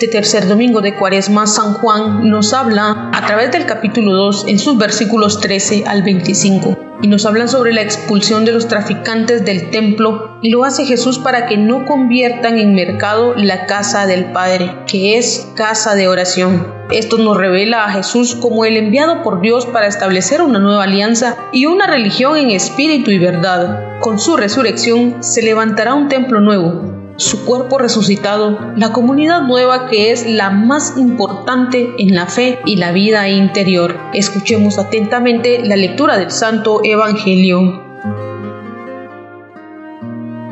Este 0.00 0.12
tercer 0.12 0.48
domingo 0.48 0.80
de 0.80 0.94
Cuaresma, 0.94 1.46
San 1.46 1.74
Juan 1.74 2.30
nos 2.30 2.54
habla 2.54 3.10
a 3.12 3.26
través 3.26 3.52
del 3.52 3.66
capítulo 3.66 4.14
2 4.14 4.46
en 4.48 4.58
sus 4.58 4.78
versículos 4.78 5.42
13 5.42 5.84
al 5.86 6.02
25 6.02 6.78
y 7.02 7.08
nos 7.08 7.26
hablan 7.26 7.50
sobre 7.50 7.74
la 7.74 7.82
expulsión 7.82 8.46
de 8.46 8.52
los 8.52 8.66
traficantes 8.66 9.44
del 9.44 9.68
templo 9.68 10.38
y 10.40 10.48
lo 10.48 10.64
hace 10.64 10.86
Jesús 10.86 11.18
para 11.18 11.44
que 11.44 11.58
no 11.58 11.84
conviertan 11.84 12.58
en 12.58 12.74
mercado 12.74 13.34
la 13.36 13.66
casa 13.66 14.06
del 14.06 14.32
Padre, 14.32 14.74
que 14.86 15.18
es 15.18 15.46
casa 15.54 15.94
de 15.94 16.08
oración. 16.08 16.66
Esto 16.90 17.18
nos 17.18 17.36
revela 17.36 17.84
a 17.84 17.92
Jesús 17.92 18.34
como 18.34 18.64
el 18.64 18.78
enviado 18.78 19.22
por 19.22 19.42
Dios 19.42 19.66
para 19.66 19.86
establecer 19.86 20.40
una 20.40 20.58
nueva 20.58 20.84
alianza 20.84 21.36
y 21.52 21.66
una 21.66 21.86
religión 21.86 22.38
en 22.38 22.50
espíritu 22.50 23.10
y 23.10 23.18
verdad. 23.18 24.00
Con 24.00 24.18
su 24.18 24.38
resurrección 24.38 25.22
se 25.22 25.42
levantará 25.42 25.92
un 25.92 26.08
templo 26.08 26.40
nuevo, 26.40 26.89
su 27.20 27.44
cuerpo 27.44 27.78
resucitado, 27.78 28.58
la 28.76 28.92
comunidad 28.92 29.42
nueva 29.42 29.88
que 29.88 30.10
es 30.10 30.26
la 30.26 30.48
más 30.48 30.96
importante 30.96 31.90
en 31.98 32.14
la 32.14 32.26
fe 32.26 32.58
y 32.64 32.76
la 32.76 32.92
vida 32.92 33.28
interior. 33.28 33.98
Escuchemos 34.14 34.78
atentamente 34.78 35.60
la 35.62 35.76
lectura 35.76 36.16
del 36.16 36.30
Santo 36.30 36.80
Evangelio. 36.82 37.84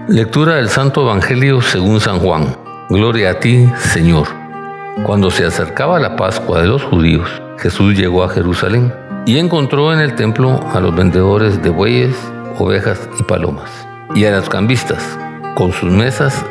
Lectura 0.08 0.56
del 0.56 0.68
Santo 0.68 1.02
Evangelio 1.02 1.62
según 1.62 2.00
San 2.00 2.20
Juan. 2.20 2.54
Gloria 2.90 3.30
a 3.30 3.40
ti, 3.40 3.66
Señor. 3.78 4.26
Cuando 5.04 5.30
se 5.30 5.46
acercaba 5.46 5.98
la 5.98 6.16
Pascua 6.16 6.60
de 6.60 6.66
los 6.66 6.82
judíos, 6.82 7.30
Jesús 7.58 7.96
llegó 7.96 8.24
a 8.24 8.28
Jerusalén 8.28 8.92
y 9.24 9.38
encontró 9.38 9.94
en 9.94 10.00
el 10.00 10.14
templo 10.16 10.60
a 10.74 10.80
los 10.80 10.94
vendedores 10.94 11.62
de 11.62 11.70
bueyes, 11.70 12.14
ovejas 12.58 13.08
y 13.18 13.22
palomas, 13.22 13.70
y 14.14 14.26
a 14.26 14.32
los 14.32 14.50
cambistas 14.50 15.18
con 15.54 15.72
sus 15.72 15.90
mesas 15.90 16.44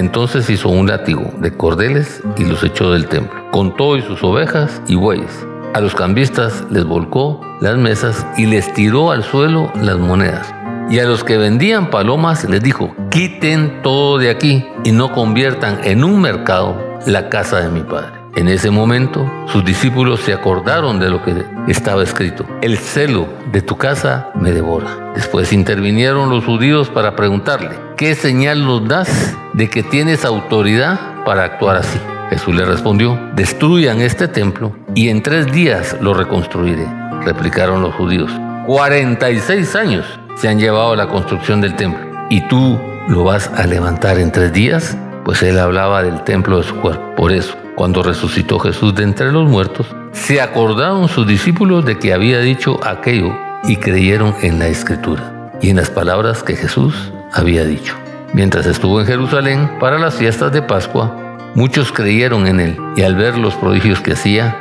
entonces 0.00 0.48
hizo 0.48 0.70
un 0.70 0.86
látigo 0.86 1.30
de 1.40 1.54
cordeles 1.54 2.22
y 2.38 2.44
los 2.44 2.64
echó 2.64 2.90
del 2.90 3.06
templo, 3.06 3.38
con 3.50 3.76
todo 3.76 3.98
y 3.98 4.02
sus 4.02 4.24
ovejas 4.24 4.80
y 4.88 4.94
bueyes. 4.94 5.46
A 5.74 5.80
los 5.80 5.94
cambistas 5.94 6.64
les 6.70 6.84
volcó 6.84 7.40
las 7.60 7.76
mesas 7.76 8.26
y 8.38 8.46
les 8.46 8.72
tiró 8.72 9.10
al 9.10 9.22
suelo 9.22 9.70
las 9.74 9.98
monedas. 9.98 10.54
Y 10.88 11.00
a 11.00 11.04
los 11.04 11.22
que 11.22 11.36
vendían 11.36 11.90
palomas 11.90 12.48
les 12.48 12.62
dijo, 12.62 12.94
quiten 13.10 13.82
todo 13.82 14.16
de 14.16 14.30
aquí 14.30 14.66
y 14.84 14.92
no 14.92 15.12
conviertan 15.12 15.78
en 15.84 16.02
un 16.02 16.18
mercado 16.20 16.76
la 17.06 17.28
casa 17.28 17.60
de 17.60 17.68
mi 17.68 17.82
padre. 17.82 18.19
En 18.36 18.46
ese 18.46 18.70
momento, 18.70 19.28
sus 19.48 19.64
discípulos 19.64 20.20
se 20.20 20.32
acordaron 20.32 21.00
de 21.00 21.10
lo 21.10 21.22
que 21.24 21.44
estaba 21.66 22.04
escrito. 22.04 22.46
El 22.62 22.78
celo 22.78 23.26
de 23.50 23.60
tu 23.60 23.76
casa 23.76 24.30
me 24.34 24.52
devora. 24.52 25.12
Después 25.16 25.52
intervinieron 25.52 26.30
los 26.30 26.44
judíos 26.44 26.88
para 26.88 27.16
preguntarle, 27.16 27.70
¿qué 27.96 28.14
señal 28.14 28.64
nos 28.64 28.86
das 28.86 29.36
de 29.52 29.68
que 29.68 29.82
tienes 29.82 30.24
autoridad 30.24 31.24
para 31.24 31.42
actuar 31.42 31.76
así? 31.76 31.98
Jesús 32.30 32.54
le 32.54 32.64
respondió, 32.64 33.18
destruyan 33.34 34.00
este 34.00 34.28
templo 34.28 34.76
y 34.94 35.08
en 35.08 35.22
tres 35.22 35.50
días 35.50 35.96
lo 36.00 36.14
reconstruiré, 36.14 36.86
replicaron 37.24 37.82
los 37.82 37.94
judíos. 37.96 38.30
46 38.66 39.74
años 39.74 40.06
se 40.36 40.48
han 40.48 40.60
llevado 40.60 40.92
a 40.92 40.96
la 40.96 41.08
construcción 41.08 41.60
del 41.60 41.74
templo. 41.74 42.06
¿Y 42.30 42.46
tú 42.46 42.78
lo 43.08 43.24
vas 43.24 43.48
a 43.48 43.66
levantar 43.66 44.20
en 44.20 44.30
tres 44.30 44.52
días? 44.52 44.96
Pues 45.24 45.42
él 45.42 45.58
hablaba 45.58 46.02
del 46.02 46.22
templo 46.24 46.58
de 46.58 46.64
su 46.64 46.76
cuerpo. 46.76 47.14
Por 47.16 47.32
eso, 47.32 47.54
cuando 47.76 48.02
resucitó 48.02 48.58
Jesús 48.58 48.94
de 48.94 49.04
entre 49.04 49.32
los 49.32 49.48
muertos, 49.48 49.86
se 50.12 50.40
acordaron 50.40 51.08
sus 51.08 51.26
discípulos 51.26 51.84
de 51.84 51.98
que 51.98 52.12
había 52.12 52.40
dicho 52.40 52.80
aquello 52.84 53.32
y 53.64 53.76
creyeron 53.76 54.34
en 54.42 54.58
la 54.58 54.68
escritura 54.68 55.50
y 55.60 55.70
en 55.70 55.76
las 55.76 55.90
palabras 55.90 56.42
que 56.42 56.56
Jesús 56.56 57.12
había 57.32 57.64
dicho. 57.64 57.94
Mientras 58.32 58.66
estuvo 58.66 59.00
en 59.00 59.06
Jerusalén 59.06 59.70
para 59.80 59.98
las 59.98 60.14
fiestas 60.14 60.52
de 60.52 60.62
Pascua, 60.62 61.38
muchos 61.54 61.92
creyeron 61.92 62.46
en 62.46 62.60
él 62.60 62.76
y 62.96 63.02
al 63.02 63.16
ver 63.16 63.36
los 63.36 63.54
prodigios 63.54 64.00
que 64.00 64.12
hacía, 64.12 64.56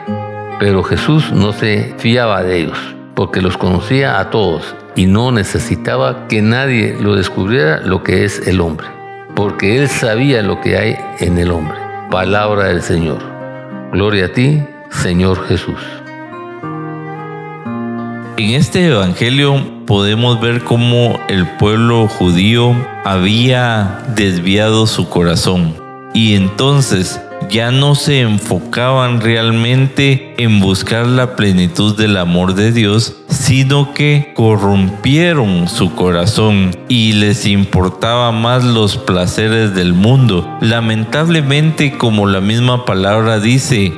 pero 0.59 0.83
Jesús 0.83 1.31
no 1.31 1.53
se 1.53 1.93
fiaba 1.97 2.43
de 2.43 2.57
ellos, 2.57 2.77
porque 3.15 3.41
los 3.41 3.57
conocía 3.57 4.19
a 4.19 4.29
todos 4.29 4.75
y 4.95 5.05
no 5.05 5.31
necesitaba 5.31 6.27
que 6.27 6.41
nadie 6.41 6.97
lo 6.99 7.15
descubriera 7.15 7.79
lo 7.79 8.03
que 8.03 8.25
es 8.25 8.47
el 8.47 8.59
hombre, 8.59 8.87
porque 9.39 9.77
él 9.77 9.87
sabía 9.87 10.41
lo 10.41 10.59
que 10.59 10.77
hay 10.77 10.97
en 11.19 11.37
el 11.37 11.51
hombre. 11.51 11.77
Palabra 12.11 12.65
del 12.65 12.81
Señor. 12.81 13.19
Gloria 13.93 14.25
a 14.25 14.33
ti, 14.33 14.61
Señor 14.89 15.47
Jesús. 15.47 15.79
En 18.35 18.49
este 18.49 18.87
Evangelio 18.87 19.85
podemos 19.85 20.41
ver 20.41 20.65
cómo 20.65 21.17
el 21.29 21.47
pueblo 21.51 22.09
judío 22.09 22.75
había 23.05 24.03
desviado 24.13 24.85
su 24.87 25.07
corazón 25.07 25.73
y 26.13 26.35
entonces 26.35 27.21
ya 27.49 27.71
no 27.71 27.95
se 27.95 28.21
enfocaban 28.21 29.21
realmente 29.21 30.35
en 30.37 30.59
buscar 30.59 31.07
la 31.07 31.35
plenitud 31.35 31.97
del 31.97 32.17
amor 32.17 32.53
de 32.53 32.71
Dios, 32.71 33.15
sino 33.27 33.93
que 33.93 34.31
corrompieron 34.35 35.67
su 35.67 35.95
corazón 35.95 36.75
y 36.87 37.13
les 37.13 37.45
importaba 37.45 38.31
más 38.31 38.63
los 38.63 38.97
placeres 38.97 39.73
del 39.73 39.93
mundo. 39.93 40.47
Lamentablemente, 40.61 41.97
como 41.97 42.27
la 42.27 42.39
misma 42.39 42.85
palabra 42.85 43.39
dice, 43.39 43.91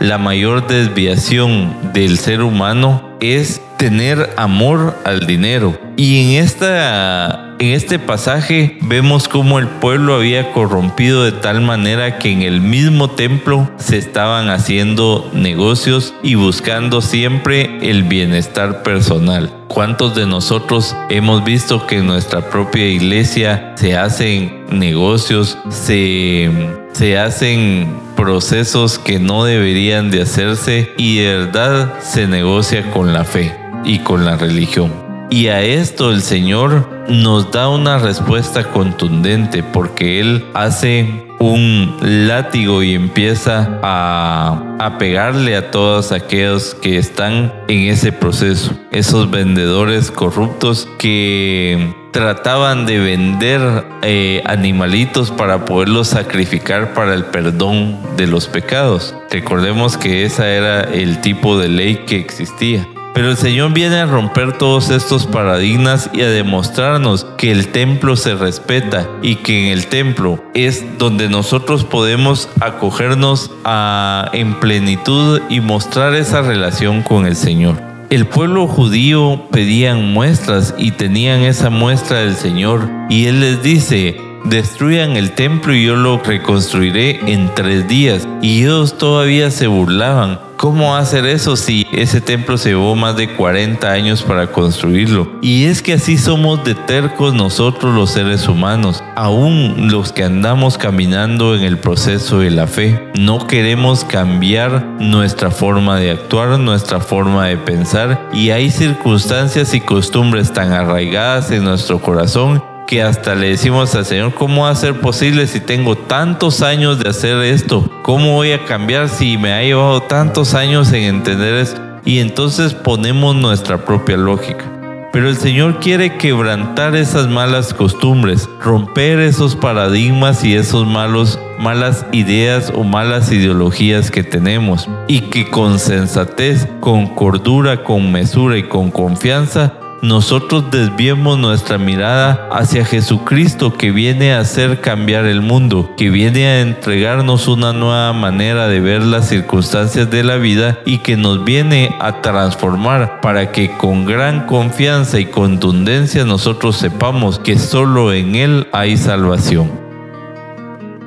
la 0.00 0.18
mayor 0.18 0.66
desviación 0.66 1.74
del 1.92 2.18
ser 2.18 2.42
humano 2.42 3.02
es 3.20 3.60
tener 3.76 4.30
amor 4.36 4.96
al 5.04 5.26
dinero. 5.26 5.78
Y 5.96 6.22
en 6.22 6.42
esta 6.44 7.44
en 7.60 7.70
este 7.70 7.98
pasaje 7.98 8.76
vemos 8.82 9.28
cómo 9.28 9.58
el 9.58 9.68
pueblo 9.68 10.16
había 10.16 10.52
corrompido 10.52 11.24
de 11.24 11.32
tal 11.32 11.60
manera 11.60 12.18
que 12.18 12.32
en 12.32 12.42
el 12.42 12.60
mismo 12.60 13.10
templo 13.10 13.70
se 13.76 13.96
estaban 13.96 14.50
haciendo 14.50 15.30
negocios 15.32 16.14
y 16.22 16.34
buscando 16.34 17.00
siempre 17.00 17.78
el 17.80 18.02
bienestar 18.02 18.82
personal. 18.82 19.50
¿Cuántos 19.68 20.14
de 20.14 20.26
nosotros 20.26 20.96
hemos 21.10 21.44
visto 21.44 21.86
que 21.86 21.98
en 21.98 22.06
nuestra 22.06 22.50
propia 22.50 22.86
iglesia 22.86 23.74
se 23.76 23.96
hacen 23.96 24.64
negocios, 24.70 25.56
se, 25.70 26.50
se 26.92 27.18
hacen 27.18 27.88
procesos 28.16 28.98
que 28.98 29.18
no 29.18 29.44
deberían 29.44 30.10
de 30.10 30.22
hacerse 30.22 30.92
y 30.96 31.18
de 31.18 31.36
verdad 31.38 31.94
se 32.00 32.26
negocia 32.26 32.90
con 32.90 33.12
la 33.12 33.24
fe 33.24 33.63
y 33.84 34.00
con 34.00 34.24
la 34.24 34.36
religión? 34.36 34.90
Y 35.30 35.48
a 35.48 35.62
esto 35.62 36.10
el 36.10 36.22
Señor 36.22 36.88
nos 37.08 37.50
da 37.50 37.68
una 37.68 37.98
respuesta 37.98 38.64
contundente 38.64 39.62
porque 39.62 40.20
Él 40.20 40.44
hace 40.54 41.08
un 41.40 41.96
látigo 42.00 42.82
y 42.82 42.94
empieza 42.94 43.80
a, 43.82 44.96
pegarle 44.98 45.56
a 45.56 45.70
todos 45.70 46.12
aquellos 46.12 46.74
que 46.74 46.98
están 46.98 47.52
en 47.68 47.88
ese 47.88 48.12
proceso. 48.12 48.72
Esos 48.92 49.30
vendedores 49.30 50.10
corruptos 50.10 50.88
que 50.98 51.92
trataban 52.12 52.86
de 52.86 53.00
vender 53.00 53.84
eh, 54.02 54.40
animalitos 54.46 55.32
para 55.32 55.64
poderlos 55.64 56.08
sacrificar 56.08 56.94
para 56.94 57.12
el 57.14 57.24
perdón 57.24 57.98
de 58.16 58.28
los 58.28 58.46
pecados. 58.46 59.16
Recordemos 59.30 59.96
que 59.96 60.24
ese 60.24 60.54
era 60.54 60.82
el 60.82 61.20
tipo 61.20 61.58
de 61.58 61.68
ley 61.68 62.04
que 62.06 62.16
existía. 62.20 62.86
Pero 63.14 63.30
el 63.30 63.36
Señor 63.36 63.72
viene 63.72 63.96
a 63.96 64.06
romper 64.06 64.58
todos 64.58 64.90
estos 64.90 65.26
paradigmas 65.26 66.10
y 66.12 66.22
a 66.22 66.28
demostrarnos 66.28 67.24
que 67.38 67.52
el 67.52 67.68
templo 67.68 68.16
se 68.16 68.34
respeta 68.34 69.08
y 69.22 69.36
que 69.36 69.66
en 69.66 69.72
el 69.72 69.86
templo 69.86 70.42
es 70.52 70.98
donde 70.98 71.28
nosotros 71.28 71.84
podemos 71.84 72.48
acogernos 72.60 73.52
a, 73.64 74.30
en 74.32 74.58
plenitud 74.58 75.40
y 75.48 75.60
mostrar 75.60 76.16
esa 76.16 76.42
relación 76.42 77.02
con 77.02 77.24
el 77.24 77.36
Señor. 77.36 77.80
El 78.10 78.26
pueblo 78.26 78.66
judío 78.66 79.44
pedían 79.52 80.12
muestras 80.12 80.74
y 80.76 80.90
tenían 80.90 81.42
esa 81.42 81.70
muestra 81.70 82.18
del 82.18 82.34
Señor 82.34 82.88
y 83.08 83.26
Él 83.26 83.38
les 83.38 83.62
dice, 83.62 84.20
destruyan 84.44 85.16
el 85.16 85.32
templo 85.32 85.72
y 85.72 85.84
yo 85.84 85.94
lo 85.94 86.18
reconstruiré 86.18 87.20
en 87.32 87.54
tres 87.54 87.88
días. 87.88 88.26
Y 88.42 88.62
ellos 88.62 88.98
todavía 88.98 89.50
se 89.50 89.68
burlaban. 89.68 90.38
¿Cómo 90.64 90.96
hacer 90.96 91.26
eso 91.26 91.56
si 91.56 91.86
ese 91.92 92.22
templo 92.22 92.56
se 92.56 92.70
llevó 92.70 92.96
más 92.96 93.18
de 93.18 93.28
40 93.28 93.86
años 93.86 94.22
para 94.22 94.46
construirlo? 94.46 95.30
Y 95.42 95.66
es 95.66 95.82
que 95.82 95.92
así 95.92 96.16
somos 96.16 96.64
de 96.64 96.74
tercos 96.74 97.34
nosotros 97.34 97.94
los 97.94 98.12
seres 98.12 98.48
humanos, 98.48 99.04
aún 99.14 99.90
los 99.90 100.10
que 100.10 100.24
andamos 100.24 100.78
caminando 100.78 101.54
en 101.54 101.64
el 101.64 101.76
proceso 101.76 102.38
de 102.38 102.50
la 102.50 102.66
fe. 102.66 103.12
No 103.14 103.46
queremos 103.46 104.04
cambiar 104.06 104.86
nuestra 104.98 105.50
forma 105.50 105.98
de 106.00 106.12
actuar, 106.12 106.58
nuestra 106.58 106.98
forma 106.98 107.44
de 107.48 107.58
pensar 107.58 108.30
y 108.32 108.48
hay 108.48 108.70
circunstancias 108.70 109.74
y 109.74 109.82
costumbres 109.82 110.54
tan 110.54 110.72
arraigadas 110.72 111.50
en 111.50 111.64
nuestro 111.64 112.00
corazón 112.00 112.62
que 112.86 113.02
hasta 113.02 113.34
le 113.34 113.50
decimos 113.50 113.94
al 113.94 114.04
Señor, 114.04 114.34
¿cómo 114.34 114.62
va 114.62 114.70
a 114.70 114.74
ser 114.74 115.00
posible 115.00 115.46
si 115.46 115.60
tengo 115.60 115.96
tantos 115.96 116.62
años 116.62 116.98
de 116.98 117.08
hacer 117.08 117.38
esto? 117.42 117.88
¿Cómo 118.02 118.34
voy 118.34 118.52
a 118.52 118.64
cambiar 118.64 119.08
si 119.08 119.38
me 119.38 119.52
ha 119.52 119.62
llevado 119.62 120.02
tantos 120.02 120.54
años 120.54 120.92
en 120.92 121.04
entender 121.04 121.54
eso? 121.54 121.76
Y 122.04 122.18
entonces 122.18 122.74
ponemos 122.74 123.34
nuestra 123.36 123.84
propia 123.84 124.16
lógica. 124.16 124.64
Pero 125.12 125.28
el 125.28 125.36
Señor 125.36 125.78
quiere 125.78 126.16
quebrantar 126.16 126.96
esas 126.96 127.28
malas 127.28 127.72
costumbres, 127.72 128.48
romper 128.60 129.20
esos 129.20 129.54
paradigmas 129.54 130.44
y 130.44 130.56
esos 130.56 130.86
malos 130.86 131.38
malas 131.58 132.04
ideas 132.10 132.72
o 132.74 132.82
malas 132.82 133.30
ideologías 133.30 134.10
que 134.10 134.24
tenemos 134.24 134.88
y 135.06 135.20
que 135.20 135.48
con 135.50 135.78
sensatez, 135.78 136.66
con 136.80 137.06
cordura, 137.14 137.84
con 137.84 138.10
mesura 138.10 138.58
y 138.58 138.64
con 138.64 138.90
confianza 138.90 139.72
nosotros 140.04 140.70
desviemos 140.70 141.38
nuestra 141.38 141.78
mirada 141.78 142.50
hacia 142.52 142.84
Jesucristo 142.84 143.72
que 143.72 143.90
viene 143.90 144.34
a 144.34 144.40
hacer 144.40 144.82
cambiar 144.82 145.24
el 145.24 145.40
mundo, 145.40 145.94
que 145.96 146.10
viene 146.10 146.46
a 146.46 146.60
entregarnos 146.60 147.48
una 147.48 147.72
nueva 147.72 148.12
manera 148.12 148.68
de 148.68 148.80
ver 148.80 149.02
las 149.02 149.28
circunstancias 149.28 150.10
de 150.10 150.22
la 150.22 150.36
vida 150.36 150.78
y 150.84 150.98
que 150.98 151.16
nos 151.16 151.42
viene 151.42 151.96
a 152.00 152.20
transformar 152.20 153.22
para 153.22 153.50
que 153.50 153.78
con 153.78 154.04
gran 154.04 154.44
confianza 154.44 155.18
y 155.18 155.24
contundencia 155.24 156.26
nosotros 156.26 156.76
sepamos 156.76 157.38
que 157.38 157.58
solo 157.58 158.12
en 158.12 158.34
Él 158.34 158.66
hay 158.72 158.98
salvación. 158.98 159.70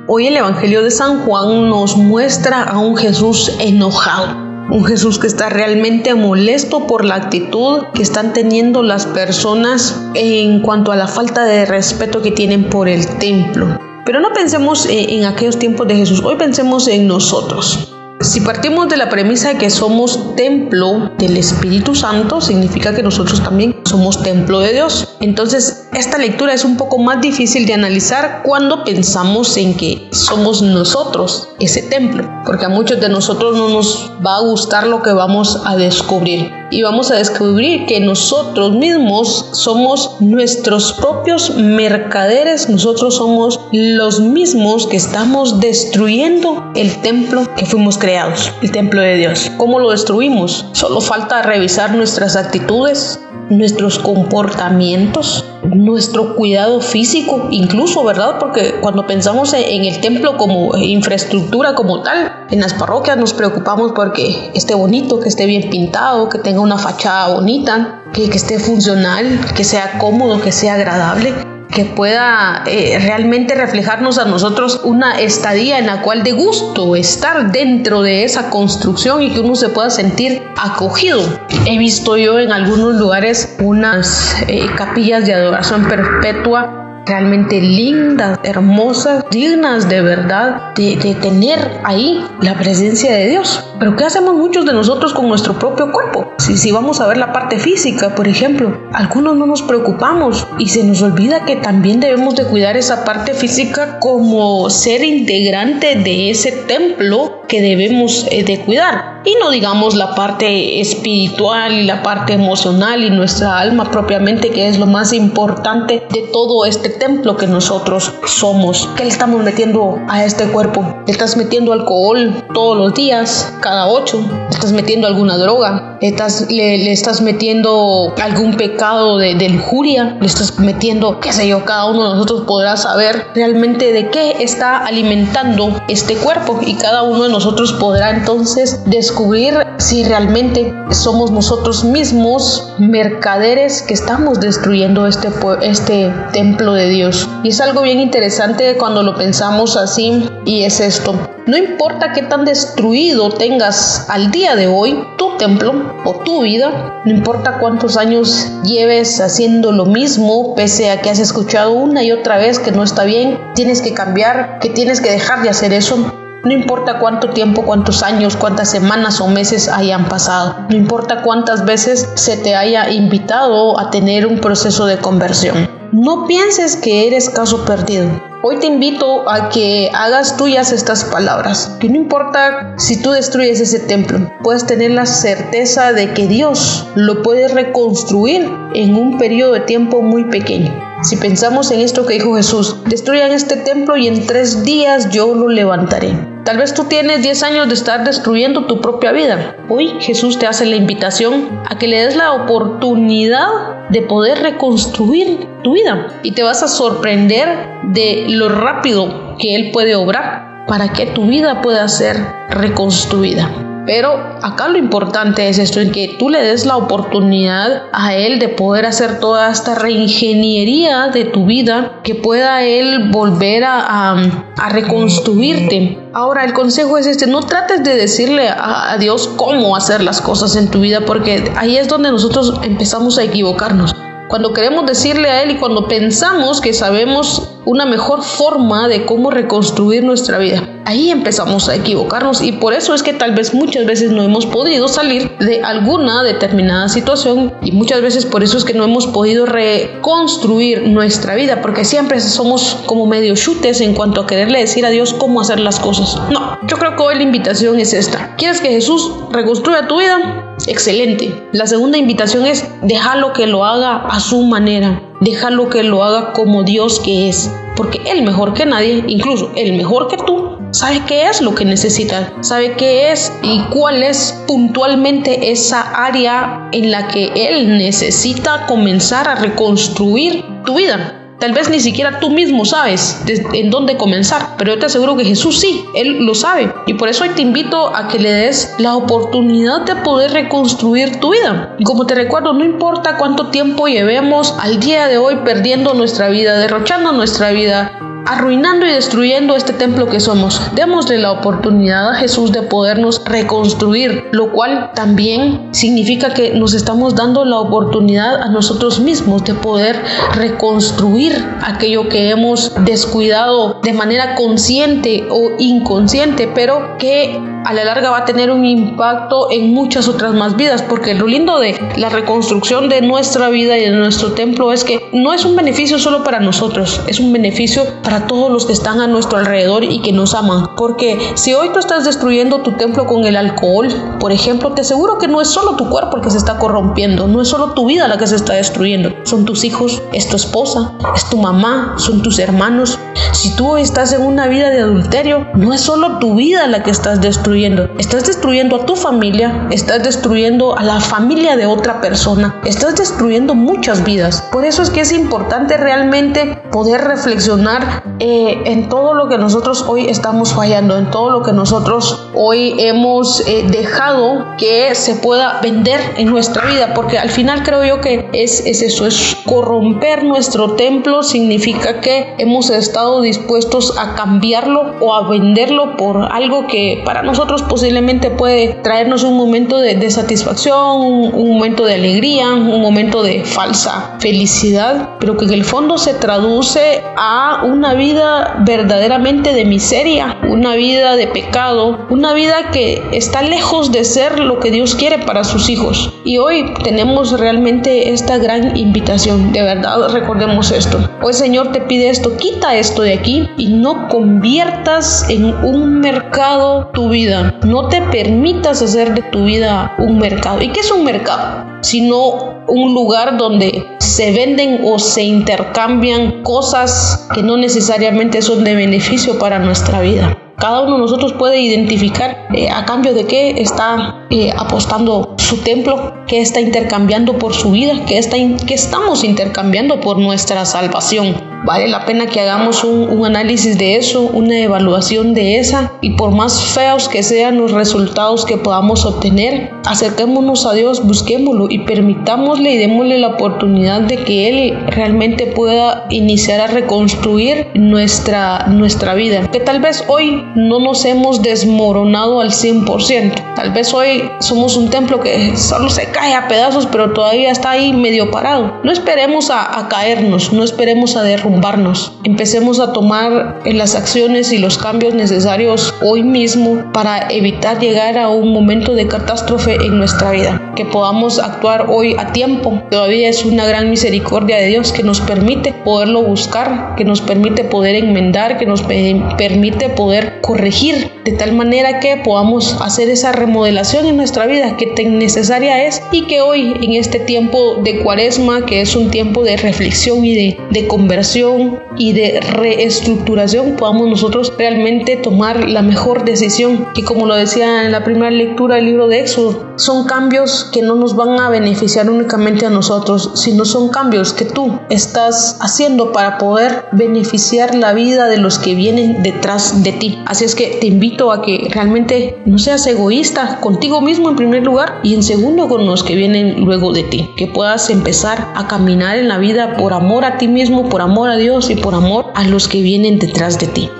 Hoy 0.08 0.26
el 0.26 0.38
Evangelio 0.38 0.82
de 0.82 0.90
San 0.90 1.20
Juan 1.20 1.68
nos 1.68 1.96
muestra 1.96 2.64
a 2.64 2.78
un 2.78 2.96
Jesús 2.96 3.52
enojado 3.60 4.47
un 4.70 4.84
Jesús 4.84 5.18
que 5.18 5.26
está 5.26 5.48
realmente 5.48 6.14
molesto 6.14 6.86
por 6.86 7.04
la 7.04 7.14
actitud 7.14 7.86
que 7.94 8.02
están 8.02 8.32
teniendo 8.32 8.82
las 8.82 9.06
personas 9.06 10.00
en 10.14 10.60
cuanto 10.60 10.92
a 10.92 10.96
la 10.96 11.08
falta 11.08 11.44
de 11.44 11.64
respeto 11.64 12.20
que 12.22 12.30
tienen 12.30 12.68
por 12.68 12.88
el 12.88 13.06
templo. 13.18 13.78
Pero 14.04 14.20
no 14.20 14.32
pensemos 14.32 14.86
en, 14.90 15.24
aquellos 15.24 15.58
tiempos 15.58 15.86
de 15.86 15.96
Jesús, 15.96 16.22
hoy 16.24 16.36
pensemos 16.36 16.88
en 16.88 17.06
nosotros. 17.06 17.97
Si 18.20 18.40
partimos 18.40 18.88
de 18.88 18.96
la 18.96 19.08
premisa 19.08 19.50
de 19.50 19.58
que 19.58 19.70
somos 19.70 20.34
templo 20.34 21.12
del 21.18 21.36
Espíritu 21.36 21.94
Santo, 21.94 22.40
significa 22.40 22.92
que 22.92 23.02
nosotros 23.02 23.40
también 23.44 23.76
somos 23.84 24.24
templo 24.24 24.58
de 24.58 24.72
Dios. 24.72 25.16
Entonces, 25.20 25.88
esta 25.92 26.18
lectura 26.18 26.52
es 26.52 26.64
un 26.64 26.76
poco 26.76 26.98
más 26.98 27.20
difícil 27.20 27.64
de 27.64 27.74
analizar 27.74 28.42
cuando 28.44 28.82
pensamos 28.82 29.56
en 29.56 29.76
que 29.76 30.08
somos 30.10 30.62
nosotros 30.62 31.50
ese 31.60 31.82
templo, 31.82 32.28
porque 32.44 32.66
a 32.66 32.68
muchos 32.68 33.00
de 33.00 33.08
nosotros 33.08 33.56
no 33.56 33.68
nos 33.68 34.10
va 34.24 34.36
a 34.36 34.40
gustar 34.40 34.88
lo 34.88 35.00
que 35.00 35.12
vamos 35.12 35.62
a 35.64 35.76
descubrir. 35.76 36.50
Y 36.70 36.82
vamos 36.82 37.10
a 37.10 37.14
descubrir 37.14 37.86
que 37.86 37.98
nosotros 37.98 38.72
mismos 38.72 39.46
somos 39.52 40.16
nuestros 40.20 40.92
propios 40.92 41.54
mercaderes, 41.54 42.68
nosotros 42.68 43.16
somos 43.16 43.58
los 43.72 44.20
mismos 44.20 44.86
que 44.86 44.98
estamos 44.98 45.60
destruyendo 45.60 46.70
el 46.74 47.00
templo 47.00 47.46
que 47.56 47.64
fuimos 47.64 47.96
creados 47.96 48.07
el 48.08 48.72
templo 48.72 49.02
de 49.02 49.16
Dios. 49.16 49.52
¿Cómo 49.58 49.78
lo 49.78 49.90
destruimos? 49.90 50.64
Solo 50.72 51.02
falta 51.02 51.42
revisar 51.42 51.94
nuestras 51.94 52.36
actitudes, 52.36 53.20
nuestros 53.50 53.98
comportamientos, 53.98 55.44
nuestro 55.62 56.34
cuidado 56.34 56.80
físico, 56.80 57.48
incluso, 57.50 58.02
¿verdad? 58.04 58.36
Porque 58.40 58.76
cuando 58.80 59.06
pensamos 59.06 59.52
en 59.52 59.84
el 59.84 60.00
templo 60.00 60.38
como 60.38 60.74
infraestructura 60.78 61.74
como 61.74 62.00
tal, 62.00 62.46
en 62.50 62.60
las 62.60 62.72
parroquias 62.72 63.18
nos 63.18 63.34
preocupamos 63.34 63.92
porque 63.92 64.52
esté 64.54 64.74
bonito, 64.74 65.20
que 65.20 65.28
esté 65.28 65.44
bien 65.44 65.68
pintado, 65.68 66.30
que 66.30 66.38
tenga 66.38 66.60
una 66.60 66.78
fachada 66.78 67.34
bonita, 67.34 68.02
que 68.14 68.24
esté 68.24 68.58
funcional, 68.58 69.38
que 69.54 69.64
sea 69.64 69.98
cómodo, 69.98 70.40
que 70.40 70.50
sea 70.50 70.74
agradable 70.74 71.34
que 71.70 71.84
pueda 71.84 72.64
eh, 72.66 72.98
realmente 73.00 73.54
reflejarnos 73.54 74.18
a 74.18 74.24
nosotros 74.24 74.80
una 74.84 75.20
estadía 75.20 75.78
en 75.78 75.86
la 75.86 76.02
cual 76.02 76.22
de 76.22 76.32
gusto 76.32 76.96
estar 76.96 77.52
dentro 77.52 78.02
de 78.02 78.24
esa 78.24 78.50
construcción 78.50 79.22
y 79.22 79.30
que 79.30 79.40
uno 79.40 79.54
se 79.54 79.68
pueda 79.68 79.90
sentir 79.90 80.42
acogido. 80.56 81.20
He 81.66 81.78
visto 81.78 82.16
yo 82.16 82.38
en 82.38 82.52
algunos 82.52 82.94
lugares 82.94 83.56
unas 83.60 84.36
eh, 84.48 84.66
capillas 84.76 85.26
de 85.26 85.34
adoración 85.34 85.86
perpetua 85.88 86.77
realmente 87.08 87.60
lindas, 87.60 88.38
hermosas, 88.42 89.24
dignas 89.30 89.88
de 89.88 90.02
verdad 90.02 90.74
de, 90.74 91.16
tener 91.20 91.80
ahí 91.84 92.24
la 92.42 92.54
presencia 92.54 93.12
de 93.12 93.28
Dios. 93.28 93.64
Pero 93.78 93.96
¿qué 93.96 94.04
hacemos 94.04 94.34
muchos 94.34 94.66
de 94.66 94.72
nosotros 94.72 95.12
con 95.14 95.28
nuestro 95.28 95.58
propio 95.58 95.90
cuerpo? 95.90 96.32
Si, 96.38 96.56
si 96.56 96.70
vamos 96.70 97.00
a 97.00 97.06
ver 97.06 97.16
la 97.16 97.32
parte 97.32 97.58
física, 97.58 98.14
por 98.14 98.28
ejemplo, 98.28 98.88
algunos 98.92 99.36
no 99.36 99.46
nos 99.46 99.62
preocupamos 99.62 100.46
y 100.58 100.68
se 100.68 100.84
nos 100.84 101.02
olvida 101.02 101.44
que 101.44 101.56
también 101.56 102.00
debemos 102.00 102.36
de 102.36 102.44
cuidar 102.44 102.76
esa 102.76 103.04
parte 103.04 103.34
física 103.34 103.98
como 103.98 104.68
ser 104.70 105.02
integrante 105.02 105.96
de 105.96 106.30
ese 106.30 106.52
templo 106.52 107.37
que 107.48 107.62
debemos 107.62 108.26
eh, 108.30 108.44
de 108.44 108.60
cuidar. 108.60 109.22
Y 109.24 109.34
no 109.40 109.50
digamos 109.50 109.94
la 109.94 110.14
parte 110.14 110.80
espiritual 110.80 111.72
y 111.72 111.84
la 111.84 112.02
parte 112.02 112.34
emocional 112.34 113.02
y 113.02 113.10
nuestra 113.10 113.58
alma 113.58 113.90
propiamente, 113.90 114.50
que 114.50 114.68
es 114.68 114.78
lo 114.78 114.86
más 114.86 115.12
importante 115.12 116.02
de 116.10 116.22
todo 116.32 116.64
este 116.64 116.90
templo 116.90 117.36
que 117.36 117.46
nosotros 117.46 118.12
somos. 118.26 118.88
¿Qué 118.96 119.04
le 119.04 119.10
estamos 119.10 119.42
metiendo 119.42 119.98
a 120.08 120.24
este 120.24 120.44
cuerpo? 120.44 121.02
¿Le 121.06 121.12
estás 121.12 121.36
metiendo 121.36 121.72
alcohol 121.72 122.44
todos 122.54 122.76
los 122.76 122.94
días, 122.94 123.52
cada 123.60 123.88
ocho? 123.88 124.20
¿Le 124.20 124.54
estás 124.54 124.72
metiendo 124.72 125.06
alguna 125.06 125.36
droga? 125.36 125.98
¿Le 126.00 126.08
estás, 126.08 126.46
le, 126.50 126.90
estás 126.92 127.20
metiendo 127.20 128.14
algún 128.22 128.56
pecado 128.56 129.18
de, 129.18 129.34
de 129.34 129.48
lujuria? 129.48 130.16
¿Le 130.20 130.26
estás 130.26 130.58
metiendo, 130.58 131.18
qué 131.20 131.32
sé 131.32 131.48
yo, 131.48 131.64
cada 131.64 131.86
uno 131.86 132.04
de 132.04 132.14
nosotros 132.14 132.44
podrá 132.46 132.76
saber 132.76 133.26
realmente 133.34 133.92
de 133.92 134.10
qué 134.10 134.36
está 134.40 134.78
alimentando 134.78 135.82
este 135.88 136.14
cuerpo 136.14 136.60
y 136.64 136.74
cada 136.74 137.02
uno 137.02 137.24
de 137.24 137.30
nosotros 137.30 137.37
podrá 137.78 138.10
entonces 138.10 138.80
descubrir 138.86 139.54
si 139.78 140.04
realmente 140.04 140.74
somos 140.90 141.30
nosotros 141.30 141.84
mismos 141.84 142.74
mercaderes 142.78 143.82
que 143.82 143.94
estamos 143.94 144.40
destruyendo 144.40 145.06
este, 145.06 145.28
este 145.62 146.12
templo 146.32 146.74
de 146.74 146.88
Dios. 146.88 147.28
Y 147.42 147.48
es 147.48 147.60
algo 147.60 147.82
bien 147.82 148.00
interesante 148.00 148.76
cuando 148.76 149.02
lo 149.02 149.16
pensamos 149.16 149.76
así 149.76 150.28
y 150.44 150.64
es 150.64 150.80
esto. 150.80 151.14
No 151.46 151.56
importa 151.56 152.12
qué 152.12 152.22
tan 152.22 152.44
destruido 152.44 153.30
tengas 153.30 154.06
al 154.10 154.30
día 154.30 154.54
de 154.54 154.66
hoy 154.66 155.02
tu 155.16 155.36
templo 155.38 155.94
o 156.04 156.16
tu 156.16 156.42
vida, 156.42 157.00
no 157.04 157.10
importa 157.10 157.58
cuántos 157.58 157.96
años 157.96 158.48
lleves 158.64 159.20
haciendo 159.20 159.72
lo 159.72 159.86
mismo, 159.86 160.54
pese 160.54 160.90
a 160.90 161.00
que 161.00 161.08
has 161.08 161.20
escuchado 161.20 161.72
una 161.72 162.02
y 162.02 162.12
otra 162.12 162.36
vez 162.36 162.58
que 162.58 162.72
no 162.72 162.82
está 162.82 163.04
bien, 163.04 163.38
tienes 163.54 163.80
que 163.80 163.94
cambiar, 163.94 164.58
que 164.60 164.68
tienes 164.68 165.00
que 165.00 165.10
dejar 165.10 165.42
de 165.42 165.48
hacer 165.48 165.72
eso. 165.72 166.12
No 166.44 166.52
importa 166.52 167.00
cuánto 167.00 167.30
tiempo, 167.30 167.64
cuántos 167.64 168.02
años, 168.02 168.36
cuántas 168.36 168.70
semanas 168.70 169.20
o 169.20 169.26
meses 169.26 169.68
hayan 169.68 170.08
pasado. 170.08 170.66
No 170.70 170.76
importa 170.76 171.22
cuántas 171.22 171.64
veces 171.64 172.08
se 172.14 172.36
te 172.36 172.54
haya 172.54 172.90
invitado 172.90 173.78
a 173.78 173.90
tener 173.90 174.26
un 174.26 174.40
proceso 174.40 174.86
de 174.86 174.98
conversión. 174.98 175.68
No 175.90 176.26
pienses 176.26 176.76
que 176.76 177.08
eres 177.08 177.28
caso 177.28 177.64
perdido. 177.64 178.27
Hoy 178.40 178.58
te 178.60 178.68
invito 178.68 179.28
a 179.28 179.48
que 179.48 179.90
hagas 179.92 180.36
tuyas 180.36 180.70
estas 180.70 181.04
palabras, 181.04 181.76
que 181.80 181.88
no 181.88 181.96
importa 181.96 182.74
si 182.78 183.02
tú 183.02 183.10
destruyes 183.10 183.60
ese 183.60 183.80
templo, 183.80 184.30
puedes 184.44 184.64
tener 184.64 184.92
la 184.92 185.06
certeza 185.06 185.92
de 185.92 186.14
que 186.14 186.28
Dios 186.28 186.86
lo 186.94 187.22
puede 187.22 187.48
reconstruir 187.48 188.48
en 188.74 188.94
un 188.94 189.18
periodo 189.18 189.54
de 189.54 189.60
tiempo 189.60 190.02
muy 190.02 190.22
pequeño. 190.26 190.72
Si 191.02 191.16
pensamos 191.16 191.72
en 191.72 191.80
esto 191.80 192.06
que 192.06 192.14
dijo 192.14 192.36
Jesús, 192.36 192.76
destruyan 192.86 193.32
este 193.32 193.56
templo 193.56 193.96
y 193.96 194.06
en 194.06 194.24
tres 194.24 194.62
días 194.62 195.10
yo 195.10 195.34
lo 195.34 195.48
levantaré. 195.48 196.37
Tal 196.48 196.56
vez 196.56 196.72
tú 196.72 196.84
tienes 196.84 197.20
10 197.20 197.42
años 197.42 197.68
de 197.68 197.74
estar 197.74 198.04
destruyendo 198.04 198.64
tu 198.64 198.80
propia 198.80 199.12
vida. 199.12 199.54
Hoy 199.68 199.92
Jesús 200.00 200.38
te 200.38 200.46
hace 200.46 200.64
la 200.64 200.76
invitación 200.76 201.60
a 201.68 201.76
que 201.76 201.86
le 201.86 202.02
des 202.02 202.16
la 202.16 202.32
oportunidad 202.32 203.90
de 203.90 204.00
poder 204.00 204.38
reconstruir 204.38 205.46
tu 205.62 205.74
vida 205.74 206.06
y 206.22 206.32
te 206.32 206.42
vas 206.42 206.62
a 206.62 206.68
sorprender 206.68 207.50
de 207.92 208.24
lo 208.30 208.48
rápido 208.48 209.36
que 209.38 209.56
Él 209.56 209.72
puede 209.72 209.94
obrar 209.94 210.64
para 210.66 210.90
que 210.90 211.04
tu 211.04 211.26
vida 211.26 211.60
pueda 211.60 211.86
ser 211.86 212.16
reconstruida. 212.48 213.67
Pero 213.88 214.22
acá 214.42 214.68
lo 214.68 214.76
importante 214.76 215.48
es 215.48 215.58
esto, 215.58 215.80
en 215.80 215.92
que 215.92 216.14
tú 216.18 216.28
le 216.28 216.42
des 216.42 216.66
la 216.66 216.76
oportunidad 216.76 217.84
a 217.90 218.14
él 218.14 218.38
de 218.38 218.50
poder 218.50 218.84
hacer 218.84 219.18
toda 219.18 219.50
esta 219.50 219.74
reingeniería 219.76 221.08
de 221.08 221.24
tu 221.24 221.46
vida, 221.46 222.02
que 222.04 222.14
pueda 222.14 222.64
él 222.64 223.08
volver 223.10 223.64
a, 223.64 224.12
a, 224.58 224.68
reconstruirte. 224.68 225.98
Ahora, 226.12 226.44
el 226.44 226.52
consejo 226.52 226.98
es 226.98 227.06
este, 227.06 227.26
no 227.26 227.40
trates 227.40 227.82
de 227.82 227.94
decirle 227.94 228.50
a, 228.50 228.92
a 228.92 228.98
Dios 228.98 229.26
cómo 229.36 229.74
hacer 229.74 230.02
las 230.02 230.20
cosas 230.20 230.54
en 230.56 230.70
tu 230.70 230.80
vida, 230.80 231.06
porque 231.06 231.50
ahí 231.56 231.78
es 231.78 231.88
donde 231.88 232.10
nosotros 232.10 232.60
empezamos 232.62 233.16
a 233.16 233.22
equivocarnos. 233.22 233.94
Cuando 234.28 234.52
queremos 234.52 234.84
decirle 234.84 235.30
a 235.30 235.42
Él 235.42 235.52
y 235.52 235.56
cuando 235.56 235.88
pensamos 235.88 236.60
que 236.60 236.74
sabemos 236.74 237.48
una 237.64 237.86
mejor 237.86 238.22
forma 238.22 238.88
de 238.88 239.04
cómo 239.04 239.30
reconstruir 239.30 240.02
nuestra 240.02 240.38
vida. 240.38 240.66
Ahí 240.86 241.10
empezamos 241.10 241.68
a 241.68 241.74
equivocarnos 241.74 242.40
y 242.40 242.52
por 242.52 242.72
eso 242.72 242.94
es 242.94 243.02
que 243.02 243.12
tal 243.12 243.34
vez 243.34 243.52
muchas 243.52 243.84
veces 243.84 244.10
no 244.10 244.22
hemos 244.22 244.46
podido 244.46 244.88
salir 244.88 245.36
de 245.38 245.62
alguna 245.62 246.22
determinada 246.22 246.88
situación 246.88 247.52
y 247.62 247.72
muchas 247.72 248.00
veces 248.00 248.24
por 248.24 248.42
eso 248.42 248.56
es 248.56 248.64
que 248.64 248.72
no 248.72 248.84
hemos 248.84 249.06
podido 249.06 249.44
reconstruir 249.44 250.88
nuestra 250.88 251.34
vida 251.34 251.60
porque 251.60 251.84
siempre 251.84 252.20
somos 252.20 252.78
como 252.86 253.06
medio 253.06 253.34
chutes 253.34 253.82
en 253.82 253.94
cuanto 253.94 254.22
a 254.22 254.26
quererle 254.26 254.60
decir 254.60 254.86
a 254.86 254.90
Dios 254.90 255.12
cómo 255.12 255.42
hacer 255.42 255.60
las 255.60 255.78
cosas. 255.78 256.18
No, 256.30 256.58
yo 256.66 256.78
creo 256.78 256.96
que 256.96 257.02
hoy 257.02 257.16
la 257.16 257.22
invitación 257.22 257.78
es 257.78 257.92
esta. 257.92 258.34
¿Quieres 258.36 258.62
que 258.62 258.70
Jesús 258.70 259.10
reconstruya 259.30 259.86
tu 259.86 259.98
vida? 259.98 260.47
Excelente. 260.68 261.34
La 261.52 261.66
segunda 261.66 261.96
invitación 261.96 262.44
es 262.44 262.68
déjalo 262.82 263.32
que 263.32 263.46
lo 263.46 263.64
haga 263.64 264.06
a 264.06 264.20
su 264.20 264.42
manera. 264.42 265.02
Déjalo 265.22 265.70
que 265.70 265.82
lo 265.82 266.04
haga 266.04 266.32
como 266.34 266.62
Dios 266.62 267.00
que 267.00 267.30
es. 267.30 267.50
Porque 267.74 268.00
Él 268.04 268.22
mejor 268.22 268.52
que 268.52 268.66
nadie, 268.66 269.02
incluso 269.06 269.50
Él 269.56 269.76
mejor 269.78 270.08
que 270.08 270.18
tú, 270.18 270.58
sabe 270.70 271.02
qué 271.06 271.26
es 271.28 271.40
lo 271.40 271.54
que 271.54 271.64
necesita, 271.64 272.34
sabe 272.40 272.74
qué 272.74 273.10
es 273.12 273.32
y 273.42 273.60
cuál 273.70 274.02
es 274.02 274.38
puntualmente 274.46 275.50
esa 275.50 275.80
área 275.80 276.68
en 276.72 276.90
la 276.90 277.08
que 277.08 277.32
Él 277.34 277.78
necesita 277.78 278.66
comenzar 278.66 279.26
a 279.26 279.36
reconstruir 279.36 280.44
tu 280.66 280.74
vida. 280.74 281.17
Tal 281.38 281.52
vez 281.52 281.70
ni 281.70 281.78
siquiera 281.78 282.18
tú 282.18 282.30
mismo 282.30 282.64
sabes 282.64 283.22
en 283.52 283.70
dónde 283.70 283.96
comenzar, 283.96 284.56
pero 284.58 284.74
yo 284.74 284.80
te 284.80 284.86
aseguro 284.86 285.16
que 285.16 285.24
Jesús 285.24 285.60
sí, 285.60 285.84
Él 285.94 286.24
lo 286.26 286.34
sabe. 286.34 286.72
Y 286.86 286.94
por 286.94 287.08
eso 287.08 287.22
hoy 287.22 287.30
te 287.30 287.42
invito 287.42 287.94
a 287.94 288.08
que 288.08 288.18
le 288.18 288.32
des 288.32 288.74
la 288.78 288.96
oportunidad 288.96 289.82
de 289.82 289.94
poder 289.96 290.32
reconstruir 290.32 291.20
tu 291.20 291.30
vida. 291.30 291.76
Y 291.78 291.84
como 291.84 292.06
te 292.06 292.16
recuerdo, 292.16 292.52
no 292.52 292.64
importa 292.64 293.18
cuánto 293.18 293.48
tiempo 293.48 293.86
llevemos 293.86 294.56
al 294.58 294.80
día 294.80 295.06
de 295.06 295.18
hoy 295.18 295.36
perdiendo 295.44 295.94
nuestra 295.94 296.28
vida, 296.28 296.58
derrochando 296.58 297.12
nuestra 297.12 297.52
vida, 297.52 297.92
arruinando 298.28 298.84
y 298.84 298.90
destruyendo 298.90 299.56
este 299.56 299.72
templo 299.72 300.06
que 300.06 300.20
somos. 300.20 300.60
Démosle 300.74 301.16
la 301.18 301.32
oportunidad 301.32 302.10
a 302.10 302.14
Jesús 302.14 302.52
de 302.52 302.60
podernos 302.60 303.22
reconstruir, 303.24 304.28
lo 304.32 304.52
cual 304.52 304.92
también 304.94 305.68
significa 305.72 306.34
que 306.34 306.54
nos 306.54 306.74
estamos 306.74 307.14
dando 307.14 307.46
la 307.46 307.58
oportunidad 307.58 308.42
a 308.42 308.50
nosotros 308.50 309.00
mismos 309.00 309.44
de 309.44 309.54
poder 309.54 310.02
reconstruir 310.34 311.42
aquello 311.62 312.10
que 312.10 312.28
hemos 312.28 312.72
descuidado 312.84 313.80
de 313.82 313.94
manera 313.94 314.34
consciente 314.34 315.26
o 315.30 315.52
inconsciente, 315.58 316.50
pero 316.54 316.98
que 316.98 317.40
a 317.64 317.72
la 317.72 317.84
larga 317.84 318.10
va 318.10 318.18
a 318.18 318.24
tener 318.24 318.50
un 318.50 318.64
impacto 318.64 319.50
en 319.50 319.72
muchas 319.74 320.08
otras 320.08 320.34
más 320.34 320.56
vidas, 320.56 320.82
porque 320.82 321.14
lo 321.14 321.26
lindo 321.26 321.58
de 321.58 321.78
la 321.96 322.08
reconstrucción 322.08 322.88
de 322.88 323.00
nuestra 323.02 323.48
vida 323.48 323.76
y 323.78 323.82
de 323.82 323.90
nuestro 323.90 324.32
templo 324.32 324.72
es 324.72 324.84
que 324.84 325.08
no 325.12 325.32
es 325.32 325.44
un 325.44 325.56
beneficio 325.56 325.98
solo 325.98 326.24
para 326.24 326.40
nosotros, 326.40 327.00
es 327.06 327.20
un 327.20 327.32
beneficio 327.32 327.84
para 328.02 328.17
todos 328.26 328.50
los 328.50 328.66
que 328.66 328.72
están 328.72 329.00
a 329.00 329.06
nuestro 329.06 329.38
alrededor 329.38 329.84
y 329.84 330.00
que 330.00 330.12
nos 330.12 330.34
aman. 330.34 330.74
Porque 330.76 331.18
si 331.34 331.54
hoy 331.54 331.70
tú 331.72 331.78
estás 331.78 332.04
destruyendo 332.04 332.62
tu 332.62 332.72
templo 332.72 333.06
con 333.06 333.24
el 333.24 333.36
alcohol, 333.36 333.88
por 334.18 334.32
ejemplo, 334.32 334.72
te 334.72 334.82
aseguro 334.82 335.18
que 335.18 335.28
no 335.28 335.40
es 335.40 335.48
solo 335.48 335.76
tu 335.76 335.88
cuerpo 335.88 336.16
el 336.16 336.22
que 336.22 336.30
se 336.30 336.38
está 336.38 336.58
corrompiendo, 336.58 337.26
no 337.28 337.40
es 337.40 337.48
solo 337.48 337.72
tu 337.72 337.86
vida 337.86 338.08
la 338.08 338.18
que 338.18 338.26
se 338.26 338.36
está 338.36 338.54
destruyendo, 338.54 339.10
son 339.24 339.44
tus 339.44 339.64
hijos, 339.64 340.02
es 340.12 340.28
tu 340.28 340.36
esposa, 340.36 340.92
es 341.14 341.28
tu 341.28 341.38
mamá, 341.38 341.94
son 341.98 342.22
tus 342.22 342.38
hermanos. 342.38 342.98
Si 343.32 343.54
tú 343.56 343.76
estás 343.76 344.12
en 344.12 344.22
una 344.22 344.48
vida 344.48 344.70
de 344.70 344.80
adulterio, 344.80 345.46
no 345.54 345.72
es 345.72 345.80
solo 345.80 346.18
tu 346.18 346.36
vida 346.36 346.66
la 346.66 346.82
que 346.82 346.90
estás 346.90 347.20
destruyendo, 347.20 347.88
estás 347.98 348.26
destruyendo 348.26 348.76
a 348.76 348.86
tu 348.86 348.96
familia, 348.96 349.68
estás 349.70 350.02
destruyendo 350.02 350.76
a 350.76 350.82
la 350.82 351.00
familia 351.00 351.56
de 351.56 351.66
otra 351.66 352.00
persona, 352.00 352.60
estás 352.64 352.96
destruyendo 352.96 353.54
muchas 353.54 354.04
vidas. 354.04 354.42
Por 354.52 354.64
eso 354.64 354.82
es 354.82 354.90
que 354.90 355.00
es 355.00 355.12
importante 355.12 355.76
realmente 355.76 356.60
poder 356.72 357.02
reflexionar 357.02 358.02
eh, 358.20 358.62
en 358.66 358.88
todo 358.88 359.14
lo 359.14 359.28
que 359.28 359.38
nosotros 359.38 359.84
hoy 359.86 360.06
estamos 360.06 360.52
fallando, 360.52 360.96
en 360.96 361.10
todo 361.10 361.30
lo 361.30 361.42
que 361.42 361.52
nosotros 361.52 362.28
hoy 362.34 362.74
hemos 362.78 363.40
eh, 363.46 363.64
dejado 363.68 364.46
que 364.58 364.94
se 364.94 365.14
pueda 365.16 365.60
vender 365.60 366.00
en 366.16 366.28
nuestra 366.28 366.66
vida, 366.66 366.94
porque 366.94 367.18
al 367.18 367.30
final 367.30 367.62
creo 367.62 367.84
yo 367.84 368.00
que 368.00 368.28
es, 368.32 368.60
es 368.66 368.82
eso, 368.82 369.06
es 369.06 369.36
corromper 369.46 370.24
nuestro 370.24 370.72
templo 370.72 371.22
significa 371.22 372.00
que 372.00 372.34
hemos 372.38 372.70
estado 372.70 373.20
dispuestos 373.20 373.96
a 373.98 374.14
cambiarlo 374.14 374.94
o 375.00 375.14
a 375.14 375.28
venderlo 375.28 375.96
por 375.96 376.30
algo 376.32 376.66
que 376.66 377.02
para 377.04 377.22
nosotros 377.22 377.62
posiblemente 377.62 378.30
puede 378.30 378.74
traernos 378.82 379.22
un 379.22 379.36
momento 379.36 379.78
de, 379.78 380.08
satisfacción, 380.10 381.00
un, 381.00 381.48
momento 381.50 381.84
de 381.84 381.94
alegría, 381.94 382.52
un 382.52 382.80
momento 382.80 383.22
de 383.22 383.44
falsa 383.44 384.16
felicidad, 384.18 385.10
pero 385.20 385.36
que 385.36 385.44
en 385.44 385.52
el 385.52 385.64
fondo 385.64 385.98
se 385.98 386.14
traduce 386.14 387.02
a 387.16 387.64
una 387.64 387.87
vida 387.94 388.56
verdaderamente 388.60 389.52
de 389.52 389.64
miseria, 389.64 390.38
una 390.48 390.74
vida 390.74 391.16
de 391.16 391.26
pecado, 391.26 392.06
una 392.10 392.32
vida 392.32 392.70
que 392.70 393.02
está 393.12 393.42
lejos 393.42 393.92
de 393.92 394.04
ser 394.04 394.38
lo 394.40 394.58
que 394.60 394.70
Dios 394.70 394.94
quiere 394.94 395.18
para 395.18 395.44
sus 395.44 395.68
hijos. 395.68 396.12
Y 396.24 396.38
hoy 396.38 396.74
tenemos 396.82 397.38
realmente 397.38 398.10
esta 398.12 398.38
gran 398.38 398.76
invitación, 398.76 399.52
de 399.52 399.62
verdad 399.62 400.08
recordemos 400.10 400.70
esto. 400.70 400.98
Hoy 401.22 401.32
Señor 401.32 401.72
te 401.72 401.80
pide 401.80 402.10
esto, 402.10 402.36
quita 402.36 402.76
esto 402.76 403.02
de 403.02 403.14
aquí 403.14 403.48
y 403.56 403.68
no 403.68 404.08
conviertas 404.08 405.28
en 405.28 405.44
un 405.64 406.00
mercado 406.00 406.90
tu 406.92 407.08
vida, 407.08 407.54
no 407.64 407.88
te 407.88 408.02
permitas 408.02 408.82
hacer 408.82 409.14
de 409.14 409.22
tu 409.22 409.44
vida 409.44 409.94
un 409.98 410.18
mercado. 410.18 410.62
¿Y 410.62 410.68
qué 410.68 410.80
es 410.80 410.90
un 410.90 411.04
mercado? 411.04 411.78
Sino 411.80 412.58
un 412.68 412.94
lugar 412.94 413.36
donde 413.36 413.86
se 413.98 414.32
venden 414.32 414.80
o 414.84 414.98
se 414.98 415.22
intercambian 415.22 416.42
cosas 416.42 417.28
que 417.34 417.42
no 417.42 417.56
necesariamente 417.78 418.42
son 418.42 418.64
de 418.64 418.74
beneficio 418.74 419.38
para 419.38 419.60
nuestra 419.60 420.00
vida. 420.00 420.47
Cada 420.58 420.80
uno 420.80 420.94
de 420.94 421.02
nosotros 421.02 421.34
puede 421.34 421.60
identificar 421.60 422.48
eh, 422.52 422.68
a 422.68 422.84
cambio 422.84 423.14
de 423.14 423.26
qué 423.26 423.62
está 423.62 424.26
eh, 424.30 424.50
apostando 424.56 425.36
su 425.36 425.58
templo, 425.58 426.14
qué 426.26 426.40
está 426.40 426.60
intercambiando 426.60 427.38
por 427.38 427.54
su 427.54 427.70
vida, 427.70 428.04
qué, 428.06 428.18
está 428.18 428.36
qué 428.66 428.74
estamos 428.74 429.22
intercambiando 429.22 430.00
por 430.00 430.18
nuestra 430.18 430.64
salvación. 430.64 431.36
Vale 431.64 431.88
la 431.88 432.06
pena 432.06 432.26
que 432.26 432.40
hagamos 432.40 432.84
un, 432.84 433.26
análisis 433.26 433.76
de 433.78 433.96
eso, 433.96 434.22
una 434.22 434.58
evaluación 434.58 435.34
de 435.34 435.58
esa 435.58 435.92
y 436.00 436.10
por 436.10 436.30
más 436.30 436.62
feos 436.62 437.08
que 437.08 437.22
sean 437.22 437.58
los 437.58 437.72
resultados 437.72 438.44
que 438.44 438.56
podamos 438.56 439.04
obtener, 439.04 439.70
acerquémonos 439.84 440.66
a 440.66 440.72
Dios, 440.72 441.04
busquémoslo 441.04 441.66
y 441.68 441.80
permitámosle 441.80 442.72
y 442.72 442.78
démosle 442.78 443.18
la 443.18 443.28
oportunidad 443.28 444.02
de 444.02 444.18
que 444.18 444.48
Él 444.48 444.78
realmente 444.86 445.46
pueda 445.46 446.06
iniciar 446.10 446.60
a 446.60 446.68
reconstruir 446.68 447.66
nuestra, 447.74 448.66
nuestra 448.68 449.14
vida. 449.14 449.50
Que 449.50 449.60
tal 449.60 449.80
vez 449.80 450.04
hoy 450.08 450.44
no 450.58 450.80
nos 450.80 451.04
hemos 451.04 451.40
desmoronado 451.40 452.40
al 452.40 452.50
100%. 452.50 453.54
Tal 453.54 453.72
vez 453.72 453.94
hoy 453.94 454.28
somos 454.40 454.76
un 454.76 454.90
templo 454.90 455.20
que 455.20 455.56
solo 455.56 455.88
se 455.88 456.06
cae 456.10 456.34
a 456.34 456.48
pedazos, 456.48 456.86
pero 456.86 457.12
todavía 457.12 457.52
está 457.52 457.70
ahí 457.70 457.92
medio 457.92 458.32
parado. 458.32 458.80
No 458.82 458.90
esperemos 458.90 459.50
a, 459.50 459.86
caernos, 459.88 460.52
no 460.52 460.64
esperemos 460.64 461.16
a 461.16 461.22
derrumbar 461.22 461.78
Empecemos 462.24 462.80
a 462.80 462.92
tomar 462.92 463.60
las 463.64 463.94
acciones 463.94 464.52
y 464.52 464.58
los 464.58 464.78
cambios 464.78 465.14
necesarios 465.14 465.94
hoy 466.02 466.22
mismo 466.22 466.92
para 466.92 467.28
evitar 467.30 467.78
llegar 467.78 468.18
a 468.18 468.28
un 468.30 468.52
momento 468.52 468.94
de 468.94 469.06
catástrofe 469.06 469.76
en 469.76 469.98
nuestra 469.98 470.32
vida. 470.32 470.72
Que 470.74 470.84
podamos 470.84 471.38
actuar 471.38 471.86
hoy 471.88 472.16
a 472.18 472.32
tiempo. 472.32 472.82
Todavía 472.90 473.28
es 473.28 473.44
una 473.44 473.66
gran 473.66 473.90
misericordia 473.90 474.56
de 474.56 474.66
Dios 474.66 474.92
que 474.92 475.02
nos 475.02 475.20
permite 475.20 475.72
poderlo 475.72 476.22
buscar, 476.22 476.94
que 476.96 477.04
nos 477.04 477.20
permite 477.20 477.64
poder 477.64 477.94
enmendar, 477.94 478.58
que 478.58 478.66
nos 478.66 478.82
permite 478.82 479.90
poder 479.90 480.40
corregir 480.48 481.17
de 481.28 481.36
tal 481.36 481.52
manera 481.52 482.00
que 482.00 482.16
podamos 482.16 482.80
hacer 482.80 483.10
esa 483.10 483.32
remodelación 483.32 484.06
en 484.06 484.16
nuestra 484.16 484.46
vida 484.46 484.78
que 484.78 484.86
tan 484.86 485.18
necesaria 485.18 485.84
es 485.84 486.00
y 486.10 486.26
que 486.26 486.40
hoy 486.40 486.74
en 486.80 486.94
este 486.94 487.20
tiempo 487.20 487.76
de 487.82 487.98
cuaresma, 488.02 488.64
que 488.64 488.80
es 488.80 488.96
un 488.96 489.10
tiempo 489.10 489.44
de 489.44 489.58
reflexión 489.58 490.24
y 490.24 490.34
de, 490.34 490.58
de 490.70 490.86
conversión, 490.86 491.80
y 491.98 492.12
de 492.12 492.40
reestructuración 492.40 493.76
podamos 493.76 494.08
nosotros 494.08 494.52
realmente 494.56 495.16
tomar 495.16 495.68
la 495.68 495.82
mejor 495.82 496.24
decisión. 496.24 496.88
Y 496.94 497.02
como 497.02 497.26
lo 497.26 497.34
decía 497.34 497.84
en 497.84 497.92
la 497.92 498.04
primera 498.04 498.30
lectura 498.30 498.76
del 498.76 498.86
libro 498.86 499.08
de 499.08 499.20
Éxodo, 499.20 499.72
son 499.76 500.06
cambios 500.06 500.68
que 500.72 500.82
no 500.82 500.94
nos 500.94 501.16
van 501.16 501.38
a 501.40 501.50
beneficiar 501.50 502.08
únicamente 502.08 502.66
a 502.66 502.70
nosotros, 502.70 503.32
sino 503.34 503.64
son 503.64 503.88
cambios 503.88 504.32
que 504.32 504.44
tú 504.44 504.78
estás 504.88 505.56
haciendo 505.60 506.12
para 506.12 506.38
poder 506.38 506.86
beneficiar 506.92 507.74
la 507.74 507.92
vida 507.92 508.28
de 508.28 508.38
los 508.38 508.58
que 508.58 508.74
vienen 508.74 509.22
detrás 509.22 509.82
de 509.82 509.92
ti. 509.92 510.22
Así 510.26 510.44
es 510.44 510.54
que 510.54 510.78
te 510.80 510.86
invito 510.86 511.17
a 511.18 511.42
que 511.42 511.68
realmente 511.70 512.38
no 512.46 512.58
seas 512.58 512.86
egoísta 512.86 513.60
contigo 513.60 514.00
mismo 514.00 514.30
en 514.30 514.36
primer 514.36 514.62
lugar 514.64 515.00
y 515.02 515.14
en 515.14 515.22
segundo 515.22 515.68
con 515.68 515.86
los 515.86 516.04
que 516.04 516.14
vienen 516.14 516.64
luego 516.64 516.92
de 516.92 517.02
ti. 517.02 517.28
Que 517.36 517.46
puedas 517.46 517.90
empezar 517.90 518.52
a 518.54 518.68
caminar 518.68 519.18
en 519.18 519.28
la 519.28 519.38
vida 519.38 519.76
por 519.76 519.92
amor 519.92 520.24
a 520.24 520.38
ti 520.38 520.48
mismo, 520.48 520.88
por 520.88 521.02
amor 521.02 521.28
a 521.28 521.36
Dios 521.36 521.70
y 521.70 521.74
por 521.74 521.94
amor 521.94 522.26
a 522.34 522.44
los 522.44 522.68
que 522.68 522.80
vienen 522.80 523.18
detrás 523.18 523.58
de 523.58 523.66
ti. 523.66 523.90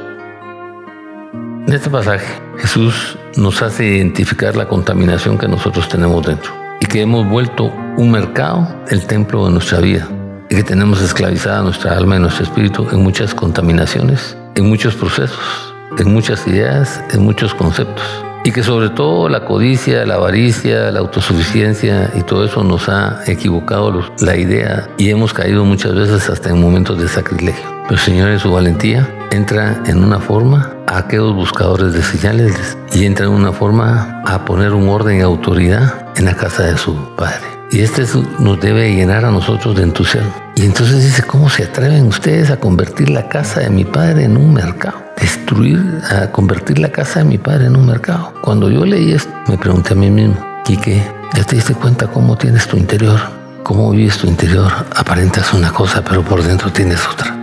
En 1.67 1.75
este 1.75 1.91
pasaje, 1.91 2.27
Jesús 2.59 3.19
nos 3.37 3.61
hace 3.61 3.85
identificar 3.85 4.57
la 4.57 4.69
contaminación 4.69 5.37
que 5.37 5.49
nosotros 5.49 5.89
tenemos 5.89 6.25
dentro 6.25 6.53
y 6.81 6.87
que 6.87 7.03
hemos 7.03 7.29
vuelto 7.29 7.73
un 7.97 8.11
mercado 8.11 8.67
el 8.89 9.07
templo 9.07 9.45
de 9.47 9.53
nuestra 9.53 9.81
vida 9.81 10.09
y 10.49 10.57
que 10.57 10.63
tenemos 10.63 11.03
esclavizada 11.03 11.63
nuestra 11.63 11.97
alma 11.97 12.17
y 12.17 12.21
nuestro 12.21 12.45
espíritu 12.45 12.87
en 12.91 13.03
muchas 13.03 13.35
contaminaciones, 13.35 14.37
en 14.55 14.69
muchos 14.69 14.95
procesos, 14.95 15.68
en 15.99 16.13
muchas 16.13 16.47
ideas, 16.47 17.03
en 17.13 17.23
muchos 17.23 17.55
conceptos 17.55 18.05
y 18.45 18.53
que 18.53 18.63
sobre 18.63 18.89
todo 18.89 19.29
la 19.29 19.45
codicia, 19.45 20.07
la 20.07 20.15
avaricia, 20.15 20.91
la 20.91 21.01
autosuficiencia 21.01 22.11
y 22.15 22.23
todo 22.23 22.45
eso 22.45 22.65
nos 22.65 22.89
ha 22.89 23.21
equivocado 23.27 24.03
la 24.21 24.37
idea 24.37 24.89
y 24.97 25.11
hemos 25.11 25.35
caído 25.35 25.65
muchas 25.65 25.95
veces 25.95 26.31
hasta 26.31 26.51
en 26.51 26.61
momentos 26.61 26.99
de 26.99 27.09
sacrilegio. 27.09 27.65
Pero 27.83 27.95
el 27.95 27.99
Señor 27.99 28.31
en 28.31 28.39
su 28.39 28.51
valentía 28.51 29.09
entra 29.33 29.83
en 29.87 30.03
una 30.03 30.19
forma 30.19 30.73
a 30.87 30.99
aquellos 30.99 31.35
buscadores 31.35 31.93
de 31.93 32.03
señales 32.03 32.79
y 32.93 33.05
entra 33.05 33.27
en 33.27 33.33
una 33.33 33.53
forma 33.53 34.23
a 34.25 34.45
poner 34.45 34.73
un 34.73 34.89
orden 34.89 35.19
y 35.19 35.21
autoridad 35.21 36.07
en 36.17 36.25
la 36.25 36.35
casa 36.35 36.65
de 36.65 36.79
su 36.79 36.95
Padre. 37.17 37.47
Y 37.71 37.81
este 37.81 38.05
nos 38.39 38.59
debe 38.61 38.95
llenar 38.95 39.27
a 39.27 39.31
nosotros 39.31 39.77
de 39.77 39.83
entusiasmo. 39.83 40.33
Y 40.55 40.65
entonces 40.65 41.05
dice, 41.05 41.23
¿cómo 41.23 41.51
se 41.51 41.65
atreven 41.65 42.07
ustedes 42.07 42.51
a 42.51 42.57
convertir 42.57 43.11
la 43.11 43.29
casa 43.29 43.61
de 43.61 43.69
mi 43.69 43.85
Padre 43.85 44.25
en 44.25 44.39
un 44.39 44.55
mercado? 44.55 45.08
Destruir, 45.21 46.01
a 46.11 46.31
convertir 46.31 46.79
la 46.79 46.91
casa 46.91 47.21
de 47.21 47.25
mi 47.25 47.39
padre 47.39 47.67
en 47.67 47.77
un 47.77 47.87
mercado. 47.87 48.35
Cuando 48.43 48.71
yo 48.71 48.85
leí 48.85 49.13
esto, 49.13 49.33
me 49.49 49.59
pregunté 49.59 49.93
a 49.93 49.97
mí 49.97 50.11
mismo, 50.11 50.37
Quique, 50.65 51.03
¿ya 51.35 51.45
te 51.45 51.57
diste 51.57 51.75
cuenta 51.75 52.07
cómo 52.07 52.37
tienes 52.37 52.67
tu 52.67 52.77
interior? 52.77 53.19
¿Cómo 53.63 53.91
vives 53.91 54.19
tu 54.19 54.27
interior? 54.27 54.73
Aparentas 54.95 55.53
una 55.53 55.71
cosa, 55.73 56.03
pero 56.03 56.23
por 56.23 56.43
dentro 56.43 56.71
tienes 56.73 57.07
otra. 57.07 57.37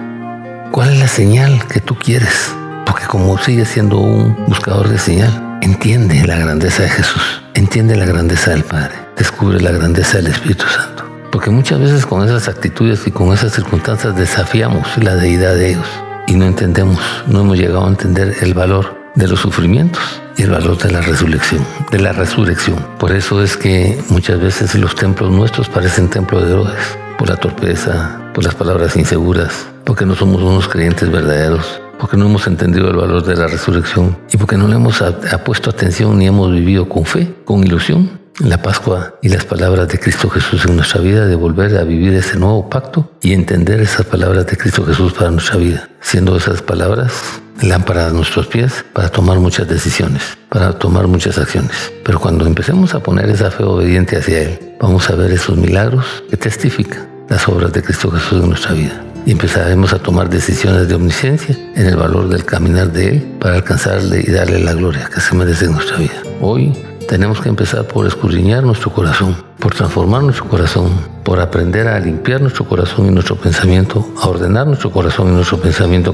¿Cuál 0.71 0.93
es 0.93 0.99
la 0.99 1.07
señal 1.07 1.65
que 1.67 1.79
tú 1.79 1.95
quieres? 1.95 2.53
Porque 2.85 3.05
como 3.05 3.37
sigues 3.37 3.69
siendo 3.69 3.99
un 3.99 4.35
buscador 4.47 4.89
de 4.89 4.97
señal, 4.97 5.59
entiende 5.61 6.25
la 6.25 6.37
grandeza 6.37 6.83
de 6.83 6.89
Jesús, 6.89 7.41
entiende 7.53 7.95
la 7.95 8.05
grandeza 8.05 8.51
del 8.51 8.63
Padre, 8.63 8.95
descubre 9.17 9.59
la 9.59 9.71
grandeza 9.71 10.17
del 10.17 10.27
Espíritu 10.27 10.65
Santo. 10.67 11.03
Porque 11.31 11.49
muchas 11.49 11.79
veces 11.79 12.05
con 12.05 12.23
esas 12.23 12.47
actitudes 12.47 13.05
y 13.07 13.11
con 13.11 13.33
esas 13.33 13.53
circunstancias 13.53 14.15
desafiamos 14.15 14.97
la 14.97 15.15
deidad 15.15 15.55
de 15.55 15.71
ellos 15.71 16.04
no 16.35 16.45
entendemos, 16.45 16.99
no 17.27 17.41
hemos 17.41 17.57
llegado 17.57 17.85
a 17.85 17.89
entender 17.89 18.35
el 18.41 18.53
valor 18.53 18.95
de 19.15 19.27
los 19.27 19.39
sufrimientos 19.39 20.21
y 20.37 20.43
el 20.43 20.51
valor 20.51 20.77
de 20.77 20.91
la 20.91 21.01
resurrección, 21.01 21.65
de 21.91 21.99
la 21.99 22.11
resurrección. 22.11 22.85
Por 22.99 23.11
eso 23.11 23.41
es 23.41 23.55
que 23.57 23.97
muchas 24.09 24.39
veces 24.39 24.75
los 24.75 24.95
templos 24.95 25.31
nuestros 25.31 25.69
parecen 25.69 26.09
templos 26.09 26.43
de 26.43 26.49
drogas, 26.49 26.97
por 27.17 27.29
la 27.29 27.37
torpeza, 27.37 28.31
por 28.33 28.43
las 28.43 28.55
palabras 28.55 28.97
inseguras, 28.97 29.67
porque 29.85 30.05
no 30.05 30.15
somos 30.15 30.41
unos 30.41 30.67
creyentes 30.67 31.09
verdaderos 31.09 31.81
porque 31.99 32.17
no 32.17 32.25
hemos 32.25 32.47
entendido 32.47 32.89
el 32.89 32.97
valor 32.97 33.23
de 33.23 33.35
la 33.35 33.47
resurrección 33.47 34.17
y 34.31 34.37
porque 34.37 34.57
no 34.57 34.67
le 34.67 34.75
hemos 34.75 35.03
puesto 35.45 35.69
atención 35.69 36.17
ni 36.17 36.27
hemos 36.27 36.51
vivido 36.51 36.87
con 36.89 37.05
fe, 37.05 37.33
con 37.45 37.63
ilusión 37.63 38.25
la 38.39 38.61
Pascua 38.61 39.15
y 39.21 39.29
las 39.29 39.45
palabras 39.45 39.87
de 39.87 39.97
Cristo 39.97 40.29
Jesús 40.29 40.65
en 40.65 40.75
nuestra 40.75 40.99
vida, 40.99 41.25
de 41.25 41.35
volver 41.35 41.77
a 41.77 41.83
vivir 41.83 42.13
ese 42.13 42.37
nuevo 42.37 42.69
pacto 42.69 43.11
y 43.21 43.33
entender 43.33 43.79
esas 43.79 44.05
palabras 44.05 44.45
de 44.47 44.57
Cristo 44.57 44.85
Jesús 44.85 45.13
para 45.13 45.31
nuestra 45.31 45.57
vida, 45.57 45.89
siendo 46.01 46.35
esas 46.35 46.61
palabras 46.61 47.13
lámparas 47.61 48.11
a 48.11 48.13
nuestros 48.13 48.47
pies 48.47 48.83
para 48.91 49.09
tomar 49.09 49.39
muchas 49.39 49.67
decisiones, 49.67 50.37
para 50.49 50.73
tomar 50.73 51.07
muchas 51.07 51.37
acciones. 51.37 51.93
Pero 52.03 52.19
cuando 52.19 52.45
empecemos 52.45 52.93
a 52.93 52.99
poner 52.99 53.29
esa 53.29 53.51
fe 53.51 53.63
obediente 53.63 54.17
hacia 54.17 54.41
Él, 54.41 54.75
vamos 54.81 55.09
a 55.09 55.15
ver 55.15 55.31
esos 55.31 55.57
milagros 55.57 56.23
que 56.29 56.35
testifican 56.35 57.07
las 57.29 57.47
obras 57.47 57.71
de 57.71 57.81
Cristo 57.81 58.11
Jesús 58.11 58.43
en 58.43 58.49
nuestra 58.49 58.73
vida. 58.73 59.04
Y 59.25 59.31
empezaremos 59.31 59.91
a 59.91 59.99
tomar 59.99 60.29
decisiones 60.29 60.87
de 60.87 60.95
omnisciencia 60.95 61.57
en 61.75 61.87
el 61.87 61.95
valor 61.95 62.29
del 62.29 62.45
caminar 62.45 62.91
de 62.91 63.09
Él 63.09 63.37
para 63.39 63.55
alcanzarle 63.55 64.23
y 64.25 64.31
darle 64.31 64.59
la 64.59 64.73
gloria 64.73 65.09
que 65.13 65.19
se 65.19 65.35
merece 65.35 65.65
en 65.65 65.71
nuestra 65.71 65.97
vida. 65.97 66.21
Hoy 66.41 66.73
tenemos 67.07 67.41
que 67.41 67.49
empezar 67.49 67.87
por 67.87 68.05
escudriñar 68.05 68.63
nuestro 68.63 68.91
corazón, 68.91 69.35
por 69.59 69.73
transformar 69.73 70.23
nuestro 70.23 70.47
corazón, 70.47 70.91
por 71.23 71.39
aprender 71.39 71.87
a 71.87 71.99
limpiar 71.99 72.41
nuestro 72.41 72.65
corazón 72.65 73.07
y 73.07 73.11
nuestro 73.11 73.35
pensamiento, 73.35 74.07
a 74.21 74.27
ordenar 74.27 74.67
nuestro 74.67 74.91
corazón 74.91 75.29
y 75.29 75.31
nuestro 75.31 75.59
pensamiento, 75.59 76.13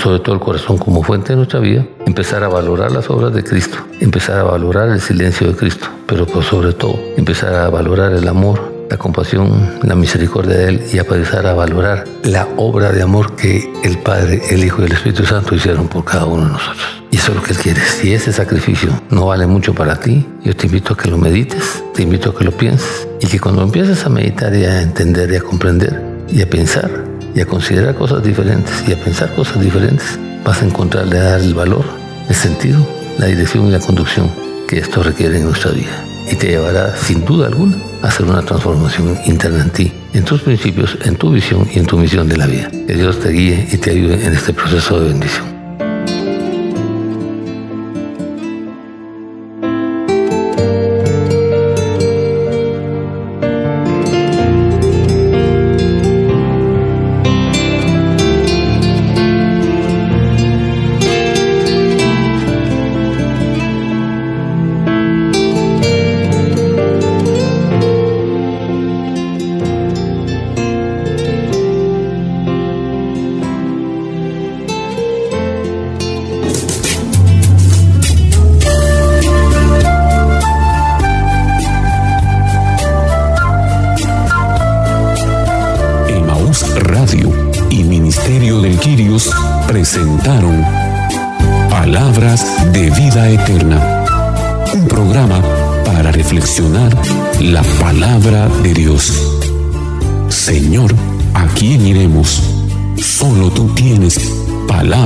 sobre 0.00 0.20
todo 0.20 0.34
el 0.34 0.40
corazón 0.40 0.78
como 0.78 1.02
fuente 1.02 1.32
de 1.32 1.36
nuestra 1.36 1.58
vida, 1.58 1.84
empezar 2.06 2.44
a 2.44 2.48
valorar 2.48 2.92
las 2.92 3.10
obras 3.10 3.32
de 3.34 3.42
Cristo, 3.42 3.78
empezar 4.00 4.38
a 4.38 4.44
valorar 4.44 4.88
el 4.90 5.00
silencio 5.00 5.48
de 5.48 5.56
Cristo, 5.56 5.88
pero 6.06 6.26
sobre 6.42 6.72
todo 6.72 6.98
empezar 7.16 7.54
a 7.54 7.70
valorar 7.70 8.12
el 8.12 8.28
amor, 8.28 8.71
la 8.92 8.98
compasión, 8.98 9.78
la 9.82 9.94
misericordia 9.94 10.54
de 10.54 10.68
Él 10.68 10.82
y 10.92 10.98
a 10.98 11.02
a 11.02 11.54
valorar 11.54 12.04
la 12.24 12.46
obra 12.58 12.92
de 12.92 13.00
amor 13.00 13.36
que 13.36 13.72
el 13.82 13.96
Padre, 13.96 14.42
el 14.50 14.62
Hijo 14.62 14.82
y 14.82 14.84
el 14.84 14.92
Espíritu 14.92 15.24
Santo 15.24 15.54
hicieron 15.54 15.88
por 15.88 16.04
cada 16.04 16.26
uno 16.26 16.44
de 16.44 16.52
nosotros. 16.52 17.02
Y 17.10 17.16
eso 17.16 17.30
es 17.30 17.36
lo 17.38 17.42
que 17.42 17.52
Él 17.52 17.58
quiere. 17.58 17.80
Si 17.80 18.12
ese 18.12 18.34
sacrificio 18.34 18.90
no 19.08 19.24
vale 19.24 19.46
mucho 19.46 19.72
para 19.72 19.98
ti, 19.98 20.26
yo 20.44 20.54
te 20.54 20.66
invito 20.66 20.92
a 20.92 20.96
que 20.98 21.08
lo 21.08 21.16
medites, 21.16 21.82
te 21.94 22.02
invito 22.02 22.30
a 22.30 22.34
que 22.36 22.44
lo 22.44 22.52
pienses 22.52 23.08
y 23.18 23.26
que 23.28 23.40
cuando 23.40 23.62
empieces 23.62 24.04
a 24.04 24.10
meditar 24.10 24.54
y 24.54 24.66
a 24.66 24.82
entender 24.82 25.32
y 25.32 25.36
a 25.36 25.40
comprender 25.40 25.98
y 26.28 26.42
a 26.42 26.50
pensar 26.50 26.90
y 27.34 27.40
a 27.40 27.46
considerar 27.46 27.94
cosas 27.94 28.22
diferentes 28.22 28.84
y 28.86 28.92
a 28.92 29.02
pensar 29.02 29.34
cosas 29.34 29.58
diferentes, 29.58 30.18
vas 30.44 30.60
a 30.60 30.66
encontrarle 30.66 31.16
a 31.16 31.22
dar 31.22 31.40
el 31.40 31.54
valor, 31.54 31.86
el 32.28 32.34
sentido, 32.34 32.86
la 33.18 33.24
dirección 33.24 33.68
y 33.68 33.70
la 33.70 33.80
conducción 33.80 34.30
que 34.68 34.80
esto 34.80 35.02
requiere 35.02 35.38
en 35.38 35.44
nuestra 35.44 35.70
vida 35.70 36.04
y 36.30 36.36
te 36.36 36.48
llevará 36.48 36.94
sin 36.94 37.24
duda 37.24 37.46
alguna 37.46 37.91
hacer 38.02 38.26
una 38.26 38.42
transformación 38.42 39.18
interna 39.26 39.62
en 39.62 39.70
ti, 39.70 39.92
en 40.12 40.24
tus 40.24 40.42
principios, 40.42 40.98
en 41.04 41.16
tu 41.16 41.30
visión 41.30 41.66
y 41.72 41.78
en 41.78 41.86
tu 41.86 41.96
misión 41.96 42.28
de 42.28 42.36
la 42.36 42.46
vida. 42.46 42.70
Que 42.86 42.94
Dios 42.94 43.20
te 43.20 43.30
guíe 43.30 43.68
y 43.72 43.76
te 43.78 43.90
ayude 43.90 44.26
en 44.26 44.32
este 44.34 44.52
proceso 44.52 45.00
de 45.00 45.08
bendición. 45.08 45.51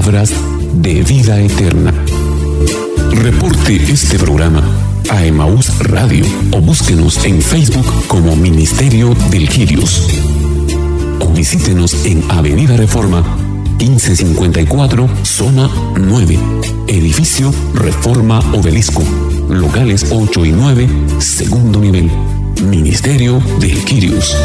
De 0.06 1.02
vida 1.02 1.40
eterna. 1.40 1.92
Reporte 3.10 3.74
este 3.90 4.20
programa 4.20 4.62
a 5.10 5.26
Emaús 5.26 5.80
Radio 5.80 6.24
o 6.52 6.60
búsquenos 6.60 7.24
en 7.24 7.42
Facebook 7.42 7.84
como 8.06 8.36
Ministerio 8.36 9.16
del 9.32 9.48
Quirios. 9.48 10.06
O 11.18 11.26
visítenos 11.32 12.06
en 12.06 12.22
Avenida 12.28 12.76
Reforma 12.76 13.24
1554, 13.80 15.08
zona 15.24 15.68
9, 15.96 16.38
edificio 16.86 17.52
Reforma 17.74 18.38
Obelisco, 18.52 19.02
locales 19.48 20.06
8 20.10 20.46
y 20.46 20.52
9, 20.52 20.88
segundo 21.18 21.80
nivel, 21.80 22.08
Ministerio 22.62 23.42
de 23.58 23.70
Quirios. 23.70 24.36